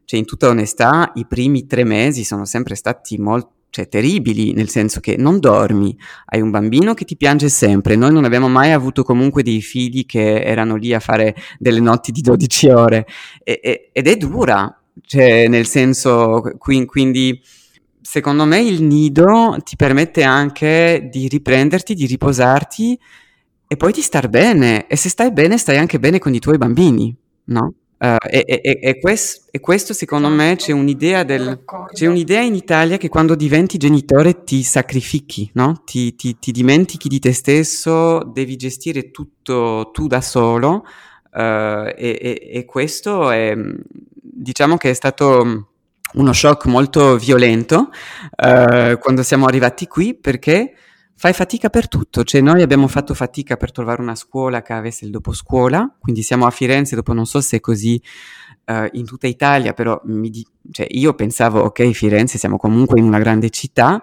cioè, 0.09 0.17
in 0.17 0.25
tutta 0.25 0.47
onestà, 0.47 1.11
i 1.13 1.27
primi 1.27 1.67
tre 1.67 1.83
mesi 1.83 2.23
sono 2.23 2.43
sempre 2.43 2.73
stati 2.73 3.19
molto 3.19 3.51
cioè 3.69 3.87
terribili, 3.87 4.53
nel 4.53 4.67
senso 4.67 4.99
che 4.99 5.15
non 5.17 5.39
dormi, 5.39 5.95
hai 6.25 6.41
un 6.41 6.49
bambino 6.49 6.95
che 6.95 7.05
ti 7.05 7.15
piange 7.15 7.47
sempre, 7.47 7.95
noi 7.95 8.11
non 8.11 8.25
abbiamo 8.25 8.49
mai 8.49 8.71
avuto 8.71 9.03
comunque 9.03 9.43
dei 9.43 9.61
figli 9.61 10.07
che 10.07 10.41
erano 10.41 10.77
lì 10.77 10.95
a 10.95 10.99
fare 10.99 11.35
delle 11.59 11.79
notti 11.79 12.11
di 12.11 12.21
12 12.21 12.69
ore 12.69 13.05
e, 13.43 13.59
e, 13.61 13.89
ed 13.93 14.07
è 14.07 14.17
dura, 14.17 14.75
cioè 15.05 15.47
nel 15.47 15.67
senso, 15.67 16.41
quindi 16.57 17.39
secondo 18.01 18.45
me 18.45 18.61
il 18.61 18.81
nido 18.81 19.57
ti 19.63 19.75
permette 19.75 20.23
anche 20.23 21.07
di 21.11 21.27
riprenderti, 21.27 21.93
di 21.93 22.07
riposarti 22.07 22.99
e 23.67 23.77
poi 23.77 23.91
di 23.91 24.01
star 24.01 24.27
bene 24.27 24.87
e 24.87 24.95
se 24.95 25.09
stai 25.09 25.31
bene 25.31 25.59
stai 25.59 25.77
anche 25.77 25.99
bene 25.99 26.17
con 26.17 26.33
i 26.33 26.39
tuoi 26.39 26.57
bambini, 26.57 27.15
no? 27.43 27.73
Uh, 27.99 28.15
e, 28.29 28.45
e, 28.47 28.79
e, 28.81 28.97
quest, 28.97 29.49
e, 29.51 29.59
questo 29.59 29.91
secondo 29.91 30.29
me 30.29 30.55
c'è 30.55 30.71
un'idea, 30.71 31.23
del, 31.23 31.65
c'è 31.91 32.05
un'idea 32.05 32.39
in 32.39 32.55
Italia 32.55 32.95
che 32.95 33.09
quando 33.09 33.35
diventi 33.35 33.77
genitore 33.77 34.45
ti 34.45 34.63
sacrifichi, 34.63 35.49
no? 35.55 35.81
ti, 35.83 36.15
ti, 36.15 36.39
ti, 36.39 36.53
dimentichi 36.53 37.09
di 37.09 37.19
te 37.19 37.33
stesso, 37.33 38.23
devi 38.23 38.55
gestire 38.55 39.11
tutto 39.11 39.89
tu 39.91 40.07
da 40.07 40.21
solo 40.21 40.85
uh, 41.33 41.91
e, 41.93 42.63
questo 42.65 43.31
è, 43.31 43.53
diciamo 43.57 44.77
che 44.77 44.91
è 44.91 44.93
stato 44.93 45.67
uno 46.13 46.33
shock 46.33 46.67
molto 46.67 47.17
violento 47.17 47.89
uh, 47.89 48.97
quando 48.97 49.23
siamo 49.23 49.45
arrivati 49.45 49.87
qui 49.87 50.15
perché 50.15 50.73
fai 51.19 51.33
fatica 51.33 51.69
per 51.69 51.89
tutto, 51.89 52.23
cioè 52.23 52.39
noi 52.39 52.61
abbiamo 52.61 52.87
fatto 52.87 53.13
fatica 53.13 53.57
per 53.57 53.73
trovare 53.73 54.01
una 54.01 54.15
scuola 54.15 54.61
che 54.61 54.71
avesse 54.71 55.03
il 55.03 55.11
dopo 55.11 55.33
scuola, 55.33 55.93
quindi 55.99 56.21
siamo 56.21 56.45
a 56.45 56.49
Firenze, 56.49 56.95
dopo 56.95 57.11
non 57.11 57.25
so 57.25 57.41
se 57.41 57.57
è 57.57 57.59
così 57.59 58.01
uh, 58.67 58.87
in 58.93 59.05
tutta 59.05 59.27
Italia, 59.27 59.73
però 59.73 60.01
di- 60.05 60.47
cioè 60.71 60.87
io 60.89 61.13
pensavo, 61.15 61.59
ok, 61.59 61.89
Firenze 61.91 62.37
siamo 62.37 62.55
comunque 62.55 62.99
in 62.99 63.05
una 63.05 63.19
grande 63.19 63.49
città, 63.49 64.01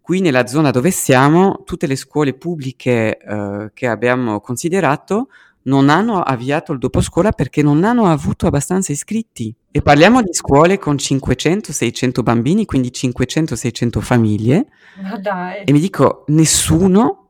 qui 0.00 0.20
nella 0.20 0.48
zona 0.48 0.72
dove 0.72 0.90
siamo, 0.90 1.62
tutte 1.64 1.86
le 1.86 1.94
scuole 1.94 2.34
pubbliche 2.34 3.16
uh, 3.24 3.70
che 3.72 3.86
abbiamo 3.86 4.40
considerato 4.40 5.28
non 5.66 5.88
hanno 5.88 6.20
avviato 6.20 6.72
il 6.72 6.78
dopo 6.80 7.00
scuola 7.00 7.30
perché 7.30 7.62
non 7.62 7.84
hanno 7.84 8.06
avuto 8.06 8.48
abbastanza 8.48 8.90
iscritti. 8.90 9.54
E 9.76 9.82
parliamo 9.82 10.22
di 10.22 10.32
scuole 10.32 10.78
con 10.78 10.94
500-600 10.94 12.22
bambini, 12.22 12.64
quindi 12.64 12.90
500-600 12.90 14.00
famiglie. 14.00 14.68
Ma 15.02 15.18
dai. 15.18 15.64
E 15.64 15.72
mi 15.72 15.80
dico, 15.80 16.24
nessuno 16.28 17.28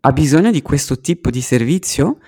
ha 0.00 0.12
bisogno 0.12 0.50
di 0.50 0.62
questo 0.62 0.98
tipo 1.00 1.28
di 1.28 1.42
servizio 1.42 2.20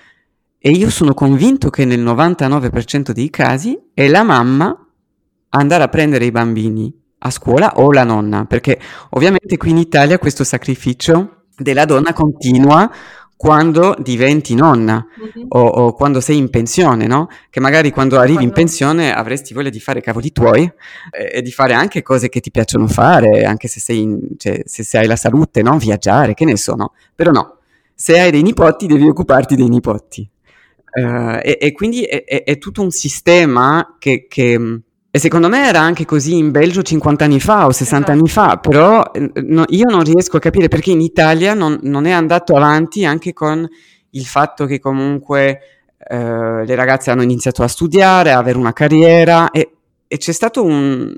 e 0.59 0.69
io 0.69 0.91
sono 0.91 1.15
convinto 1.15 1.71
che 1.71 1.85
nel 1.85 2.03
99% 2.03 3.09
dei 3.09 3.31
casi 3.31 3.75
è 3.95 4.07
la 4.07 4.21
mamma 4.21 4.67
a 4.67 5.57
andare 5.57 5.81
a 5.81 5.87
prendere 5.87 6.25
i 6.25 6.31
bambini 6.31 6.93
a 7.17 7.31
scuola 7.31 7.77
o 7.77 7.91
la 7.91 8.03
nonna, 8.03 8.45
perché 8.45 8.79
ovviamente 9.09 9.57
qui 9.57 9.71
in 9.71 9.77
Italia 9.77 10.19
questo 10.19 10.43
sacrificio 10.43 11.45
della 11.57 11.85
donna 11.85 12.13
continua 12.13 12.91
quando 13.37 13.95
diventi 13.99 14.55
nonna 14.55 15.05
mm-hmm. 15.07 15.45
o, 15.49 15.59
o, 15.59 15.93
quando 15.93 16.19
sei 16.19 16.37
in 16.37 16.49
pensione, 16.49 17.05
no? 17.05 17.29
Che 17.51 17.59
magari 17.59 17.91
quando 17.91 18.17
arrivi 18.17 18.33
quando... 18.33 18.49
in 18.49 18.55
pensione 18.55 19.13
avresti 19.13 19.53
voglia 19.53 19.69
di 19.69 19.79
fare 19.79 20.01
cavoli 20.01 20.31
tuoi 20.31 20.63
e, 21.11 21.29
e, 21.31 21.41
di 21.43 21.51
fare 21.51 21.73
anche 21.73 22.01
cose 22.01 22.29
che 22.29 22.39
ti 22.39 22.49
piacciono 22.49 22.87
fare, 22.87 23.43
anche 23.43 23.67
se, 23.67 23.79
sei 23.79 24.01
in, 24.01 24.19
cioè, 24.37 24.63
se, 24.65 24.83
se, 24.83 24.97
hai 24.97 25.05
la 25.05 25.15
salute, 25.15 25.61
no? 25.61 25.77
Viaggiare, 25.77 26.33
che 26.33 26.45
ne 26.45 26.57
so, 26.57 26.73
no? 26.73 26.93
Però 27.13 27.29
no, 27.29 27.59
se 27.93 28.19
hai 28.19 28.31
dei 28.31 28.41
nipoti 28.41 28.87
devi 28.87 29.07
occuparti 29.07 29.55
dei 29.55 29.69
nipoti. 29.69 30.27
Uh, 30.89 31.37
e, 31.43 31.59
e, 31.61 31.71
quindi 31.73 32.03
è, 32.05 32.23
è, 32.23 32.43
è, 32.43 32.57
tutto 32.57 32.81
un 32.81 32.89
sistema 32.89 33.97
che, 33.99 34.25
che 34.27 34.81
e 35.17 35.19
secondo 35.19 35.49
me 35.49 35.67
era 35.67 35.79
anche 35.79 36.05
così 36.05 36.37
in 36.37 36.51
Belgio 36.51 36.83
50 36.83 37.25
anni 37.25 37.39
fa 37.39 37.65
o 37.65 37.71
60 37.71 38.11
anni 38.11 38.27
fa, 38.29 38.57
però 38.57 39.03
no, 39.45 39.63
io 39.69 39.85
non 39.89 40.03
riesco 40.03 40.37
a 40.37 40.39
capire 40.39 40.67
perché 40.67 40.91
in 40.91 41.01
Italia 41.01 41.55
non, 41.55 41.79
non, 41.81 42.05
è 42.05 42.11
andato 42.11 42.53
avanti 42.55 43.03
anche 43.03 43.33
con 43.33 43.67
il 44.11 44.25
fatto 44.25 44.67
che 44.67 44.79
comunque 44.79 45.59
eh, 45.97 46.63
le 46.63 46.75
ragazze 46.75 47.09
hanno 47.09 47.23
iniziato 47.23 47.63
a 47.63 47.67
studiare, 47.67 48.31
a 48.31 48.37
avere 48.37 48.59
una 48.59 48.73
carriera 48.73 49.49
e, 49.49 49.71
e 50.07 50.17
c'è 50.17 50.31
stato 50.31 50.63
un, 50.63 51.15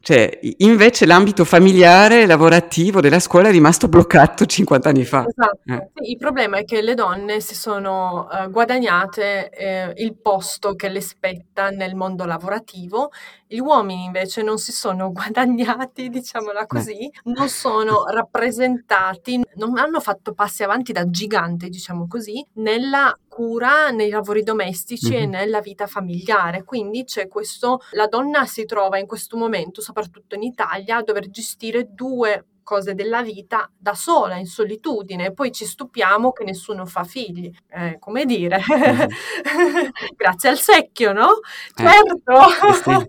cioè, 0.00 0.38
invece 0.58 1.06
l'ambito 1.06 1.44
familiare 1.44 2.24
lavorativo 2.24 3.00
della 3.00 3.18
scuola 3.18 3.48
è 3.48 3.50
rimasto 3.50 3.88
bloccato 3.88 4.46
50 4.46 4.88
anni 4.88 5.04
fa. 5.04 5.24
Esatto. 5.26 5.60
Eh. 5.66 6.10
Il 6.10 6.16
problema 6.16 6.58
è 6.58 6.64
che 6.64 6.80
le 6.82 6.94
donne 6.94 7.40
si 7.40 7.54
sono 7.54 8.28
uh, 8.30 8.48
guadagnate 8.48 9.50
eh, 9.50 9.92
il 9.96 10.14
posto 10.16 10.76
che 10.76 10.88
le 10.88 11.00
spetta 11.00 11.70
nel 11.70 11.96
mondo 11.96 12.24
lavorativo, 12.24 13.10
gli 13.46 13.58
uomini 13.58 14.04
invece 14.04 14.42
non 14.42 14.58
si 14.58 14.72
sono 14.72 15.10
guadagnati, 15.12 16.08
diciamola 16.08 16.66
così, 16.66 17.06
eh. 17.06 17.12
non 17.24 17.48
sono 17.48 18.04
rappresentati, 18.06 19.42
non 19.56 19.78
hanno 19.78 20.00
fatto 20.00 20.32
passi 20.32 20.62
avanti 20.62 20.92
da 20.92 21.10
gigante, 21.10 21.68
diciamo 21.68 22.06
così, 22.06 22.46
nella 22.54 23.14
cura 23.38 23.90
nei 23.90 24.10
lavori 24.10 24.42
domestici 24.42 25.10
mm-hmm. 25.10 25.22
e 25.22 25.26
nella 25.26 25.60
vita 25.60 25.86
familiare. 25.86 26.64
Quindi 26.64 27.04
c'è 27.04 27.28
questo, 27.28 27.78
la 27.92 28.08
donna 28.08 28.46
si 28.46 28.64
trova 28.64 28.98
in 28.98 29.06
questo 29.06 29.36
momento, 29.36 29.80
soprattutto 29.80 30.34
in 30.34 30.42
Italia, 30.42 30.96
a 30.96 31.02
dover 31.04 31.30
gestire 31.30 31.94
due 31.94 32.44
cose 32.68 32.94
della 32.94 33.22
vita 33.22 33.66
da 33.78 33.94
sola, 33.94 34.36
in 34.36 34.44
solitudine, 34.44 35.32
poi 35.32 35.50
ci 35.52 35.64
stupiamo 35.64 36.32
che 36.32 36.44
nessuno 36.44 36.84
fa 36.84 37.02
figli. 37.02 37.50
Eh, 37.70 37.96
come 37.98 38.26
dire, 38.26 38.58
mm. 38.58 39.08
grazie 40.14 40.50
al 40.50 40.58
secchio, 40.58 41.14
no? 41.14 41.40
Eh, 41.74 41.82
certo, 41.82 43.08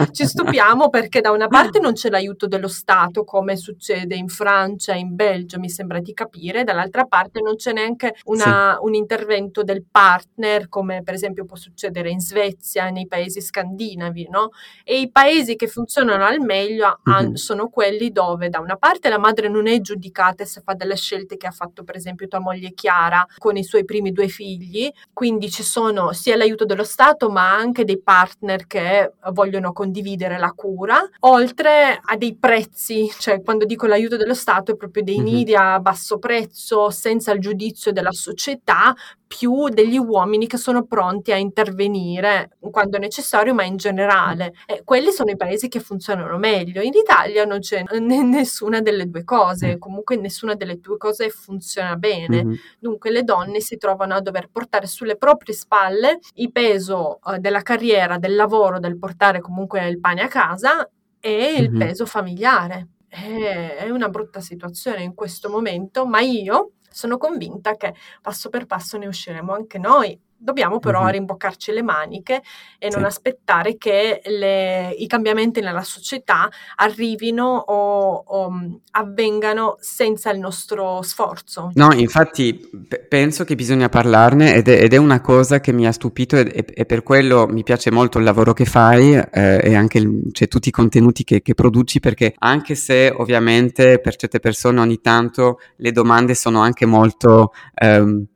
sì. 0.00 0.10
ci 0.10 0.26
stupiamo 0.26 0.88
perché 0.88 1.20
da 1.20 1.30
una 1.30 1.46
parte 1.46 1.78
non 1.78 1.92
c'è 1.92 2.10
l'aiuto 2.10 2.48
dello 2.48 2.66
Stato, 2.66 3.22
come 3.22 3.54
succede 3.56 4.16
in 4.16 4.26
Francia, 4.26 4.94
in 4.94 5.14
Belgio, 5.14 5.60
mi 5.60 5.70
sembra 5.70 6.00
di 6.00 6.12
capire, 6.12 6.64
dall'altra 6.64 7.04
parte 7.04 7.40
non 7.40 7.54
c'è 7.54 7.72
neanche 7.72 8.16
una, 8.24 8.76
sì. 8.80 8.84
un 8.84 8.94
intervento 8.94 9.62
del 9.62 9.84
partner, 9.88 10.68
come 10.68 11.04
per 11.04 11.14
esempio 11.14 11.44
può 11.44 11.54
succedere 11.54 12.10
in 12.10 12.18
Svezia, 12.18 12.90
nei 12.90 13.06
paesi 13.06 13.40
scandinavi, 13.40 14.26
no? 14.28 14.48
E 14.82 14.98
i 14.98 15.08
paesi 15.08 15.54
che 15.54 15.68
funzionano 15.68 16.24
al 16.24 16.40
meglio 16.40 16.98
mm-hmm. 17.08 17.34
sono 17.34 17.68
quelli 17.68 18.10
dove 18.10 18.22
da 18.48 18.60
una 18.60 18.76
parte 18.76 19.08
la 19.08 19.18
madre 19.18 19.48
non 19.48 19.66
è 19.66 19.80
giudicata 19.80 20.44
se 20.44 20.62
fa 20.64 20.74
delle 20.74 20.96
scelte 20.96 21.36
che 21.36 21.46
ha 21.46 21.50
fatto 21.50 21.84
per 21.84 21.96
esempio 21.96 22.28
tua 22.28 22.40
moglie 22.40 22.72
Chiara 22.72 23.26
con 23.38 23.56
i 23.56 23.64
suoi 23.64 23.84
primi 23.84 24.12
due 24.12 24.28
figli, 24.28 24.90
quindi 25.12 25.50
ci 25.50 25.62
sono 25.62 26.12
sia 26.12 26.36
l'aiuto 26.36 26.64
dello 26.64 26.84
Stato 26.84 27.30
ma 27.30 27.54
anche 27.54 27.84
dei 27.84 28.00
partner 28.00 28.66
che 28.66 29.12
vogliono 29.32 29.72
condividere 29.72 30.38
la 30.38 30.52
cura, 30.52 31.08
oltre 31.20 32.00
a 32.02 32.16
dei 32.16 32.36
prezzi, 32.36 33.10
cioè 33.18 33.42
quando 33.42 33.64
dico 33.64 33.86
l'aiuto 33.86 34.16
dello 34.16 34.34
Stato 34.34 34.72
è 34.72 34.76
proprio 34.76 35.02
dei 35.02 35.18
nidi 35.18 35.54
a 35.54 35.78
basso 35.80 36.18
prezzo, 36.18 36.90
senza 36.90 37.32
il 37.32 37.40
giudizio 37.40 37.92
della 37.92 38.12
società, 38.12 38.94
più 39.26 39.68
degli 39.68 39.96
uomini 39.96 40.46
che 40.46 40.56
sono 40.56 40.84
pronti 40.84 41.32
a 41.32 41.36
intervenire 41.36 42.56
quando 42.70 42.96
è 42.96 43.00
necessario, 43.00 43.54
ma 43.54 43.64
in 43.64 43.76
generale. 43.76 44.54
E 44.66 44.82
quelli 44.84 45.10
sono 45.10 45.30
i 45.30 45.36
paesi 45.36 45.68
che 45.68 45.80
funzionano 45.80 46.36
meglio. 46.38 46.80
In 46.82 46.92
Italia 46.94 47.44
non 47.44 47.60
c'è 47.60 47.82
n- 47.82 48.28
nessuna 48.28 48.80
delle 48.80 49.08
due 49.08 49.24
cose, 49.24 49.76
mm. 49.76 49.78
comunque 49.78 50.16
nessuna 50.16 50.54
delle 50.54 50.78
due 50.78 50.96
cose 50.96 51.30
funziona 51.30 51.96
bene. 51.96 52.44
Mm-hmm. 52.44 52.54
Dunque 52.78 53.10
le 53.10 53.22
donne 53.22 53.60
si 53.60 53.76
trovano 53.76 54.14
a 54.14 54.20
dover 54.20 54.48
portare 54.50 54.86
sulle 54.86 55.16
proprie 55.16 55.54
spalle 55.54 56.18
il 56.34 56.52
peso 56.52 57.18
uh, 57.22 57.38
della 57.38 57.62
carriera, 57.62 58.18
del 58.18 58.34
lavoro, 58.34 58.78
del 58.78 58.98
portare 58.98 59.40
comunque 59.40 59.86
il 59.88 60.00
pane 60.00 60.22
a 60.22 60.28
casa 60.28 60.88
e 61.18 61.54
il 61.58 61.70
mm-hmm. 61.70 61.78
peso 61.78 62.06
familiare. 62.06 62.88
È 63.08 63.88
una 63.90 64.08
brutta 64.08 64.40
situazione 64.40 65.02
in 65.02 65.14
questo 65.14 65.48
momento, 65.48 66.04
ma 66.04 66.20
io 66.20 66.72
sono 66.94 67.18
convinta 67.18 67.76
che 67.76 67.92
passo 68.22 68.48
per 68.48 68.66
passo 68.66 68.96
ne 68.96 69.06
usciremo 69.06 69.52
anche 69.52 69.78
noi. 69.78 70.18
Dobbiamo 70.44 70.78
però 70.78 71.04
mm-hmm. 71.04 71.12
rimboccarci 71.12 71.72
le 71.72 71.82
maniche 71.82 72.42
e 72.78 72.90
non 72.90 73.04
aspettare 73.04 73.78
che 73.78 74.20
le, 74.26 74.90
i 74.90 75.06
cambiamenti 75.06 75.62
nella 75.62 75.82
società 75.82 76.50
arrivino 76.76 77.46
o, 77.46 78.12
o, 78.26 78.52
avvengano 78.90 79.78
senza 79.80 80.30
il 80.30 80.38
nostro 80.38 81.00
sforzo. 81.00 81.70
No, 81.76 81.94
infatti 81.94 82.54
p- 82.86 83.06
penso 83.08 83.44
che 83.44 83.54
bisogna 83.54 83.88
parlarne 83.88 84.54
ed 84.54 84.68
è, 84.68 84.82
ed 84.82 84.92
è, 84.92 84.98
una 84.98 85.22
cosa 85.22 85.60
che 85.60 85.72
mi 85.72 85.86
ha 85.86 85.92
stupito 85.92 86.36
e, 86.36 86.52
e, 86.54 86.66
e, 86.74 86.84
per 86.84 87.02
quello 87.02 87.46
mi 87.46 87.62
piace 87.62 87.90
molto 87.90 88.18
il 88.18 88.24
lavoro 88.24 88.52
che 88.52 88.66
fai 88.66 89.14
eh, 89.14 89.60
e 89.62 89.74
anche 89.74 89.96
il, 89.96 90.24
cioè, 90.32 90.46
tutti 90.46 90.68
i 90.68 90.72
contenuti 90.72 91.24
che, 91.24 91.40
che 91.40 91.54
produci 91.54 92.00
perché 92.00 92.34
anche 92.40 92.74
se 92.74 93.10
ovviamente 93.16 93.98
per 93.98 94.16
certe 94.16 94.40
persone 94.40 94.78
ogni 94.78 95.00
tanto 95.00 95.58
le 95.76 95.90
domande 95.90 96.34
sono 96.34 96.60
anche 96.60 96.84
molto... 96.84 97.54
Ehm, 97.76 98.26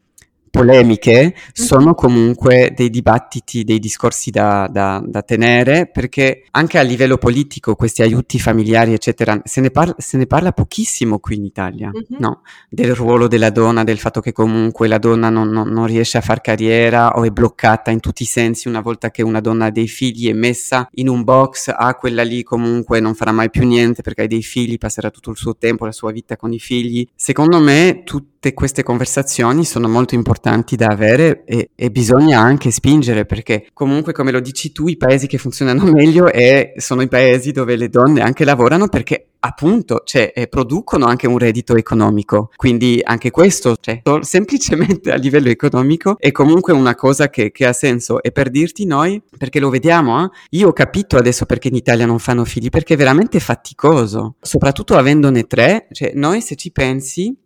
polemiche 0.51 1.35
sono 1.53 1.95
comunque 1.95 2.73
dei 2.75 2.91
dibattiti, 2.91 3.65
dei 3.65 3.79
discorsi 3.79 4.31
da, 4.31 4.69
da, 4.71 5.03
da, 5.05 5.23
tenere 5.23 5.87
perché 5.87 6.45
anche 6.53 6.79
a 6.79 6.83
livello 6.83 7.19
politico 7.19 7.75
questi 7.75 8.03
aiuti 8.03 8.39
familiari 8.39 8.93
eccetera 8.93 9.41
se 9.45 9.61
ne, 9.61 9.71
parla, 9.71 9.95
se 9.99 10.17
ne 10.17 10.27
parla 10.27 10.53
pochissimo 10.53 11.19
qui 11.19 11.37
in 11.37 11.45
Italia 11.45 11.91
mm-hmm. 11.91 12.21
no? 12.21 12.43
del 12.69 12.95
ruolo 12.95 13.29
della 13.29 13.51
donna, 13.51 13.85
del 13.85 13.99
fatto 13.99 14.21
che 14.21 14.33
comunque 14.33 14.89
la 14.89 14.99
donna 14.99 15.29
non, 15.29 15.49
non, 15.49 15.69
non, 15.69 15.87
riesce 15.87 16.19
a 16.19 16.23
far 16.23 16.41
carriera 16.41 17.17
o 17.17 17.25
è 17.25 17.31
bloccata 17.31 17.91
in 17.91 18.01
tutti 18.01 18.23
i 18.23 18.27
sensi 18.27 18.69
una 18.69 18.81
volta 18.81 19.11
che 19.11 19.23
una 19.23 19.41
donna 19.41 19.67
ha 19.67 19.71
dei 19.71 19.89
figli 19.89 20.29
è 20.29 20.35
messa 20.35 20.89
in 20.95 21.09
un 21.09 21.25
box, 21.25 21.73
ah 21.75 21.95
quella 21.95 22.23
lì 22.23 22.43
comunque 22.43 23.01
non 23.01 23.15
farà 23.15 23.33
mai 23.33 23.51
più 23.51 23.67
niente 23.67 24.03
perché 24.03 24.23
hai 24.23 24.29
dei 24.29 24.43
figli, 24.43 24.79
passerà 24.79 25.11
tutto 25.11 25.31
il 25.31 25.37
suo 25.37 25.57
tempo, 25.57 25.85
la 25.85 25.93
sua 25.93 26.13
vita 26.13 26.37
con 26.37 26.53
i 26.53 26.59
figli. 26.59 27.07
Secondo 27.15 27.61
me 27.61 28.03
tutte 28.39 28.55
queste 28.55 28.85
conversazioni 28.85 29.65
sono 29.65 29.89
molto 29.89 30.15
importanti 30.15 30.77
da 30.77 30.87
avere 30.87 31.43
e, 31.45 31.71
e, 31.75 31.91
bisogna 31.91 32.39
anche 32.39 32.71
spingere 32.71 33.27
perché 33.27 33.67
comunque 33.73 34.13
come 34.13 34.31
lo 34.31 34.39
dici 34.39 34.71
tu 34.71 34.87
i 34.87 34.97
paesi 34.97 35.27
che 35.27 35.39
funzionano 35.39 35.83
meglio 35.91 36.31
è, 36.31 36.75
sono 36.77 37.03
i 37.03 37.09
paesi 37.09 37.51
dove 37.51 37.75
le 37.75 37.89
donne 37.89 38.21
anche 38.21 38.45
lavorano 38.45 38.87
perché 38.87 39.31
appunto 39.41 40.03
cioè, 40.05 40.33
eh, 40.33 40.47
producono 40.47 41.07
anche 41.07 41.27
un 41.27 41.37
reddito 41.37 41.75
economico 41.75 42.53
quindi 42.55 43.01
anche 43.03 43.33
questo 43.33 43.75
cioè, 43.81 44.03
semplicemente 44.23 45.11
a 45.11 45.17
livello 45.17 45.49
economico 45.49 46.15
è 46.17 46.31
comunque 46.31 46.73
una 46.73 46.95
cosa 46.95 47.31
che, 47.31 47.51
che, 47.51 47.67
ha 47.67 47.73
senso 47.73 48.23
e 48.23 48.31
per 48.31 48.51
dirti 48.51 48.87
noi 48.87 49.21
perché 49.37 49.59
lo 49.59 49.69
vediamo 49.69 50.25
eh? 50.25 50.29
io 50.51 50.69
ho 50.69 50.73
capito 50.73 51.17
adesso 51.17 51.45
perché 51.45 51.67
in 51.67 51.75
Italia 51.75 52.07
non 52.07 52.21
fanno 52.21 52.45
figli 52.45 52.69
perché 52.69 52.95
è 52.95 52.97
veramente 52.97 53.41
faticoso 53.41 54.37
soprattutto 54.41 54.97
avendone 54.97 55.49
tre 55.49 55.89
cioè 55.91 56.13
noi 56.15 56.41
se 56.41 56.55
ci 56.55 56.71
pensi 56.71 57.37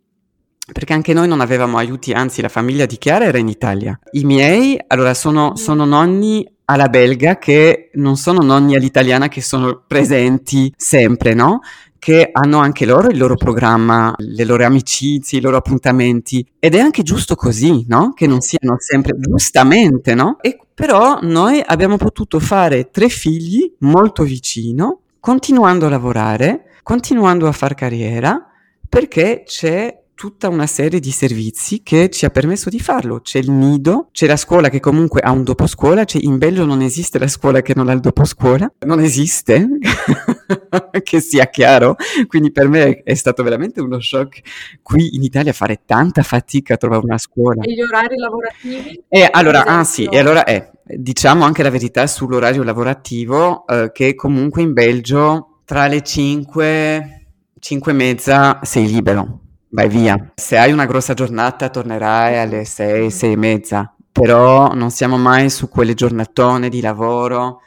perché 0.71 0.93
anche 0.93 1.13
noi 1.13 1.27
non 1.27 1.41
avevamo 1.41 1.77
aiuti, 1.77 2.13
anzi 2.13 2.41
la 2.41 2.49
famiglia 2.49 2.85
di 2.85 2.97
Chiara 2.97 3.25
era 3.25 3.37
in 3.37 3.49
Italia. 3.49 3.99
I 4.11 4.23
miei, 4.23 4.79
allora, 4.87 5.13
sono, 5.13 5.55
sono 5.55 5.83
nonni 5.85 6.47
alla 6.65 6.87
belga 6.87 7.37
che 7.37 7.89
non 7.95 8.15
sono 8.15 8.41
nonni 8.41 8.75
all'italiana 8.75 9.27
che 9.27 9.41
sono 9.41 9.83
presenti 9.85 10.73
sempre, 10.77 11.33
no? 11.33 11.59
Che 11.99 12.29
hanno 12.31 12.59
anche 12.59 12.85
loro 12.85 13.09
il 13.09 13.17
loro 13.17 13.35
programma, 13.35 14.13
le 14.17 14.43
loro 14.45 14.65
amicizie, 14.65 15.39
i 15.39 15.41
loro 15.41 15.57
appuntamenti. 15.57 16.45
Ed 16.59 16.75
è 16.75 16.79
anche 16.79 17.03
giusto 17.03 17.35
così, 17.35 17.85
no? 17.87 18.13
Che 18.13 18.27
non 18.27 18.41
siano 18.41 18.75
sempre 18.77 19.17
giustamente, 19.17 20.15
no? 20.15 20.37
E 20.41 20.57
però 20.73 21.19
noi 21.21 21.61
abbiamo 21.63 21.97
potuto 21.97 22.39
fare 22.39 22.89
tre 22.89 23.09
figli 23.09 23.73
molto 23.79 24.23
vicino, 24.23 25.01
continuando 25.19 25.85
a 25.85 25.89
lavorare, 25.89 26.65
continuando 26.83 27.47
a 27.47 27.51
fare 27.51 27.75
carriera, 27.75 28.47
perché 28.89 29.43
c'è 29.45 30.02
tutta 30.15 30.47
una 30.47 30.67
serie 30.67 30.99
di 30.99 31.11
servizi 31.11 31.81
che 31.83 32.09
ci 32.09 32.25
ha 32.25 32.29
permesso 32.29 32.69
di 32.69 32.79
farlo. 32.79 33.21
C'è 33.21 33.39
il 33.39 33.51
nido, 33.51 34.09
c'è 34.11 34.27
la 34.27 34.37
scuola 34.37 34.69
che 34.69 34.79
comunque 34.79 35.21
ha 35.21 35.31
un 35.31 35.43
doposcuola, 35.43 36.05
cioè 36.05 36.21
in 36.23 36.37
Belgio 36.37 36.65
non 36.65 36.81
esiste 36.81 37.19
la 37.19 37.27
scuola 37.27 37.61
che 37.61 37.73
non 37.75 37.89
ha 37.89 37.93
il 37.93 37.99
doposcuola, 37.99 38.71
non 38.85 38.99
esiste, 38.99 39.67
che 41.03 41.19
sia 41.19 41.47
chiaro. 41.47 41.95
Quindi 42.27 42.51
per 42.51 42.67
me 42.69 43.01
è 43.03 43.13
stato 43.15 43.43
veramente 43.43 43.81
uno 43.81 43.99
shock 43.99 44.41
qui 44.81 45.15
in 45.15 45.23
Italia 45.23 45.53
fare 45.53 45.81
tanta 45.85 46.23
fatica 46.23 46.75
a 46.75 46.77
trovare 46.77 47.03
una 47.03 47.17
scuola. 47.17 47.63
E 47.63 47.73
gli 47.73 47.81
orari 47.81 48.17
lavorativi? 48.17 49.03
E 49.09 49.27
allora, 49.29 49.65
ah 49.65 49.83
sì, 49.83 50.05
e 50.05 50.19
allora 50.19 50.43
è, 50.45 50.71
eh, 50.87 50.97
diciamo 50.97 51.43
anche 51.43 51.63
la 51.63 51.69
verità 51.69 52.05
sull'orario 52.07 52.63
lavorativo, 52.63 53.65
eh, 53.67 53.91
che 53.91 54.15
comunque 54.15 54.61
in 54.61 54.73
Belgio 54.73 55.61
tra 55.65 55.87
le 55.87 56.01
5, 56.01 57.25
5 57.59 57.91
e 57.91 57.95
mezza 57.95 58.59
sei 58.63 58.87
libero 58.87 59.42
vai 59.73 59.89
via. 59.89 60.31
Se 60.35 60.57
hai 60.57 60.71
una 60.71 60.85
grossa 60.85 61.13
giornata 61.13 61.69
tornerai 61.69 62.37
alle 62.37 62.63
6, 62.63 63.11
6 63.11 63.31
e 63.31 63.37
mezza, 63.37 63.95
però 64.11 64.73
non 64.73 64.91
siamo 64.91 65.17
mai 65.17 65.49
su 65.49 65.67
quelle 65.67 65.95
giornatone 65.95 66.69
di 66.69 66.79
lavoro 66.79 67.61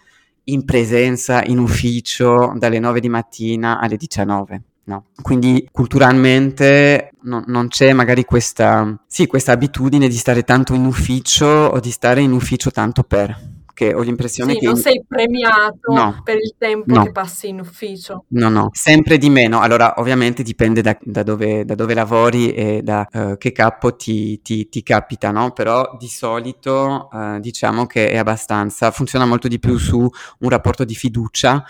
in 0.44 0.64
presenza, 0.64 1.42
in 1.44 1.58
ufficio, 1.58 2.52
dalle 2.56 2.78
9 2.78 3.00
di 3.00 3.08
mattina 3.08 3.80
alle 3.80 3.96
19. 3.96 4.62
No. 4.84 5.06
Quindi 5.20 5.68
culturalmente 5.72 7.10
no, 7.22 7.42
non 7.46 7.66
c'è 7.66 7.92
magari 7.92 8.24
questa, 8.24 8.96
sì, 9.08 9.26
questa 9.26 9.50
abitudine 9.50 10.06
di 10.06 10.16
stare 10.16 10.44
tanto 10.44 10.74
in 10.74 10.84
ufficio 10.84 11.46
o 11.46 11.80
di 11.80 11.90
stare 11.90 12.20
in 12.20 12.30
ufficio 12.30 12.70
tanto 12.70 13.02
per 13.02 13.36
che 13.76 13.92
ho 13.92 14.00
l'impressione 14.00 14.54
sì, 14.54 14.60
che... 14.60 14.66
non 14.66 14.76
sei 14.78 15.04
premiato 15.06 15.92
no, 15.92 16.22
per 16.24 16.36
il 16.36 16.54
tempo 16.56 16.94
no. 16.94 17.02
che 17.04 17.12
passi 17.12 17.48
in 17.48 17.60
ufficio. 17.60 18.24
No, 18.28 18.48
no, 18.48 18.70
sempre 18.72 19.18
di 19.18 19.28
meno. 19.28 19.60
Allora, 19.60 19.96
ovviamente 19.98 20.42
dipende 20.42 20.80
da, 20.80 20.96
da, 20.98 21.22
dove, 21.22 21.66
da 21.66 21.74
dove, 21.74 21.92
lavori 21.92 22.54
e 22.54 22.80
da 22.82 23.06
uh, 23.12 23.36
che 23.36 23.52
capo 23.52 23.94
ti, 23.94 24.40
ti, 24.40 24.70
ti, 24.70 24.82
capita, 24.82 25.30
no? 25.30 25.50
Però 25.52 25.94
di 25.98 26.08
solito 26.08 27.10
uh, 27.12 27.38
diciamo 27.38 27.84
che 27.84 28.08
è 28.08 28.16
abbastanza, 28.16 28.90
funziona 28.90 29.26
molto 29.26 29.46
di 29.46 29.58
più 29.58 29.76
su 29.76 29.98
un 29.98 30.48
rapporto 30.48 30.86
di 30.86 30.94
fiducia 30.94 31.62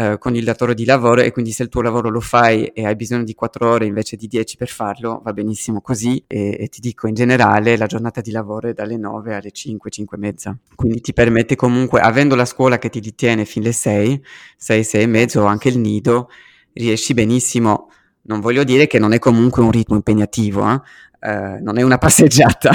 eh, 0.00 0.16
con 0.16 0.36
il 0.36 0.44
datore 0.44 0.74
di 0.74 0.84
lavoro 0.84 1.22
e 1.22 1.32
quindi 1.32 1.50
se 1.50 1.64
il 1.64 1.68
tuo 1.68 1.82
lavoro 1.82 2.08
lo 2.08 2.20
fai 2.20 2.66
e 2.66 2.86
hai 2.86 2.94
bisogno 2.94 3.24
di 3.24 3.34
4 3.34 3.68
ore 3.68 3.84
invece 3.84 4.16
di 4.16 4.28
10 4.28 4.56
per 4.56 4.68
farlo, 4.68 5.20
va 5.24 5.32
benissimo 5.32 5.80
così 5.80 6.22
e, 6.28 6.56
e 6.56 6.68
ti 6.68 6.80
dico 6.80 7.08
in 7.08 7.14
generale 7.14 7.76
la 7.76 7.86
giornata 7.86 8.20
di 8.20 8.30
lavoro 8.30 8.68
è 8.68 8.72
dalle 8.74 8.96
9 8.96 9.34
alle 9.34 9.50
5, 9.50 9.90
5 9.90 10.16
e 10.16 10.20
mezza, 10.20 10.56
quindi 10.76 11.00
ti 11.00 11.12
permette 11.12 11.56
comunque, 11.56 12.00
avendo 12.00 12.36
la 12.36 12.44
scuola 12.44 12.78
che 12.78 12.90
ti 12.90 13.14
tiene 13.14 13.44
fino 13.44 13.64
alle 13.64 13.74
6, 13.74 14.24
6, 14.56 14.84
6 14.84 15.02
e 15.02 15.06
mezzo 15.06 15.40
o 15.40 15.46
anche 15.46 15.68
il 15.68 15.78
nido, 15.78 16.30
riesci 16.74 17.12
benissimo 17.12 17.90
non 18.28 18.40
voglio 18.40 18.62
dire 18.62 18.86
che 18.86 18.98
non 18.98 19.14
è 19.14 19.18
comunque 19.18 19.62
un 19.62 19.70
ritmo 19.70 19.96
impegnativo, 19.96 20.70
eh? 20.70 20.80
Eh, 21.20 21.58
non 21.60 21.78
è 21.78 21.82
una 21.82 21.96
passeggiata, 21.98 22.70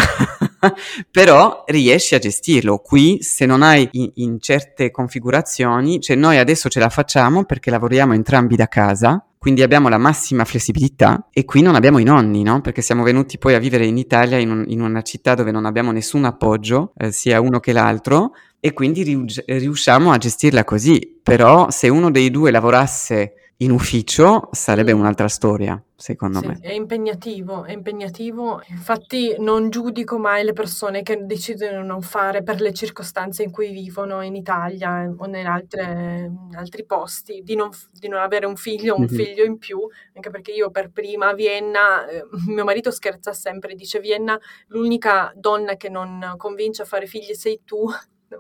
però 1.12 1.64
riesci 1.68 2.16
a 2.16 2.20
gestirlo. 2.20 2.80
Qui, 2.80 3.22
se 3.22 3.46
non 3.46 3.62
hai 3.62 3.88
in, 3.92 4.12
in, 4.16 4.40
certe 4.40 4.92
configurazioni, 4.92 6.00
cioè 6.00 6.16
noi 6.16 6.38
adesso 6.38 6.70
ce 6.70 6.80
la 6.80 6.90
facciamo 6.90 7.44
perché 7.46 7.70
lavoriamo 7.70 8.14
entrambi 8.14 8.56
da 8.56 8.68
casa, 8.68 9.26
quindi 9.38 9.62
abbiamo 9.62 9.90
la 9.90 9.98
massima 9.98 10.46
flessibilità 10.46 11.28
e 11.32 11.44
qui 11.46 11.62
non 11.62 11.76
abbiamo 11.76 11.98
i 11.98 12.04
nonni, 12.04 12.44
no? 12.44 12.62
Perché 12.62 12.82
siamo 12.82 13.04
venuti 13.04 13.38
poi 13.38 13.56
a 13.56 13.60
vivere 13.60 13.86
in 13.86 13.98
Italia, 13.98 14.38
in, 14.38 14.52
un, 14.52 14.64
in 14.68 14.82
una 14.82 15.02
città 15.02 15.34
dove 15.34 15.52
non 15.52 15.66
abbiamo 15.66 15.92
nessun 15.92 16.24
appoggio, 16.26 16.94
eh, 16.98 17.12
sia 17.12 17.42
uno 17.42 17.60
che 17.60 17.74
l'altro, 17.74 18.32
e 18.66 18.72
quindi 18.72 19.04
riusciamo 19.46 20.14
a 20.14 20.18
gestirla 20.18 20.64
così. 20.64 21.20
Però 21.22 21.70
se 21.70 21.90
uno 21.90 22.10
dei 22.10 22.32
due 22.32 22.50
lavorasse 22.50 23.34
in 23.58 23.72
ufficio 23.72 24.48
sarebbe 24.54 24.94
un'altra 24.94 25.28
storia, 25.28 25.82
secondo 25.94 26.40
sì, 26.40 26.48
me. 26.48 26.60
È 26.62 26.72
impegnativo, 26.72 27.66
è 27.66 27.74
impegnativo. 27.74 28.62
Infatti 28.70 29.36
non 29.38 29.70
giudico 29.70 30.18
mai 30.18 30.46
le 30.46 30.54
persone 30.54 31.04
che 31.04 31.26
decidono 31.26 31.82
di 31.82 31.88
non 31.88 32.02
fare 32.02 32.42
per 32.42 32.62
le 32.62 32.72
circostanze 32.72 33.44
in 33.44 33.52
cui 33.52 33.70
vivono 33.72 34.22
in 34.22 34.38
Italia 34.38 35.14
o 35.14 35.26
in, 35.26 35.46
altre, 35.46 36.32
in 36.50 36.56
altri 36.56 36.86
posti, 36.86 37.42
di 37.44 37.56
non, 37.56 37.70
di 37.92 38.08
non, 38.08 38.22
avere 38.22 38.46
un 38.46 38.56
figlio 38.56 38.94
o 38.94 38.98
un 38.98 39.08
mm-hmm. 39.10 39.24
figlio 39.26 39.44
in 39.44 39.58
più, 39.58 39.78
anche 40.16 40.30
perché 40.30 40.52
io 40.52 40.72
per 40.72 40.90
prima 40.90 41.32
a 41.32 41.34
Vienna, 41.34 42.08
eh, 42.08 42.24
mio 42.48 42.64
marito 42.64 42.92
scherza 42.92 43.34
sempre, 43.34 43.76
dice 43.76 44.00
Vienna 44.00 44.40
l'unica 44.68 45.34
donna 45.36 45.76
che 45.76 45.90
non 45.90 46.34
convince 46.38 46.84
a 46.84 46.86
fare 46.86 47.08
figli 47.08 47.34
sei 47.34 47.60
tu, 47.66 47.90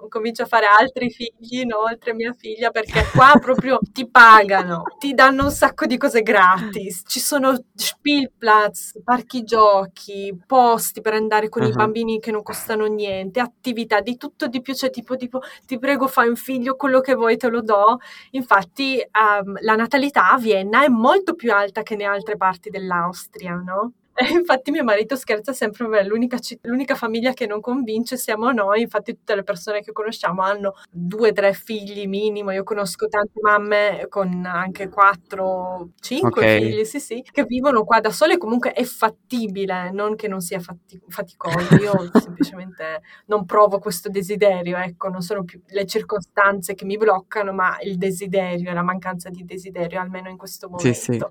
comincio 0.09 0.43
a 0.43 0.45
fare 0.45 0.65
altri 0.65 1.09
figli 1.09 1.61
inoltre 1.61 2.11
a 2.11 2.13
mia 2.13 2.33
figlia 2.33 2.69
perché 2.71 3.05
qua 3.11 3.33
proprio 3.39 3.79
ti 3.91 4.09
pagano, 4.09 4.83
ti 4.99 5.13
danno 5.13 5.45
un 5.45 5.51
sacco 5.51 5.85
di 5.85 5.97
cose 5.97 6.21
gratis, 6.21 7.03
ci 7.05 7.19
sono 7.19 7.55
Spielplatz, 7.73 9.01
parchi 9.03 9.43
giochi, 9.43 10.37
posti 10.45 11.01
per 11.01 11.13
andare 11.13 11.49
con 11.49 11.63
uh-huh. 11.63 11.69
i 11.69 11.73
bambini 11.73 12.19
che 12.19 12.31
non 12.31 12.43
costano 12.43 12.85
niente, 12.85 13.39
attività 13.39 14.01
di 14.01 14.17
tutto 14.17 14.47
di 14.47 14.61
più, 14.61 14.73
cioè 14.73 14.89
tipo, 14.89 15.15
tipo 15.15 15.41
ti 15.65 15.79
prego 15.79 16.07
fai 16.07 16.27
un 16.27 16.35
figlio, 16.35 16.75
quello 16.75 16.99
che 17.01 17.15
vuoi 17.15 17.37
te 17.37 17.49
lo 17.49 17.61
do. 17.61 17.99
Infatti 18.31 19.01
um, 19.43 19.55
la 19.61 19.75
natalità 19.75 20.31
a 20.31 20.37
Vienna 20.37 20.83
è 20.83 20.89
molto 20.89 21.35
più 21.35 21.51
alta 21.51 21.83
che 21.83 21.93
in 21.93 22.03
altre 22.03 22.37
parti 22.37 22.69
dell'Austria, 22.69 23.55
no? 23.55 23.93
E 24.15 24.25
infatti 24.31 24.69
mio 24.69 24.83
marito 24.83 25.15
scherza 25.15 25.53
sempre, 25.53 25.87
beh, 25.87 26.05
l'unica, 26.05 26.37
l'unica, 26.61 26.93
famiglia 26.95 27.33
che 27.33 27.47
non 27.47 27.61
convince 27.61 28.15
siamo 28.15 28.51
noi, 28.51 28.81
infatti 28.81 29.13
tutte 29.15 29.35
le 29.35 29.43
persone 29.43 29.81
che 29.81 29.91
conosciamo 29.91 30.43
hanno 30.43 30.75
due 30.91 31.29
o 31.29 31.33
tre 31.33 31.53
figli 31.53 32.07
minimo, 32.07 32.51
io 32.51 32.63
conosco 32.63 33.07
tante 33.07 33.39
mamme 33.41 34.05
con 34.09 34.45
anche 34.45 34.87
quattro, 34.89 35.89
cinque 35.99 36.41
okay. 36.41 36.61
figli, 36.61 36.83
sì 36.85 36.99
sì, 36.99 37.25
che 37.31 37.43
vivono 37.45 37.83
qua 37.83 37.99
da 37.99 38.11
sole, 38.11 38.37
comunque 38.37 38.73
è 38.73 38.83
fattibile, 38.83 39.89
non 39.91 40.15
che 40.15 40.27
non 40.27 40.41
sia 40.41 40.59
fatti- 40.59 41.01
faticoso, 41.07 41.75
io 41.75 41.93
semplicemente 42.13 43.01
non 43.25 43.45
provo 43.45 43.79
questo 43.79 44.09
desiderio, 44.09 44.77
ecco, 44.77 45.09
non 45.09 45.21
sono 45.21 45.43
più 45.43 45.59
le 45.67 45.87
circostanze 45.87 46.75
che 46.75 46.85
mi 46.85 46.97
bloccano, 46.97 47.51
ma 47.51 47.77
il 47.81 47.97
desiderio, 47.97 48.73
la 48.73 48.83
mancanza 48.83 49.29
di 49.29 49.43
desiderio, 49.43 49.99
almeno 49.99 50.29
in 50.29 50.37
questo 50.37 50.69
momento. 50.69 50.93
Sì, 50.93 51.13
sì. 51.13 51.25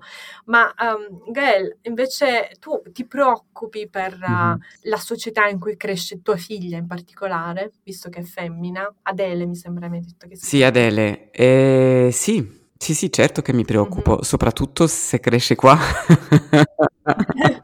Ma 0.45 0.73
um, 0.79 1.31
Gael, 1.31 1.77
invece 1.83 2.51
tu 2.59 2.72
ti 2.91 3.05
preoccupi 3.05 3.87
per 3.89 4.17
mm-hmm. 4.17 4.55
la 4.83 4.97
società 4.97 5.47
in 5.47 5.59
cui 5.59 5.77
cresce 5.77 6.21
tua 6.21 6.37
figlia 6.37 6.77
in 6.77 6.87
particolare, 6.87 7.71
visto 7.83 8.09
che 8.09 8.21
è 8.21 8.23
femmina? 8.23 8.91
Adele 9.03 9.45
mi 9.45 9.55
sembra 9.55 9.89
mi 9.89 9.97
hai 9.97 10.03
detto 10.03 10.27
che 10.27 10.35
sì. 10.35 10.45
Sì, 10.45 10.63
Adele. 10.63 11.29
Eh, 11.31 12.09
sì, 12.11 12.61
sì, 12.77 12.93
sì, 12.93 13.11
certo 13.11 13.41
che 13.41 13.53
mi 13.53 13.65
preoccupo, 13.65 14.11
mm-hmm. 14.11 14.21
soprattutto 14.21 14.87
se 14.87 15.19
cresce 15.19 15.55
qua. 15.55 15.77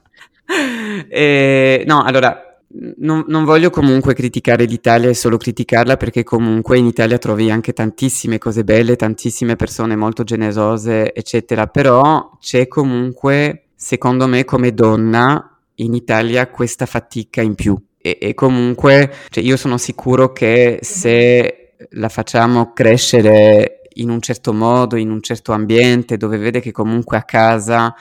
eh, 1.09 1.83
no, 1.85 2.03
allora, 2.03 2.49
non, 2.97 3.23
non, 3.27 3.45
voglio 3.45 3.69
comunque 3.69 4.13
criticare 4.13 4.65
l'Italia 4.65 5.09
e 5.09 5.15
solo 5.15 5.37
criticarla 5.37 5.97
perché 5.97 6.23
comunque 6.23 6.77
in 6.77 6.85
Italia 6.85 7.17
trovi 7.17 7.49
anche 7.49 7.73
tantissime 7.73 8.37
cose 8.37 8.63
belle, 8.63 8.95
tantissime 8.95 9.55
persone 9.55 9.95
molto 9.95 10.23
generose, 10.23 11.13
eccetera, 11.13 11.67
però 11.67 12.37
c'è 12.39 12.67
comunque 12.67 13.68
secondo 13.81 14.27
me 14.27 14.43
come 14.43 14.73
donna 14.73 15.57
in 15.75 15.93
Italia 15.93 16.49
questa 16.49 16.85
fatica 16.85 17.41
in 17.41 17.55
più. 17.55 17.81
E, 17.97 18.17
e 18.19 18.33
comunque 18.33 19.13
cioè 19.29 19.43
io 19.43 19.55
sono 19.55 19.77
sicuro 19.77 20.33
che 20.33 20.79
se 20.81 21.75
la 21.91 22.09
facciamo 22.09 22.73
crescere 22.73 23.81
in 23.93 24.09
un 24.09 24.19
certo 24.19 24.53
modo, 24.53 24.97
in 24.97 25.09
un 25.09 25.21
certo 25.21 25.53
ambiente, 25.53 26.17
dove 26.17 26.37
vede 26.37 26.59
che 26.59 26.71
comunque 26.71 27.15
a 27.15 27.23
casa 27.23 27.95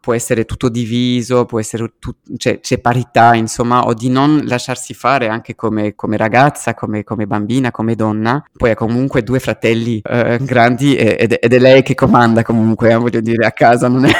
può 0.00 0.14
essere 0.14 0.46
tutto 0.46 0.70
diviso, 0.70 1.44
può 1.44 1.60
essere 1.60 1.92
tu- 1.98 2.14
cioè, 2.38 2.60
c'è 2.60 2.78
parità, 2.78 3.34
insomma, 3.34 3.84
o 3.84 3.92
di 3.92 4.08
non 4.08 4.44
lasciarsi 4.46 4.94
fare 4.94 5.28
anche 5.28 5.54
come, 5.54 5.94
come 5.94 6.16
ragazza, 6.16 6.72
come, 6.72 7.04
come, 7.04 7.26
bambina, 7.26 7.70
come 7.70 7.94
donna. 7.94 8.42
Poi 8.56 8.70
ha 8.70 8.74
comunque 8.74 9.22
due 9.22 9.40
fratelli 9.40 10.00
eh, 10.02 10.38
grandi 10.40 10.96
ed, 10.96 11.36
ed, 11.38 11.52
è 11.52 11.58
lei 11.58 11.82
che 11.82 11.94
comanda 11.94 12.42
comunque, 12.42 12.90
eh, 12.90 12.96
voglio 12.96 13.20
dire, 13.20 13.44
a 13.44 13.52
casa 13.52 13.88
non 13.88 14.06
è... 14.06 14.12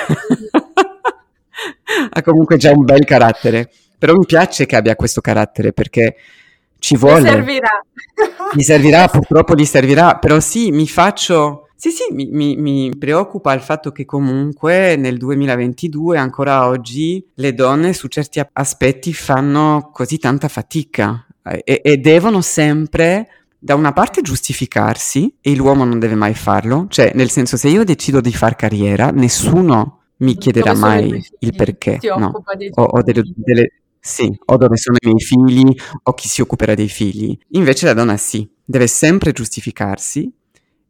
ha 2.10 2.22
comunque 2.22 2.56
già 2.56 2.72
un 2.72 2.84
bel 2.84 3.04
carattere. 3.04 3.70
Però 3.98 4.14
mi 4.14 4.26
piace 4.26 4.66
che 4.66 4.76
abbia 4.76 4.94
questo 4.96 5.20
carattere 5.20 5.72
perché 5.72 6.16
ci 6.78 6.96
vuole. 6.96 7.22
Mi 7.22 7.28
servirà. 7.28 7.82
Mi 8.54 8.62
servirà, 8.62 9.08
purtroppo 9.08 9.54
gli 9.54 9.64
servirà, 9.64 10.16
però 10.16 10.40
sì, 10.40 10.70
mi 10.70 10.88
faccio... 10.88 11.68
Sì, 11.76 11.90
sì, 11.90 12.12
mi, 12.12 12.26
mi, 12.26 12.56
mi, 12.56 12.90
preoccupa 12.98 13.52
il 13.52 13.60
fatto 13.60 13.92
che 13.92 14.04
comunque 14.04 14.96
nel 14.96 15.16
2022, 15.16 16.18
ancora 16.18 16.66
oggi, 16.66 17.24
le 17.34 17.54
donne 17.54 17.92
su 17.92 18.08
certi 18.08 18.42
aspetti 18.52 19.12
fanno 19.12 19.90
così 19.92 20.18
tanta 20.18 20.48
fatica 20.48 21.24
e, 21.62 21.80
e 21.84 21.96
devono 21.98 22.40
sempre 22.40 23.28
da 23.58 23.74
una 23.74 23.92
parte 23.92 24.22
giustificarsi 24.22 25.36
e 25.40 25.54
l'uomo 25.54 25.84
non 25.84 25.98
deve 25.98 26.14
mai 26.14 26.34
farlo, 26.34 26.86
cioè 26.88 27.12
nel 27.14 27.30
senso 27.30 27.56
se 27.56 27.68
io 27.68 27.84
decido 27.84 28.20
di 28.20 28.32
far 28.32 28.56
carriera, 28.56 29.10
nessuno 29.10 29.97
mi 30.18 30.36
chiederà 30.36 30.74
mai 30.74 31.24
il 31.40 31.54
perché, 31.54 31.98
no? 32.16 32.42
O, 32.74 32.82
o 32.82 33.02
delle, 33.02 33.22
delle, 33.34 33.72
sì, 34.00 34.36
o 34.46 34.56
dove 34.56 34.76
sono 34.76 34.96
i 35.00 35.06
miei 35.06 35.20
figli, 35.20 35.74
o 36.02 36.14
chi 36.14 36.28
si 36.28 36.40
occuperà 36.40 36.74
dei 36.74 36.88
figli. 36.88 37.38
Invece 37.50 37.86
la 37.86 37.94
donna 37.94 38.16
sì, 38.16 38.48
deve 38.64 38.86
sempre 38.86 39.32
giustificarsi 39.32 40.32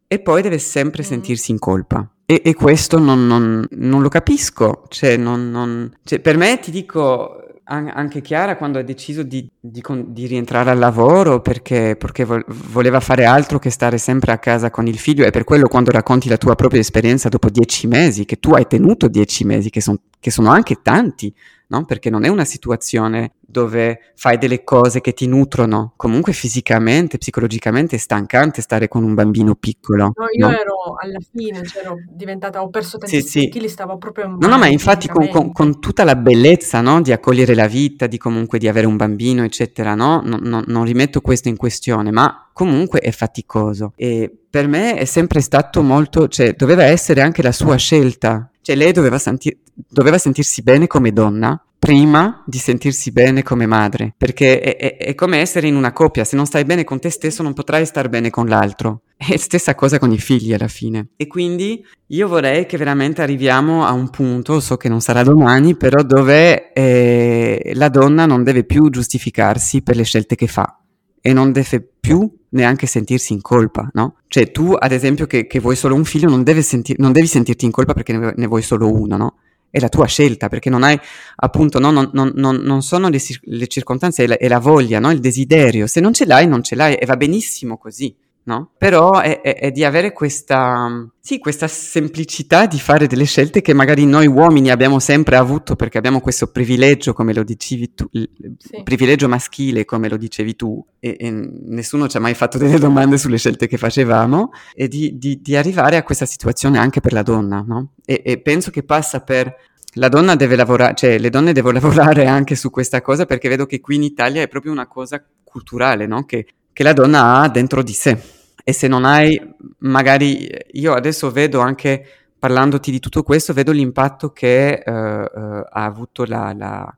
e 0.07 0.19
poi 0.19 0.41
deve 0.41 0.57
sempre 0.57 1.03
mm. 1.03 1.05
sentirsi 1.05 1.51
in 1.51 1.59
colpa. 1.59 2.09
E, 2.25 2.41
e 2.43 2.53
questo 2.53 2.99
non, 2.99 3.25
non, 3.27 3.67
non, 3.71 4.01
lo 4.01 4.09
capisco, 4.09 4.83
cioè, 4.87 5.17
non, 5.17 5.91
cioè, 6.03 6.19
per 6.19 6.37
me 6.37 6.59
ti 6.59 6.71
dico, 6.71 7.48
anche 7.69 8.21
Chiara 8.21 8.57
quando 8.57 8.79
ha 8.79 8.81
deciso 8.81 9.21
di, 9.21 9.47
di, 9.59 9.83
di 10.07 10.25
rientrare 10.25 10.71
al 10.71 10.79
lavoro 10.79 11.39
perché, 11.39 11.95
perché, 11.97 12.25
voleva 12.71 12.99
fare 12.99 13.25
altro 13.25 13.59
che 13.59 13.69
stare 13.69 13.99
sempre 13.99 14.31
a 14.31 14.39
casa 14.39 14.71
con 14.71 14.87
il 14.87 14.97
figlio 14.97 15.23
e 15.23 15.29
per 15.29 15.43
quello 15.43 15.67
quando 15.67 15.91
racconti 15.91 16.27
la 16.29 16.37
tua 16.37 16.55
propria 16.55 16.81
esperienza 16.81 17.29
dopo 17.29 17.49
dieci 17.49 17.85
mesi, 17.85 18.25
che 18.25 18.39
tu 18.39 18.53
hai 18.53 18.65
tenuto 18.65 19.07
dieci 19.07 19.43
mesi, 19.43 19.69
che, 19.69 19.81
son, 19.81 19.97
che 20.19 20.31
sono 20.31 20.49
anche 20.49 20.79
tanti, 20.81 21.31
no? 21.69 21.85
Perché 21.85 22.09
non 22.09 22.23
è 22.23 22.27
una 22.27 22.45
situazione 22.45 23.33
dove 23.39 24.11
fai 24.15 24.37
delle 24.37 24.63
cose 24.63 25.01
che 25.01 25.13
ti 25.13 25.27
nutrono. 25.27 25.93
Comunque 25.95 26.33
fisicamente, 26.33 27.17
psicologicamente 27.17 27.95
è 27.95 27.99
stancante 27.99 28.61
stare 28.61 28.87
con 28.87 29.03
un 29.03 29.13
bambino 29.13 29.55
piccolo. 29.55 30.11
No, 30.15 30.25
io 30.31 30.47
no? 30.47 30.53
ero 30.53 30.75
alla 30.99 31.19
fine, 31.31 31.65
cioè 31.65 31.83
ero 31.83 31.95
diventata, 32.09 32.61
ho 32.61 32.69
perso 32.69 32.97
tantissimi 32.97 33.23
sì, 33.23 33.39
sì. 33.39 33.49
chili, 33.49 33.69
stavo 33.69 33.97
proprio 33.97 34.27
No, 34.27 34.47
no, 34.47 34.57
ma 34.57 34.67
infatti 34.67 35.07
con, 35.07 35.27
con, 35.29 35.51
con, 35.51 35.79
tutta 35.79 36.03
la 36.03 36.15
bellezza, 36.15 36.81
no? 36.81 37.01
Di 37.01 37.11
accogliere 37.11 37.55
la 37.55 37.67
vita, 37.67 38.07
di 38.07 38.17
comunque 38.17 38.59
di 38.59 38.67
avere 38.67 38.85
un 38.85 38.97
bambino, 38.97 39.43
eccetera, 39.43 39.95
no? 39.95 40.21
Non, 40.23 40.39
non, 40.43 40.63
non 40.67 40.83
rimetto 40.83 41.21
questo 41.21 41.49
in 41.49 41.55
questione, 41.55 42.11
ma 42.11 42.49
comunque 42.53 42.99
è 42.99 43.11
faticoso. 43.11 43.93
E 43.95 44.31
per 44.49 44.67
me 44.67 44.95
è 44.95 45.05
sempre 45.05 45.41
stato 45.41 45.81
molto, 45.81 46.27
cioè 46.27 46.53
doveva 46.53 46.83
essere 46.83 47.21
anche 47.21 47.41
la 47.41 47.51
sua 47.51 47.75
scelta. 47.77 48.49
Cioè 48.61 48.75
lei 48.75 48.91
doveva, 48.91 49.17
senti- 49.17 49.57
doveva 49.87 50.17
sentirsi 50.17 50.61
bene 50.61 50.87
come 50.87 51.11
donna 51.13 51.61
prima 51.79 52.43
di 52.45 52.57
sentirsi 52.57 53.11
bene 53.11 53.41
come 53.41 53.65
madre, 53.65 54.13
perché 54.17 54.59
è, 54.59 54.75
è, 54.75 54.97
è, 54.97 55.15
come 55.15 55.37
essere 55.37 55.67
in 55.67 55.77
una 55.77 55.93
coppia, 55.93 56.25
se 56.25 56.35
non 56.35 56.45
stai 56.45 56.65
bene 56.65 56.83
con 56.83 56.99
te 56.99 57.09
stesso 57.09 57.41
non 57.41 57.53
potrai 57.53 57.85
star 57.85 58.09
bene 58.09 58.29
con 58.29 58.47
l'altro. 58.47 59.03
È 59.19 59.37
stessa 59.37 59.75
cosa 59.75 59.97
con 59.97 60.11
i 60.11 60.17
figli 60.17 60.53
alla 60.53 60.67
fine. 60.67 61.09
E 61.15 61.27
quindi 61.27 61.83
io 62.07 62.27
vorrei 62.27 62.65
che 62.65 62.77
veramente 62.77 63.21
arriviamo 63.21 63.85
a 63.85 63.91
un 63.91 64.09
punto, 64.09 64.59
so 64.59 64.75
che 64.75 64.89
non 64.89 65.01
sarà 65.01 65.23
domani, 65.23 65.75
però 65.75 66.03
dove 66.03 66.73
eh, 66.73 67.71
la 67.75 67.89
donna 67.89 68.25
non 68.25 68.43
deve 68.43 68.65
più 68.65 68.89
giustificarsi 68.89 69.81
per 69.81 69.95
le 69.95 70.03
scelte 70.03 70.35
che 70.35 70.47
fa 70.47 70.81
e 71.21 71.33
non 71.33 71.51
deve 71.51 71.85
più 71.99 72.29
neanche 72.51 72.87
sentirsi 72.87 73.33
in 73.33 73.41
colpa, 73.41 73.89
no? 73.93 74.15
Cioè 74.27 74.51
tu, 74.51 74.73
ad 74.77 74.91
esempio, 74.91 75.27
che, 75.27 75.47
che 75.47 75.59
vuoi 75.59 75.75
solo 75.75 75.95
un 75.95 76.05
figlio, 76.05 76.29
non, 76.29 76.43
senti- 76.61 76.95
non, 76.97 77.11
devi 77.11 77.27
sentirti 77.27 77.65
in 77.65 77.71
colpa 77.71 77.93
perché 77.93 78.17
ne, 78.17 78.33
ne 78.35 78.47
vuoi 78.47 78.61
solo 78.61 78.91
uno, 78.91 79.17
no? 79.17 79.35
È 79.69 79.79
la 79.79 79.89
tua 79.89 80.05
scelta, 80.05 80.49
perché 80.49 80.69
non 80.69 80.83
hai, 80.83 80.99
appunto, 81.35 81.79
no, 81.79 81.91
non, 81.91 82.09
non, 82.13 82.31
non, 82.35 82.81
sono 82.81 83.09
le, 83.09 83.19
le 83.41 83.67
circostanze, 83.67 84.23
è 84.23 84.27
la, 84.27 84.37
è 84.37 84.47
la 84.47 84.59
voglia, 84.59 84.99
no? 84.99 85.11
Il 85.11 85.19
desiderio. 85.19 85.87
Se 85.87 85.99
non 85.99 86.13
ce 86.13 86.25
l'hai, 86.25 86.47
non 86.47 86.63
ce 86.63 86.75
l'hai 86.75 86.95
e 86.95 87.05
va 87.05 87.15
benissimo 87.17 87.77
così. 87.77 88.15
No? 88.49 88.71
Però 88.79 89.19
è, 89.19 89.41
è, 89.41 89.55
è, 89.55 89.71
di 89.71 89.83
avere 89.83 90.11
questa, 90.11 91.07
sì, 91.19 91.37
questa 91.37 91.67
semplicità 91.67 92.65
di 92.65 92.79
fare 92.79 93.05
delle 93.05 93.25
scelte 93.25 93.61
che 93.61 93.73
magari 93.73 94.07
noi 94.07 94.25
uomini 94.25 94.71
abbiamo 94.71 94.97
sempre 94.97 95.35
avuto 95.35 95.75
perché 95.75 95.99
abbiamo 95.99 96.19
questo 96.19 96.47
privilegio, 96.47 97.13
come 97.13 97.31
lo 97.31 97.43
dicevi 97.43 97.93
tu, 97.93 98.09
sì. 98.11 98.81
privilegio 98.83 99.29
maschile, 99.29 99.85
come 99.85 100.09
lo 100.09 100.17
dicevi 100.17 100.55
tu, 100.55 100.83
e, 100.99 101.15
e, 101.19 101.29
nessuno 101.29 102.07
ci 102.07 102.17
ha 102.17 102.19
mai 102.19 102.33
fatto 102.33 102.57
delle 102.57 102.79
domande 102.79 103.19
sulle 103.19 103.37
scelte 103.37 103.67
che 103.67 103.77
facevamo, 103.77 104.49
e 104.73 104.87
di, 104.87 105.19
di, 105.19 105.39
di 105.41 105.55
arrivare 105.55 105.97
a 105.97 106.03
questa 106.03 106.25
situazione 106.25 106.79
anche 106.79 107.01
per 107.01 107.13
la 107.13 107.21
donna, 107.21 107.63
no? 107.65 107.91
E, 108.03 108.23
e 108.25 108.41
penso 108.41 108.71
che 108.71 108.81
passa 108.81 109.21
per 109.21 109.55
la 109.93 110.09
donna 110.09 110.35
deve 110.35 110.55
lavorare, 110.55 110.95
cioè 110.95 111.19
le 111.19 111.29
donne 111.29 111.53
devono 111.53 111.77
lavorare 111.79 112.25
anche 112.25 112.55
su 112.55 112.71
questa 112.71 113.01
cosa 113.01 113.27
perché 113.27 113.47
vedo 113.47 113.67
che 113.67 113.79
qui 113.79 113.95
in 113.95 114.03
Italia 114.03 114.41
è 114.41 114.47
proprio 114.47 114.71
una 114.71 114.87
cosa 114.87 115.23
culturale, 115.43 116.07
no? 116.07 116.25
Che, 116.25 116.47
che 116.73 116.83
la 116.83 116.93
donna 116.93 117.41
ha 117.41 117.49
dentro 117.49 117.83
di 117.83 117.93
sé 117.93 118.37
e 118.69 118.73
se 118.73 118.87
non 118.87 119.03
hai, 119.03 119.39
magari 119.79 120.47
io 120.73 120.93
adesso 120.93 121.31
vedo 121.31 121.59
anche 121.59 122.05
parlandoti 122.37 122.91
di 122.91 122.99
tutto 122.99 123.23
questo, 123.23 123.51
vedo 123.51 123.71
l'impatto 123.71 124.31
che 124.31 124.83
uh, 124.85 124.91
uh, 124.91 125.63
ha 125.67 125.83
avuto 125.83 126.23
la, 126.25 126.53
la, 126.55 126.97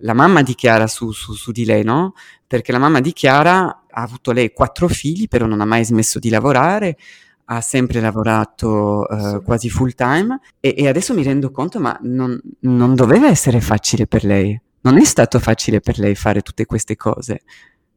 la, 0.00 0.12
mamma 0.12 0.42
di 0.42 0.54
Chiara 0.54 0.86
su, 0.86 1.10
su, 1.12 1.32
su, 1.32 1.50
di 1.50 1.64
lei, 1.64 1.82
no? 1.82 2.12
Perché 2.46 2.72
la 2.72 2.78
mamma 2.78 3.00
di 3.00 3.14
Chiara 3.14 3.84
ha 3.88 4.02
avuto 4.02 4.32
lei 4.32 4.52
quattro 4.52 4.86
figli, 4.86 5.28
però 5.28 5.46
non 5.46 5.62
ha 5.62 5.64
mai 5.64 5.82
smesso 5.82 6.18
di 6.18 6.28
lavorare, 6.28 6.98
ha 7.46 7.62
sempre 7.62 8.02
lavorato 8.02 9.06
uh, 9.08 9.42
quasi 9.42 9.70
full 9.70 9.94
time 9.94 10.38
e, 10.60 10.74
e, 10.76 10.88
adesso 10.88 11.14
mi 11.14 11.22
rendo 11.22 11.50
conto, 11.50 11.80
ma 11.80 11.98
non, 12.02 12.38
non 12.60 12.94
doveva 12.94 13.28
essere 13.28 13.62
facile 13.62 14.06
per 14.06 14.24
lei. 14.24 14.60
Non 14.82 14.98
è 14.98 15.04
stato 15.04 15.38
facile 15.38 15.80
per 15.80 15.98
lei 15.98 16.14
fare 16.14 16.42
tutte 16.42 16.66
queste 16.66 16.96
cose, 16.96 17.40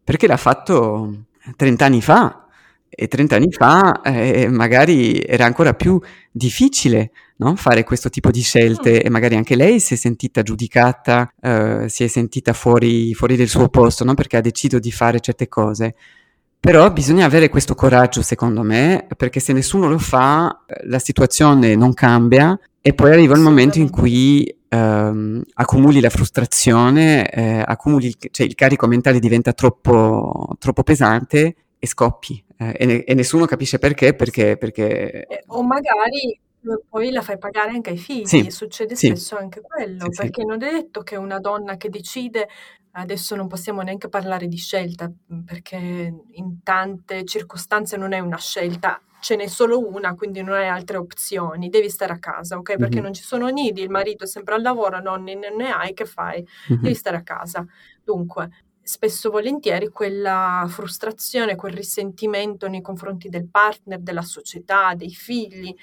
perché 0.02 0.28
l'ha 0.28 0.38
fatto 0.38 1.26
30 1.58 1.86
anni 1.86 2.02
fa 2.02 2.41
e 2.94 3.08
30 3.08 3.36
anni 3.38 3.52
fa 3.52 4.02
eh, 4.02 4.50
magari 4.50 5.22
era 5.22 5.46
ancora 5.46 5.74
più 5.74 5.98
difficile 6.30 7.12
no? 7.38 7.56
fare 7.56 7.84
questo 7.86 8.10
tipo 8.10 8.32
di 8.32 8.42
scelte 8.42 8.92
mm. 8.92 9.06
e 9.06 9.10
magari 9.10 9.36
anche 9.36 9.56
lei 9.56 9.80
si 9.80 9.94
è 9.94 9.98
sentita 9.98 10.42
giudicata, 10.44 11.32
eh, 11.42 11.86
si 11.88 12.04
è 12.04 12.08
sentita 12.08 12.52
fuori, 12.52 13.14
fuori 13.14 13.38
del 13.38 13.48
suo 13.48 13.70
posto 13.70 14.04
no? 14.04 14.14
perché 14.14 14.38
ha 14.38 14.42
deciso 14.42 14.78
di 14.78 14.92
fare 14.92 15.20
certe 15.22 15.48
cose. 15.48 15.96
Però 16.60 16.92
bisogna 16.92 17.26
avere 17.26 17.50
questo 17.50 17.74
coraggio, 17.74 18.22
secondo 18.22 18.62
me, 18.62 19.08
perché 19.18 19.40
se 19.40 19.52
nessuno 19.52 19.88
lo 19.88 19.98
fa, 19.98 20.64
la 20.84 21.00
situazione 21.00 21.76
non 21.76 21.92
cambia 21.96 22.58
e 22.80 22.94
poi 22.94 23.12
arriva 23.12 23.34
il 23.34 23.42
momento 23.42 23.80
in 23.80 23.90
cui 23.90 24.48
ehm, 24.70 25.42
accumuli 25.56 26.00
la 26.00 26.12
frustrazione, 26.12 27.28
eh, 27.32 27.64
accumuli 27.66 28.06
il, 28.06 28.16
cioè 28.30 28.46
il 28.46 28.54
carico 28.54 28.86
mentale 28.86 29.18
diventa 29.18 29.54
troppo, 29.54 30.56
troppo 30.60 30.84
pesante 30.84 31.56
e 31.84 31.88
scoppi 31.88 32.44
eh, 32.58 32.76
e, 32.78 32.86
ne- 32.86 33.04
e, 33.04 33.14
nessuno 33.16 33.46
capisce 33.46 33.80
perché, 33.80 34.14
perché, 34.14 34.56
perché... 34.56 35.26
Eh, 35.26 35.44
o 35.48 35.64
magari 35.64 36.40
poi 36.88 37.10
la 37.10 37.24
fai 37.24 37.40
pagare 37.40 37.72
anche 37.72 37.90
ai 37.90 37.98
figli, 37.98 38.28
sì, 38.28 38.52
succede 38.52 38.96
sì. 38.96 39.08
spesso 39.08 39.36
anche 39.36 39.62
quello, 39.62 40.06
sì, 40.12 40.22
perché 40.22 40.44
non 40.44 40.62
è 40.62 40.72
detto 40.72 41.02
che 41.02 41.16
una 41.16 41.40
donna 41.40 41.78
che 41.78 41.90
decide, 41.90 42.48
adesso 42.92 43.36
non 43.36 43.48
possiamo 43.48 43.82
neanche 43.82 44.10
parlare 44.10 44.48
di 44.48 44.58
scelta, 44.58 45.12
perché 45.44 45.78
in 45.78 46.62
tante 46.62 47.26
circostanze 47.26 47.98
non 47.98 48.14
è 48.14 48.20
una 48.20 48.38
scelta, 48.38 49.02
ce 49.22 49.36
n'è 49.36 49.48
solo 49.48 49.80
una, 49.80 50.14
quindi 50.14 50.44
non 50.44 50.54
hai 50.54 50.68
altre 50.68 50.98
opzioni, 50.98 51.70
devi 51.70 51.90
stare 51.90 52.14
a 52.14 52.20
casa, 52.20 52.58
ok? 52.58 52.76
Perché 52.76 52.96
mm-hmm. 52.96 53.04
non 53.04 53.14
ci 53.14 53.24
sono 53.24 53.48
nidi, 53.48 53.82
il 53.82 53.90
marito 53.90 54.26
è 54.26 54.28
sempre 54.28 54.54
al 54.54 54.62
lavoro, 54.62 55.00
non 55.02 55.24
ne, 55.24 55.34
ne 55.34 55.72
hai, 55.72 55.96
che 55.96 56.06
fai? 56.06 56.46
Mm-hmm. 56.72 56.82
Devi 56.84 56.96
stare 56.96 57.18
a 57.18 57.24
casa. 57.24 57.66
Dunque, 58.04 58.50
spesso 58.92 59.30
e 59.30 59.32
volentieri 59.32 59.88
quella 59.88 60.66
frustrazione, 60.68 61.56
quel 61.56 61.74
risentimento 61.74 62.68
nei 62.68 62.82
confronti 62.82 63.30
del 63.30 63.48
partner, 63.48 64.00
della 64.00 64.22
società, 64.22 64.94
dei 64.96 65.14
figli, 65.14 65.74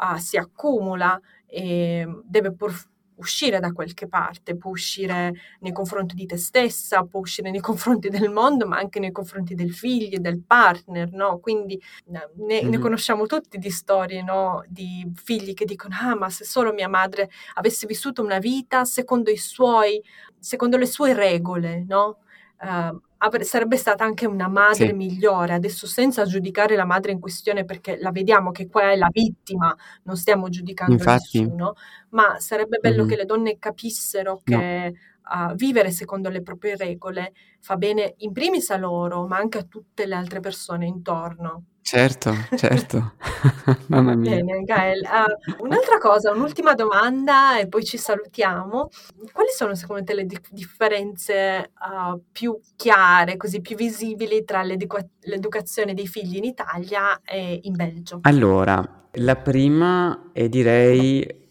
uh, 0.00 0.18
si 0.18 0.36
accumula 0.36 1.18
e 1.46 2.06
deve 2.22 2.52
pur 2.52 2.74
uscire 3.16 3.60
da 3.60 3.72
qualche 3.72 4.08
parte, 4.08 4.56
può 4.56 4.72
uscire 4.72 5.32
nei 5.60 5.72
confronti 5.72 6.14
di 6.14 6.26
te 6.26 6.36
stessa, 6.36 7.04
può 7.04 7.20
uscire 7.20 7.50
nei 7.50 7.60
confronti 7.60 8.10
del 8.10 8.28
mondo, 8.28 8.66
ma 8.66 8.76
anche 8.76 8.98
nei 9.00 9.12
confronti 9.12 9.54
del 9.54 9.72
figlio, 9.72 10.18
del 10.18 10.42
partner, 10.42 11.12
no? 11.12 11.38
Quindi 11.38 11.80
ne, 12.06 12.28
mm-hmm. 12.38 12.68
ne 12.68 12.78
conosciamo 12.78 13.24
tutti 13.24 13.56
di 13.56 13.70
storie, 13.70 14.22
no? 14.22 14.64
Di 14.68 15.10
figli 15.14 15.54
che 15.54 15.64
dicono, 15.64 15.94
ah, 15.98 16.14
ma 16.14 16.28
se 16.28 16.44
solo 16.44 16.74
mia 16.74 16.88
madre 16.88 17.30
avesse 17.54 17.86
vissuto 17.86 18.22
una 18.22 18.38
vita 18.38 18.84
secondo 18.84 19.30
i 19.30 19.38
suoi, 19.38 20.02
secondo 20.38 20.76
le 20.76 20.86
sue 20.86 21.14
regole, 21.14 21.84
no? 21.86 22.18
Uh, 22.60 23.00
avre- 23.18 23.44
sarebbe 23.44 23.76
stata 23.76 24.04
anche 24.04 24.26
una 24.26 24.48
madre 24.48 24.88
sì. 24.88 24.92
migliore, 24.92 25.54
adesso 25.54 25.86
senza 25.86 26.24
giudicare 26.24 26.76
la 26.76 26.84
madre 26.84 27.12
in 27.12 27.20
questione 27.20 27.64
perché 27.64 27.96
la 27.98 28.10
vediamo 28.10 28.50
che 28.50 28.68
qua 28.68 28.90
è 28.90 28.96
la 28.96 29.08
vittima, 29.10 29.74
non 30.04 30.16
stiamo 30.16 30.48
giudicando 30.48 30.92
Infatti. 30.92 31.40
nessuno, 31.40 31.74
ma 32.10 32.38
sarebbe 32.38 32.78
bello 32.78 33.00
mm-hmm. 33.00 33.08
che 33.08 33.16
le 33.16 33.24
donne 33.24 33.58
capissero 33.58 34.40
che 34.44 34.94
no. 35.34 35.50
uh, 35.50 35.54
vivere 35.54 35.90
secondo 35.90 36.28
le 36.28 36.42
proprie 36.42 36.76
regole 36.76 37.32
fa 37.60 37.76
bene 37.76 38.14
in 38.18 38.32
primis 38.32 38.70
a 38.70 38.76
loro, 38.76 39.26
ma 39.26 39.36
anche 39.36 39.58
a 39.58 39.64
tutte 39.64 40.06
le 40.06 40.14
altre 40.14 40.40
persone 40.40 40.86
intorno. 40.86 41.64
Certo, 41.86 42.34
certo. 42.56 43.12
Mamma 43.88 44.14
mia. 44.14 44.36
Bene, 44.36 44.62
Gael. 44.62 45.02
Uh, 45.02 45.64
un'altra 45.64 45.98
cosa, 45.98 46.32
un'ultima 46.32 46.72
domanda 46.72 47.58
e 47.58 47.68
poi 47.68 47.84
ci 47.84 47.98
salutiamo. 47.98 48.88
Quali 49.30 49.50
sono 49.54 49.74
secondo 49.74 50.02
te 50.02 50.14
le 50.14 50.24
di- 50.24 50.40
differenze 50.50 51.72
uh, 51.78 52.18
più 52.32 52.58
chiare, 52.74 53.36
così 53.36 53.60
più 53.60 53.76
visibili 53.76 54.44
tra 54.44 54.62
l'educa- 54.62 55.06
l'educazione 55.24 55.92
dei 55.92 56.06
figli 56.06 56.36
in 56.36 56.44
Italia 56.44 57.20
e 57.22 57.60
in 57.64 57.74
Belgio? 57.74 58.20
Allora, 58.22 59.08
la 59.12 59.36
prima 59.36 60.30
è 60.32 60.48
direi 60.48 61.48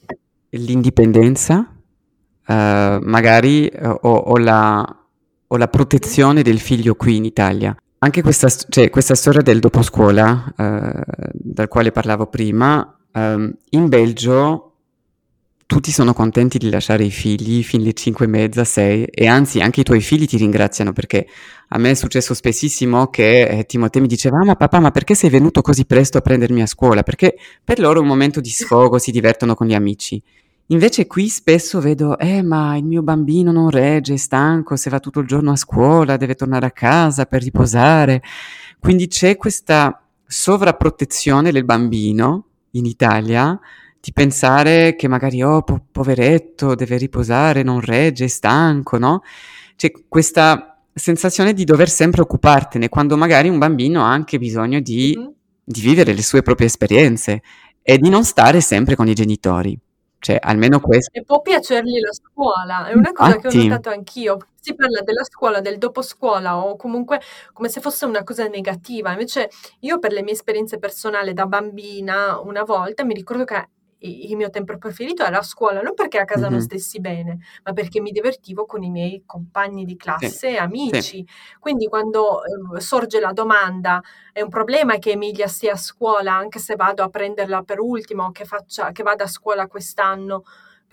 l'indipendenza, 0.49 1.59
uh, 1.59 2.53
magari 2.53 3.71
o, 3.79 4.09
o, 4.09 4.37
la, 4.37 5.05
o 5.45 5.57
la 5.57 5.67
protezione 5.67 6.41
del 6.41 6.59
figlio 6.59 6.95
qui 6.95 7.17
in 7.17 7.25
Italia. 7.25 7.77
Anche 8.03 8.21
questa, 8.21 8.49
cioè, 8.49 8.89
questa 8.89 9.15
storia 9.15 9.41
del 9.41 9.61
dopo 9.61 9.81
scuola, 9.81 10.53
eh, 10.57 11.29
dal 11.31 11.69
quale 11.69 11.93
parlavo 11.93 12.27
prima, 12.27 12.97
eh, 13.13 13.55
in 13.69 13.87
Belgio 13.87 14.73
tutti 15.65 15.89
sono 15.89 16.13
contenti 16.13 16.57
di 16.57 16.69
lasciare 16.69 17.05
i 17.05 17.09
figli 17.09 17.63
fin 17.63 17.79
alle 17.79 17.93
5 17.93 18.25
e 18.25 18.27
mezza, 18.27 18.65
6 18.65 19.05
e 19.05 19.25
anzi 19.27 19.61
anche 19.61 19.79
i 19.79 19.83
tuoi 19.85 20.01
figli 20.01 20.25
ti 20.25 20.35
ringraziano 20.35 20.91
perché 20.91 21.25
a 21.69 21.77
me 21.77 21.91
è 21.91 21.93
successo 21.93 22.33
spessissimo 22.33 23.07
che 23.07 23.43
eh, 23.43 23.65
Timoteo 23.65 24.01
mi 24.01 24.09
diceva 24.09 24.37
ah, 24.39 24.45
ma 24.45 24.55
papà 24.57 24.81
ma 24.81 24.91
perché 24.91 25.15
sei 25.15 25.29
venuto 25.29 25.61
così 25.61 25.85
presto 25.85 26.17
a 26.17 26.21
prendermi 26.21 26.61
a 26.61 26.67
scuola? 26.67 27.03
Perché 27.03 27.37
per 27.63 27.79
loro 27.79 27.99
è 27.99 28.01
un 28.01 28.07
momento 28.07 28.41
di 28.41 28.49
sfogo, 28.49 28.97
si 28.97 29.11
divertono 29.11 29.55
con 29.55 29.65
gli 29.65 29.73
amici. 29.73 30.21
Invece 30.67 31.07
qui 31.07 31.27
spesso 31.27 31.81
vedo, 31.81 32.17
eh, 32.17 32.41
ma 32.41 32.77
il 32.77 32.85
mio 32.85 33.03
bambino 33.03 33.51
non 33.51 33.69
regge, 33.69 34.13
è 34.13 34.17
stanco, 34.17 34.75
se 34.75 34.89
va 34.89 34.99
tutto 34.99 35.19
il 35.19 35.27
giorno 35.27 35.51
a 35.51 35.55
scuola, 35.57 36.17
deve 36.17 36.35
tornare 36.35 36.65
a 36.65 36.71
casa 36.71 37.25
per 37.25 37.43
riposare. 37.43 38.21
Quindi 38.79 39.07
c'è 39.07 39.35
questa 39.37 40.01
sovrapprotezione 40.25 41.51
del 41.51 41.65
bambino 41.65 42.45
in 42.71 42.85
Italia 42.85 43.59
di 43.99 44.11
pensare 44.11 44.95
che 44.95 45.07
magari, 45.07 45.41
oh, 45.43 45.61
po- 45.61 45.85
poveretto, 45.91 46.75
deve 46.75 46.97
riposare, 46.97 47.63
non 47.63 47.79
regge, 47.79 48.25
è 48.25 48.27
stanco, 48.27 48.97
no? 48.97 49.21
C'è 49.75 49.91
questa 50.07 50.81
sensazione 50.93 51.53
di 51.53 51.63
dover 51.63 51.89
sempre 51.89 52.21
occupartene, 52.21 52.89
quando 52.89 53.15
magari 53.15 53.47
un 53.47 53.59
bambino 53.59 54.03
ha 54.03 54.11
anche 54.11 54.37
bisogno 54.37 54.79
di, 54.79 55.15
mm-hmm. 55.17 55.27
di 55.63 55.81
vivere 55.81 56.13
le 56.13 56.21
sue 56.21 56.41
proprie 56.41 56.67
esperienze 56.67 57.41
e 57.81 57.97
di 57.97 58.09
non 58.09 58.25
stare 58.25 58.59
sempre 58.59 58.95
con 58.95 59.07
i 59.07 59.13
genitori. 59.13 59.77
Cioè, 60.23 60.39
almeno 60.41 60.79
questo. 60.79 61.11
E 61.19 61.23
può 61.25 61.41
piacergli 61.41 61.99
la 61.99 62.13
scuola, 62.13 62.87
è 62.87 62.93
una 62.93 63.11
cosa 63.11 63.35
che 63.35 63.49
ho 63.49 63.51
notato 63.53 63.89
anch'io. 63.89 64.37
Si 64.57 64.73
parla 64.73 65.01
della 65.01 65.25
scuola, 65.25 65.59
del 65.59 65.77
dopo 65.77 66.01
scuola 66.01 66.63
o 66.63 66.77
comunque 66.77 67.19
come 67.51 67.67
se 67.67 67.81
fosse 67.81 68.05
una 68.05 68.23
cosa 68.23 68.47
negativa. 68.47 69.11
Invece 69.11 69.49
io 69.81 69.99
per 69.99 70.13
le 70.13 70.23
mie 70.23 70.31
esperienze 70.31 70.79
personali 70.79 71.33
da 71.33 71.45
bambina, 71.45 72.39
una 72.39 72.63
volta 72.63 73.03
mi 73.03 73.13
ricordo 73.13 73.43
che 73.43 73.67
il 74.05 74.35
mio 74.35 74.49
tempo 74.49 74.77
preferito 74.77 75.23
era 75.23 75.39
a 75.39 75.43
scuola, 75.43 75.81
non 75.81 75.93
perché 75.93 76.19
a 76.19 76.25
casa 76.25 76.43
mm-hmm. 76.43 76.51
non 76.51 76.61
stessi 76.61 76.99
bene, 76.99 77.39
ma 77.63 77.73
perché 77.73 78.01
mi 78.01 78.11
divertivo 78.11 78.65
con 78.65 78.83
i 78.83 78.89
miei 78.89 79.23
compagni 79.25 79.85
di 79.85 79.95
classe 79.95 80.29
sì. 80.29 80.55
amici. 80.55 81.01
Sì. 81.01 81.27
Quindi 81.59 81.87
quando 81.87 82.41
eh, 82.43 82.79
sorge 82.81 83.19
la 83.19 83.31
domanda, 83.31 84.01
è 84.31 84.41
un 84.41 84.49
problema 84.49 84.97
che 84.97 85.11
Emilia 85.11 85.47
sia 85.47 85.73
a 85.73 85.77
scuola, 85.77 86.33
anche 86.33 86.59
se 86.59 86.75
vado 86.75 87.03
a 87.03 87.09
prenderla 87.09 87.63
per 87.63 87.79
ultimo, 87.79 88.31
che, 88.31 88.45
faccia, 88.45 88.91
che 88.91 89.03
vada 89.03 89.23
a 89.23 89.27
scuola 89.27 89.67
quest'anno, 89.67 90.43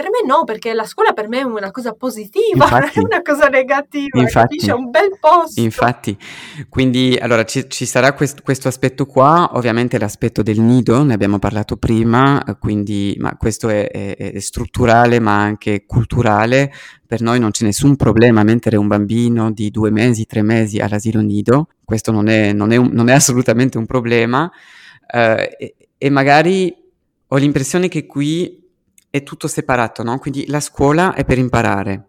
Per 0.00 0.08
me 0.08 0.26
no, 0.26 0.44
perché 0.44 0.72
la 0.72 0.86
scuola 0.86 1.12
per 1.12 1.28
me 1.28 1.40
è 1.40 1.42
una 1.42 1.70
cosa 1.70 1.92
positiva, 1.92 2.64
Infatti. 2.64 2.96
non 3.00 3.04
è 3.10 3.14
una 3.16 3.22
cosa 3.22 3.48
negativa, 3.48 4.18
Infatti. 4.18 4.46
capisci? 4.56 4.70
È 4.70 4.72
un 4.72 4.88
bel 4.88 5.18
posto. 5.20 5.60
Infatti, 5.60 6.16
quindi 6.70 7.18
allora 7.20 7.44
ci, 7.44 7.68
ci 7.68 7.84
sarà 7.84 8.14
quest- 8.14 8.40
questo 8.40 8.68
aspetto 8.68 9.04
qua, 9.04 9.50
ovviamente 9.52 9.98
l'aspetto 9.98 10.42
del 10.42 10.58
nido, 10.58 11.02
ne 11.02 11.12
abbiamo 11.12 11.38
parlato 11.38 11.76
prima, 11.76 12.42
eh, 12.44 12.56
quindi 12.58 13.14
ma 13.18 13.36
questo 13.36 13.68
è, 13.68 13.90
è- 13.90 14.16
è 14.32 14.38
strutturale 14.38 15.20
ma 15.20 15.38
anche 15.38 15.84
culturale. 15.84 16.72
Per 17.06 17.20
noi 17.20 17.38
non 17.38 17.50
c'è 17.50 17.66
nessun 17.66 17.96
problema 17.96 18.42
mettere 18.42 18.78
un 18.78 18.86
bambino 18.86 19.50
di 19.52 19.70
due 19.70 19.90
mesi, 19.90 20.24
tre 20.24 20.40
mesi 20.40 20.78
all'asilo 20.78 21.20
nido, 21.20 21.68
questo 21.84 22.10
non 22.10 22.28
è, 22.28 22.54
non 22.54 22.72
è 22.72 22.76
un- 22.76 22.88
non 22.90 23.10
è 23.10 23.12
assolutamente 23.12 23.76
un 23.76 23.84
problema. 23.84 24.50
Eh, 25.12 25.56
e, 25.58 25.74
e 25.98 26.08
magari 26.08 26.74
ho 27.26 27.36
l'impressione 27.36 27.88
che 27.88 28.06
qui 28.06 28.56
è 29.10 29.22
tutto 29.24 29.48
separato, 29.48 30.02
no? 30.02 30.18
Quindi 30.18 30.46
la 30.46 30.60
scuola 30.60 31.14
è 31.14 31.24
per 31.24 31.38
imparare. 31.38 32.06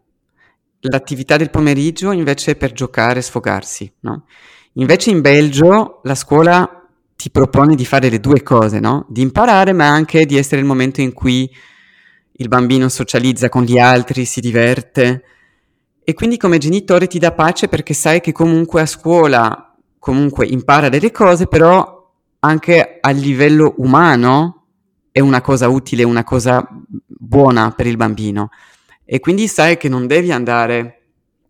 L'attività 0.81 1.35
del 1.35 1.49
pomeriggio 1.49 2.11
invece 2.11 2.51
è 2.51 2.55
per 2.55 2.71
giocare 2.71 3.19
e 3.19 3.23
sfogarsi, 3.23 3.91
no? 4.01 4.25
Invece 4.73 5.09
in 5.09 5.21
Belgio 5.21 5.99
la 6.03 6.15
scuola 6.15 6.87
ti 7.15 7.29
propone 7.29 7.75
di 7.75 7.85
fare 7.85 8.09
le 8.09 8.19
due 8.19 8.41
cose, 8.41 8.79
no? 8.79 9.05
Di 9.09 9.21
imparare, 9.21 9.73
ma 9.73 9.87
anche 9.87 10.25
di 10.25 10.37
essere 10.37 10.61
il 10.61 10.67
momento 10.67 11.01
in 11.01 11.13
cui 11.13 11.49
il 12.33 12.47
bambino 12.47 12.87
socializza 12.87 13.49
con 13.49 13.63
gli 13.63 13.77
altri, 13.77 14.25
si 14.25 14.39
diverte. 14.39 15.23
E 16.03 16.13
quindi 16.13 16.37
come 16.37 16.57
genitore 16.57 17.07
ti 17.07 17.19
dà 17.19 17.31
pace 17.31 17.67
perché 17.67 17.93
sai 17.93 18.21
che 18.21 18.31
comunque 18.31 18.81
a 18.81 18.85
scuola 18.85 19.75
comunque 19.99 20.47
impara 20.47 20.89
delle 20.89 21.11
cose, 21.11 21.45
però 21.45 22.11
anche 22.39 22.97
a 22.99 23.09
livello 23.11 23.75
umano 23.77 24.60
è 25.11 25.19
una 25.19 25.41
cosa 25.41 25.67
utile, 25.67 26.03
una 26.03 26.23
cosa 26.23 26.65
buona 27.05 27.71
per 27.71 27.87
il 27.87 27.97
bambino. 27.97 28.49
E 29.03 29.19
quindi 29.19 29.47
sai 29.47 29.77
che 29.77 29.89
non 29.89 30.07
devi 30.07 30.31
andare 30.31 31.01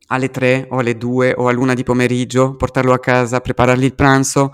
alle 0.07 0.29
3 0.29 0.67
o 0.71 0.79
alle 0.79 0.97
2 0.97 1.35
o 1.37 1.47
all'una 1.47 1.73
di 1.73 1.83
pomeriggio, 1.83 2.55
portarlo 2.55 2.93
a 2.93 2.99
casa, 2.99 3.39
preparargli 3.39 3.83
il 3.83 3.95
pranzo, 3.95 4.51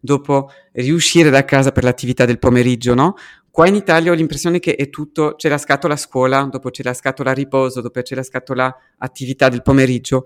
dopo 0.00 0.50
riuscire 0.72 1.30
da 1.30 1.44
casa 1.44 1.72
per 1.72 1.84
l'attività 1.84 2.24
del 2.24 2.38
pomeriggio, 2.38 2.94
no? 2.94 3.14
Qua 3.50 3.66
in 3.66 3.74
Italia 3.74 4.12
ho 4.12 4.14
l'impressione 4.14 4.58
che 4.58 4.76
è 4.76 4.88
tutto, 4.88 5.34
c'è 5.36 5.48
la 5.48 5.58
scatola 5.58 5.96
scuola, 5.96 6.42
dopo 6.44 6.70
c'è 6.70 6.82
la 6.82 6.94
scatola 6.94 7.32
riposo, 7.32 7.80
dopo 7.80 8.00
c'è 8.00 8.14
la 8.14 8.22
scatola 8.22 8.72
attività 8.98 9.48
del 9.48 9.62
pomeriggio 9.62 10.24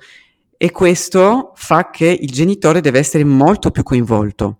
e 0.56 0.70
questo 0.70 1.52
fa 1.54 1.90
che 1.90 2.06
il 2.06 2.30
genitore 2.30 2.80
deve 2.80 2.98
essere 2.98 3.24
molto 3.24 3.70
più 3.70 3.82
coinvolto 3.82 4.58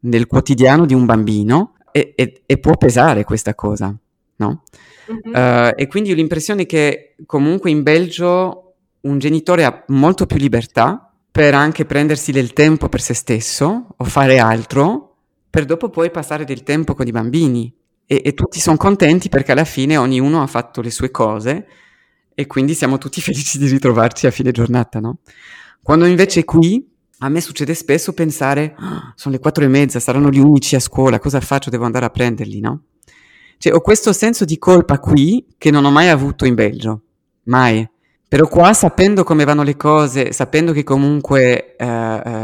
nel 0.00 0.26
quotidiano 0.26 0.86
di 0.86 0.94
un 0.94 1.04
bambino 1.04 1.74
e, 1.96 2.12
e- 2.16 2.42
e 2.44 2.58
può 2.58 2.76
pesare 2.76 3.22
questa 3.22 3.54
cosa, 3.54 3.96
no? 4.36 4.62
Mhm. 5.06 5.32
Eh, 5.32 5.74
e 5.76 5.86
quindi 5.86 6.10
ho 6.10 6.16
l'impressione 6.16 6.66
che 6.66 7.14
comunque 7.24 7.70
in 7.70 7.84
Belgio 7.84 8.74
un 9.02 9.18
genitore 9.20 9.64
ha 9.64 9.84
molto 9.88 10.26
più 10.26 10.36
libertà 10.38 11.08
per 11.30 11.54
anche 11.54 11.84
prendersi 11.84 12.32
del 12.32 12.52
tempo 12.52 12.88
per 12.88 13.00
se 13.00 13.14
stesso 13.14 13.94
o 13.96 14.04
fare 14.04 14.38
altro, 14.38 15.18
per 15.48 15.66
dopo 15.66 15.88
poi 15.88 16.10
passare 16.10 16.44
del 16.44 16.64
tempo 16.64 16.94
con 16.94 17.06
i 17.06 17.12
bambini. 17.12 17.72
E, 18.06 18.22
e 18.24 18.34
tutti 18.34 18.58
sono 18.58 18.76
contenti 18.76 19.28
perché 19.28 19.52
alla 19.52 19.64
fine 19.64 19.96
ognuno 19.96 20.42
ha 20.42 20.48
fatto 20.48 20.80
le 20.80 20.90
sue 20.90 21.12
cose 21.12 21.66
e 22.34 22.46
quindi 22.48 22.74
siamo 22.74 22.98
tutti 22.98 23.20
felici 23.22 23.56
di 23.56 23.68
ritrovarci 23.68 24.26
a 24.26 24.32
fine 24.32 24.50
giornata, 24.50 24.98
no? 24.98 25.18
Quando 25.80 26.06
invece 26.06 26.44
qui 26.44 26.84
a 27.24 27.28
me 27.28 27.40
succede 27.40 27.74
spesso 27.74 28.12
pensare, 28.12 28.74
"Ah, 28.78 29.12
sono 29.16 29.34
le 29.34 29.40
quattro 29.40 29.64
e 29.64 29.68
mezza, 29.68 30.00
saranno 30.00 30.30
gli 30.30 30.38
unici 30.38 30.74
a 30.76 30.80
scuola, 30.80 31.18
cosa 31.18 31.40
faccio? 31.40 31.70
Devo 31.70 31.84
andare 31.84 32.04
a 32.06 32.10
prenderli, 32.10 32.60
no? 32.60 32.82
Cioè, 33.58 33.72
ho 33.72 33.80
questo 33.80 34.12
senso 34.12 34.44
di 34.44 34.58
colpa 34.58 34.98
qui 34.98 35.46
che 35.58 35.70
non 35.70 35.84
ho 35.84 35.90
mai 35.90 36.08
avuto 36.08 36.44
in 36.44 36.54
Belgio, 36.54 37.02
mai. 37.44 37.88
Però 38.28 38.48
qua, 38.48 38.72
sapendo 38.72 39.22
come 39.24 39.44
vanno 39.44 39.62
le 39.62 39.76
cose, 39.76 40.32
sapendo 40.32 40.72
che 40.72 40.82
comunque 40.82 41.76
eh, 41.76 41.86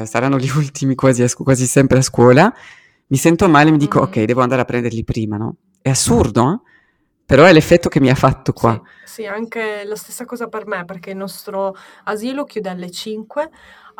eh, 0.02 0.06
saranno 0.06 0.38
gli 0.38 0.48
ultimi 0.56 0.94
quasi, 0.94 1.26
scu- 1.28 1.44
quasi 1.44 1.66
sempre 1.66 1.98
a 1.98 2.02
scuola, 2.02 2.52
mi 3.08 3.16
sento 3.16 3.48
male 3.48 3.68
e 3.68 3.72
mi 3.72 3.78
dico, 3.78 3.98
Mhm. 3.98 4.04
ok, 4.06 4.22
devo 4.24 4.40
andare 4.40 4.62
a 4.62 4.64
prenderli 4.64 5.02
prima, 5.04 5.36
no? 5.36 5.56
È 5.82 5.90
assurdo, 5.90 6.52
eh? 6.52 6.68
Però 7.26 7.44
è 7.44 7.52
l'effetto 7.52 7.88
che 7.88 8.00
mi 8.00 8.10
ha 8.10 8.14
fatto 8.14 8.52
qua. 8.52 8.80
Sì, 9.04 9.22
sì, 9.22 9.26
anche 9.26 9.82
la 9.84 9.94
stessa 9.96 10.24
cosa 10.24 10.48
per 10.48 10.66
me, 10.66 10.84
perché 10.84 11.10
il 11.10 11.16
nostro 11.16 11.76
asilo 12.04 12.44
chiude 12.44 12.68
alle 12.70 12.90
5, 12.90 13.50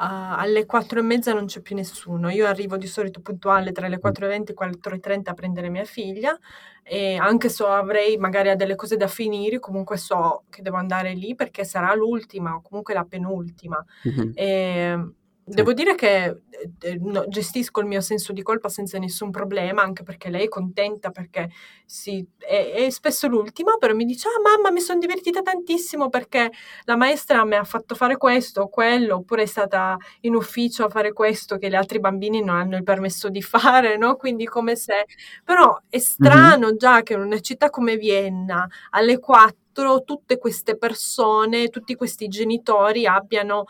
ah, 0.01 0.37
alle 0.39 0.67
4 0.67 0.99
e 1.01 1.03
mezza 1.03 1.33
non 1.35 1.47
c'è 1.47 1.61
più 1.61 1.77
nessuno. 1.77 2.31
Io 2.31 2.47
arrivo 2.47 2.77
di 2.77 2.87
solito 2.87 3.21
puntuale 3.21 3.73
tra 3.73 3.89
le 3.89 3.99
4.20 3.99 4.53
e 4.53 4.55
4.30 4.55 5.31
a 5.31 5.35
prendere 5.35 5.69
mia 5.69 5.85
figlia 5.85 6.39
e 6.83 7.17
anche 7.17 7.49
se 7.49 7.65
avrei 7.65 8.17
magari 8.17 8.55
delle 8.57 8.75
cose 8.77 8.97
da 8.97 9.07
finire, 9.07 9.59
comunque 9.59 9.97
so 9.97 10.45
che 10.51 10.63
devo 10.63 10.77
andare 10.77 11.13
lì 11.15 11.35
perché 11.35 11.65
sarà 11.65 11.95
l'ultima 11.95 12.55
o 12.55 12.63
comunque 12.63 12.95
la 12.95 13.05
penultima. 13.05 13.85
Mhm. 14.05 14.33
E 14.35 15.13
devo 15.51 15.73
dire 15.73 15.95
che 15.95 16.25
eh, 16.51 16.71
eh, 16.81 16.99
no, 17.01 17.27
gestisco 17.29 17.81
il 17.81 17.87
mio 17.87 18.01
senso 18.01 18.33
di 18.33 18.43
colpa 18.43 18.69
senza 18.69 18.99
nessun 18.99 19.31
problema, 19.31 19.83
anche 19.83 20.03
perché 20.03 20.31
lei 20.31 20.45
è 20.45 20.49
contenta 20.49 21.11
perché 21.11 21.51
sì, 21.85 22.25
è, 22.39 22.73
è 22.87 22.91
spesso 22.91 23.27
l'ultima, 23.29 23.77
però 23.79 23.95
mi 23.95 24.05
dice: 24.05 24.29
Ah, 24.29 24.41
mamma, 24.41 24.71
mi 24.71 24.81
sono 24.81 24.99
divertita 24.99 25.43
tantissimo 25.43 26.09
perché 26.09 26.51
la 26.85 26.97
maestra 26.97 27.45
mi 27.45 27.57
ha 27.57 27.65
fatto 27.65 27.95
fare 27.95 28.17
questo 28.17 28.63
o 28.63 28.69
quello, 28.69 29.17
oppure 29.17 29.43
è 29.43 29.47
stata 29.47 29.97
in 30.21 30.35
ufficio 30.35 30.85
a 30.85 30.89
fare 30.89 31.13
questo 31.13 31.57
che 31.59 31.69
gli 31.69 31.75
altri 31.75 32.01
bambini 32.01 32.41
non 32.43 32.57
hanno 32.57 32.77
il 32.77 32.85
permesso 32.85 33.29
di 33.29 33.43
fare, 33.43 33.97
no? 33.97 34.17
Quindi 34.17 34.45
come 34.47 34.77
se. 34.77 35.07
Però 35.45 35.77
è 35.89 35.99
strano 35.99 36.77
già 36.77 37.03
che 37.03 37.15
in 37.15 37.21
una 37.21 37.41
città 37.41 37.71
come 37.71 37.97
Vienna 37.97 38.69
alle 38.91 39.19
4 39.19 40.03
tutte 40.05 40.39
queste 40.39 40.77
persone, 40.77 41.69
tutti 41.69 41.95
questi 41.95 42.29
genitori 42.29 43.07
abbiano 43.07 43.65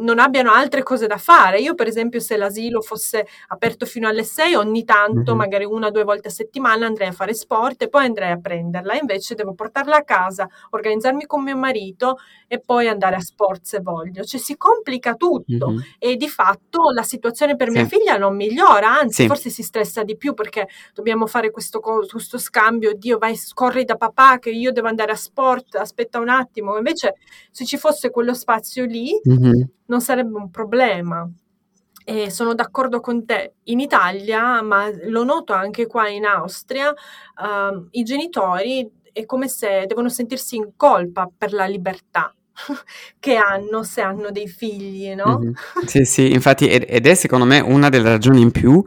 non 0.00 0.18
abbiano 0.18 0.52
altre 0.52 0.82
cose 0.82 1.06
da 1.06 1.18
fare. 1.18 1.60
Io, 1.60 1.74
per 1.74 1.86
esempio, 1.86 2.20
se 2.20 2.36
l'asilo 2.36 2.80
fosse 2.80 3.26
aperto 3.48 3.86
fino 3.86 4.08
alle 4.08 4.24
6, 4.24 4.54
ogni 4.54 4.84
tanto, 4.84 5.32
Mhm. 5.32 5.38
magari 5.38 5.64
una 5.64 5.88
o 5.88 5.90
due 5.90 6.04
volte 6.04 6.28
a 6.28 6.30
settimana, 6.30 6.86
andrei 6.86 7.08
a 7.08 7.12
fare 7.12 7.34
sport 7.34 7.82
e 7.82 7.88
poi 7.88 8.04
andrei 8.06 8.30
a 8.30 8.38
prenderla. 8.40 8.94
Invece 8.98 9.34
devo 9.34 9.54
portarla 9.54 9.96
a 9.96 10.04
casa, 10.04 10.48
organizzarmi 10.70 11.26
con 11.26 11.42
mio 11.42 11.56
marito 11.56 12.16
e 12.46 12.60
poi 12.60 12.88
andare 12.88 13.16
a 13.16 13.20
sport 13.20 13.62
se 13.64 13.80
voglio. 13.80 14.24
Cioè 14.24 14.40
si 14.40 14.56
complica 14.56 15.14
tutto 15.14 15.70
Mhm. 15.70 15.82
e 15.98 16.16
di 16.16 16.28
fatto 16.28 16.90
la 16.94 17.02
situazione 17.02 17.56
per 17.56 17.70
mia 17.70 17.84
Sì. 17.86 17.96
figlia 17.98 18.16
non 18.16 18.34
migliora, 18.36 18.98
anzi 18.98 19.22
Sì. 19.22 19.26
forse 19.28 19.50
si 19.50 19.62
stressa 19.62 20.02
di 20.04 20.16
più 20.16 20.34
perché 20.34 20.68
dobbiamo 20.94 21.26
fare 21.26 21.50
questo, 21.50 21.80
questo 21.80 22.38
scambio, 22.38 22.94
Dio 22.94 23.18
vai, 23.18 23.36
corri 23.54 23.84
da 23.84 23.96
papà 23.96 24.38
che 24.38 24.50
io 24.50 24.72
devo 24.72 24.88
andare 24.88 25.12
a 25.12 25.16
sport, 25.16 25.74
aspetta 25.76 26.18
un 26.18 26.28
attimo, 26.28 26.76
invece 26.76 27.14
se 27.50 27.64
ci 27.64 27.76
fosse 27.76 28.10
quello 28.10 28.34
spazio 28.34 28.84
lì 28.84 29.18
Mhm. 29.24 29.68
Non 29.92 30.00
sarebbe 30.00 30.38
un 30.38 30.50
problema. 30.50 31.30
E 32.04 32.30
sono 32.30 32.54
d'accordo 32.54 33.00
con 33.00 33.24
te. 33.24 33.54
In 33.64 33.78
Italia, 33.78 34.60
ma 34.62 34.90
lo 35.04 35.22
noto 35.22 35.52
anche 35.52 35.86
qua 35.86 36.08
in 36.08 36.24
Austria, 36.24 36.92
ehm, 37.40 37.88
i 37.92 38.02
genitori 38.02 38.90
è 39.12 39.26
come 39.26 39.46
se 39.46 39.84
devono 39.86 40.08
sentirsi 40.08 40.56
in 40.56 40.70
colpa 40.74 41.30
per 41.36 41.52
la 41.52 41.66
libertà 41.66 42.34
che 43.20 43.36
hanno 43.36 43.82
se 43.84 44.00
hanno 44.00 44.30
dei 44.30 44.48
figli, 44.48 45.14
no? 45.14 45.38
Mhm. 45.38 45.52
Sì, 45.86 46.04
sì, 46.04 46.32
infatti, 46.32 46.68
ed 46.68 47.06
è 47.06 47.14
secondo 47.14 47.44
me 47.44 47.60
una 47.60 47.88
delle 47.88 48.08
ragioni 48.08 48.40
in 48.40 48.50
più 48.50 48.82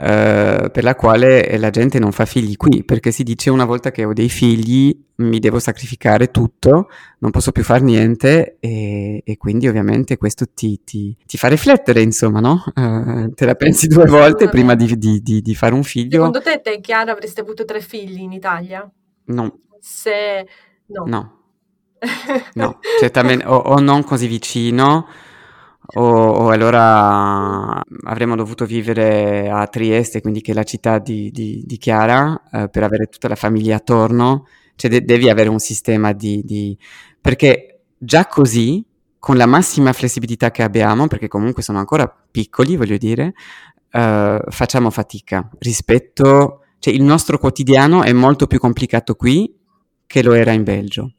eh, 0.00 0.70
per 0.72 0.84
la 0.84 0.94
quale 0.94 1.58
la 1.58 1.70
gente 1.70 1.98
non 1.98 2.12
fa 2.12 2.24
figli 2.24 2.56
qui, 2.56 2.84
perché 2.84 3.10
si 3.10 3.24
dice 3.24 3.50
una 3.50 3.64
volta 3.64 3.90
che 3.90 4.04
ho 4.04 4.12
dei 4.12 4.28
figli 4.28 4.96
mi 5.16 5.40
devo 5.40 5.58
sacrificare 5.58 6.30
tutto, 6.30 6.88
non 7.18 7.32
posso 7.32 7.50
più 7.50 7.64
fare 7.64 7.82
niente 7.82 8.56
e, 8.60 9.20
e 9.24 9.36
quindi 9.36 9.66
ovviamente 9.66 10.16
questo 10.16 10.46
ti, 10.54 10.80
ti- 10.84 11.16
ti 11.26 11.36
fa 11.36 11.48
riflettere, 11.48 12.00
insomma, 12.02 12.38
no? 12.38 12.62
Eh, 12.74 13.32
te 13.34 13.44
la 13.44 13.54
pensi 13.56 13.88
due 13.88 14.04
volte 14.06 14.48
prima 14.48 14.74
di, 14.76 14.96
di- 14.96 15.20
di- 15.20 15.42
di 15.42 15.54
fare 15.56 15.74
un 15.74 15.82
figlio? 15.82 16.18
Secondo 16.18 16.40
te, 16.40 16.60
te 16.60 16.80
Chiara 16.80 17.12
avreste 17.12 17.40
avuto 17.40 17.64
tre 17.64 17.80
figli 17.80 18.20
in 18.20 18.30
Italia? 18.32 18.88
No, 19.26 19.58
Se 19.80 20.46
no. 20.86 21.04
no, 21.06 21.32
no, 22.54 22.78
certamente, 23.00 23.44
o, 23.44 23.56
o 23.56 23.80
non 23.80 24.04
così 24.04 24.26
vicino. 24.26 25.06
O, 25.94 26.02
o 26.02 26.48
allora 26.50 27.82
avremmo 28.04 28.36
dovuto 28.36 28.66
vivere 28.66 29.48
a 29.48 29.66
Trieste, 29.68 30.20
quindi 30.20 30.42
che 30.42 30.52
è 30.52 30.54
la 30.54 30.62
città 30.62 30.98
di, 30.98 31.30
di- 31.30 31.62
di 31.64 31.76
Chiara, 31.78 32.40
eh, 32.52 32.68
per 32.68 32.82
avere 32.82 33.06
tutta 33.06 33.28
la 33.28 33.36
famiglia 33.36 33.76
attorno. 33.76 34.46
Cioè 34.76 34.90
de- 34.90 35.04
devi 35.04 35.28
avere 35.30 35.48
un 35.48 35.58
sistema 35.58 36.12
di, 36.12 36.42
di- 36.44 36.76
Perché 37.20 37.80
già 37.96 38.26
così, 38.26 38.84
con 39.18 39.36
la 39.36 39.46
massima 39.46 39.92
flessibilità 39.92 40.50
che 40.50 40.62
abbiamo, 40.62 41.06
perché 41.08 41.26
comunque 41.28 41.62
sono 41.62 41.78
ancora 41.78 42.06
piccoli, 42.30 42.76
voglio 42.76 42.96
dire, 42.98 43.32
eh, 43.90 44.40
facciamo 44.48 44.90
fatica 44.90 45.48
rispetto... 45.58 46.62
Cioè 46.80 46.94
il 46.94 47.02
nostro 47.02 47.38
quotidiano 47.38 48.04
è 48.04 48.12
molto 48.12 48.46
più 48.46 48.60
complicato 48.60 49.16
qui 49.16 49.52
che 50.06 50.22
lo 50.22 50.32
era 50.32 50.52
in 50.52 50.62
Belgio. 50.62 51.14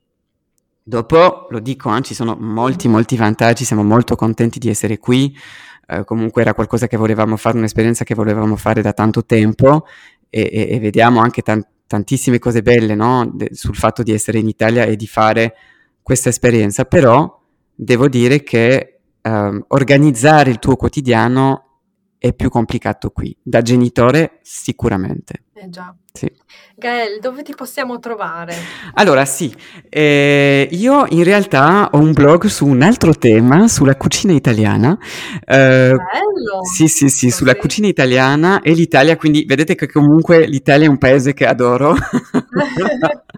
Dopo, 0.89 1.45
lo 1.51 1.59
dico, 1.59 1.95
eh, 1.95 2.01
ci 2.01 2.15
sono 2.15 2.35
molti, 2.39 2.87
molti 2.87 3.15
vantaggi, 3.15 3.63
siamo 3.63 3.83
molto 3.83 4.15
contenti 4.15 4.57
di 4.57 4.69
essere 4.69 4.97
qui, 4.97 5.37
eh, 5.85 6.03
comunque 6.03 6.41
era 6.41 6.55
qualcosa 6.55 6.87
che 6.87 6.97
volevamo 6.97 7.37
fare, 7.37 7.59
un'esperienza 7.59 8.03
che 8.03 8.15
volevamo 8.15 8.55
fare 8.55 8.81
da 8.81 8.91
tanto 8.91 9.23
tempo 9.23 9.85
e, 10.31 10.49
e- 10.51 10.67
e 10.71 10.79
vediamo 10.79 11.19
anche 11.19 11.43
tan- 11.43 11.63
tantissime 11.85 12.39
cose 12.39 12.63
belle 12.63 12.95
no? 12.95 13.29
De- 13.31 13.49
sul 13.53 13.75
fatto 13.75 14.01
di 14.01 14.11
essere 14.13 14.39
in 14.39 14.47
Italia 14.47 14.85
e 14.85 14.95
di 14.95 15.05
fare 15.05 15.53
questa 16.01 16.29
esperienza, 16.29 16.85
però 16.85 17.39
devo 17.75 18.07
dire 18.07 18.41
che 18.41 19.01
um, 19.21 19.63
organizzare 19.67 20.49
il 20.49 20.57
tuo 20.57 20.75
quotidiano 20.75 21.68
è 22.19 22.33
più 22.33 22.49
complicato 22.49 23.11
qui, 23.11 23.35
da 23.41 23.61
genitore 23.61 24.39
sicuramente. 24.41 25.45
Eh 25.53 25.69
già. 25.69 25.95
Sì. 26.11 26.29
Gael, 26.75 27.19
dove 27.21 27.43
ti 27.43 27.53
possiamo 27.55 27.99
trovare? 27.99 28.53
Allora, 28.95 29.23
sì, 29.23 29.53
eh, 29.87 30.67
io 30.69 31.05
in 31.09 31.23
realtà 31.23 31.89
ho 31.91 31.97
un 31.97 32.11
blog 32.11 32.45
su 32.47 32.65
un 32.65 32.81
altro 32.81 33.13
tema, 33.13 33.67
sulla 33.69 33.95
cucina 33.95 34.33
italiana. 34.33 34.97
Eh, 35.45 35.95
Bello! 35.95 36.63
Sì, 36.73 36.87
sì, 36.87 37.07
sì, 37.07 37.29
sulla 37.29 37.55
cucina 37.55 37.87
italiana 37.87 38.61
e 38.61 38.73
l'Italia, 38.73 39.15
quindi 39.15 39.45
vedete 39.45 39.75
che 39.75 39.87
comunque 39.89 40.45
l'Italia 40.45 40.87
è 40.87 40.89
un 40.89 40.97
paese 40.97 41.33
che 41.33 41.45
adoro. 41.45 41.95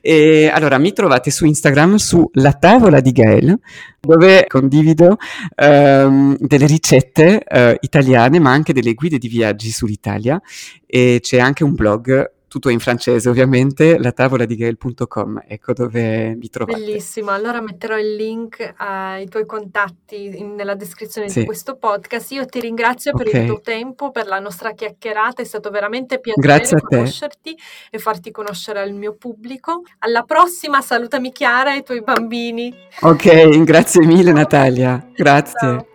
e 0.00 0.50
allora 0.52 0.78
mi 0.78 0.92
trovate 0.92 1.30
su 1.30 1.44
Instagram 1.44 1.96
su 1.96 2.28
La 2.34 2.52
Tavola 2.52 3.00
di 3.00 3.12
Gael, 3.12 3.58
dove 4.00 4.46
condivido 4.48 5.18
ehm, 5.54 6.36
delle 6.38 6.66
ricette 6.66 7.44
eh, 7.44 7.76
italiane, 7.80 8.40
ma 8.40 8.50
anche 8.50 8.72
delle 8.72 8.94
guide 8.94 9.18
di 9.18 9.28
viaggi 9.28 9.70
sull'Italia. 9.70 10.40
E 10.84 11.18
c'è 11.20 11.38
anche 11.38 11.64
un 11.64 11.74
blog 11.74 12.34
tutto 12.48 12.68
in 12.68 12.78
francese 12.78 13.28
ovviamente, 13.28 13.98
la 13.98 14.12
tavola 14.12 14.44
di 14.44 14.56
gael.com, 14.56 15.42
ecco 15.46 15.72
dove 15.72 16.34
mi 16.34 16.48
trovate. 16.48 16.78
Bellissimo, 16.78 17.30
allora 17.30 17.60
metterò 17.60 17.98
il 17.98 18.14
link 18.14 18.74
ai 18.76 19.28
tuoi 19.28 19.46
contatti 19.46 20.38
in, 20.38 20.54
nella 20.54 20.74
descrizione 20.74 21.28
sì. 21.28 21.40
di 21.40 21.46
questo 21.46 21.76
podcast. 21.76 22.30
Io 22.32 22.46
ti 22.46 22.60
ringrazio 22.60 23.12
okay. 23.12 23.24
per 23.24 23.40
il 23.40 23.46
tuo 23.48 23.60
tempo, 23.60 24.10
per 24.10 24.26
la 24.26 24.38
nostra 24.38 24.72
chiacchierata, 24.72 25.42
è 25.42 25.44
stato 25.44 25.70
veramente 25.70 26.20
piacere 26.20 26.80
conoscerti 26.80 27.56
e 27.90 27.98
farti 27.98 28.30
conoscere 28.30 28.80
al 28.80 28.92
mio 28.92 29.14
pubblico. 29.14 29.82
Alla 29.98 30.22
prossima, 30.22 30.80
salutami 30.80 31.32
Chiara 31.32 31.74
e 31.74 31.78
i 31.78 31.82
tuoi 31.82 32.02
bambini. 32.02 32.72
Ok, 33.00 33.62
grazie 33.64 34.06
mille 34.06 34.32
Natalia, 34.32 35.04
grazie. 35.14 35.58
Ciao. 35.58 35.94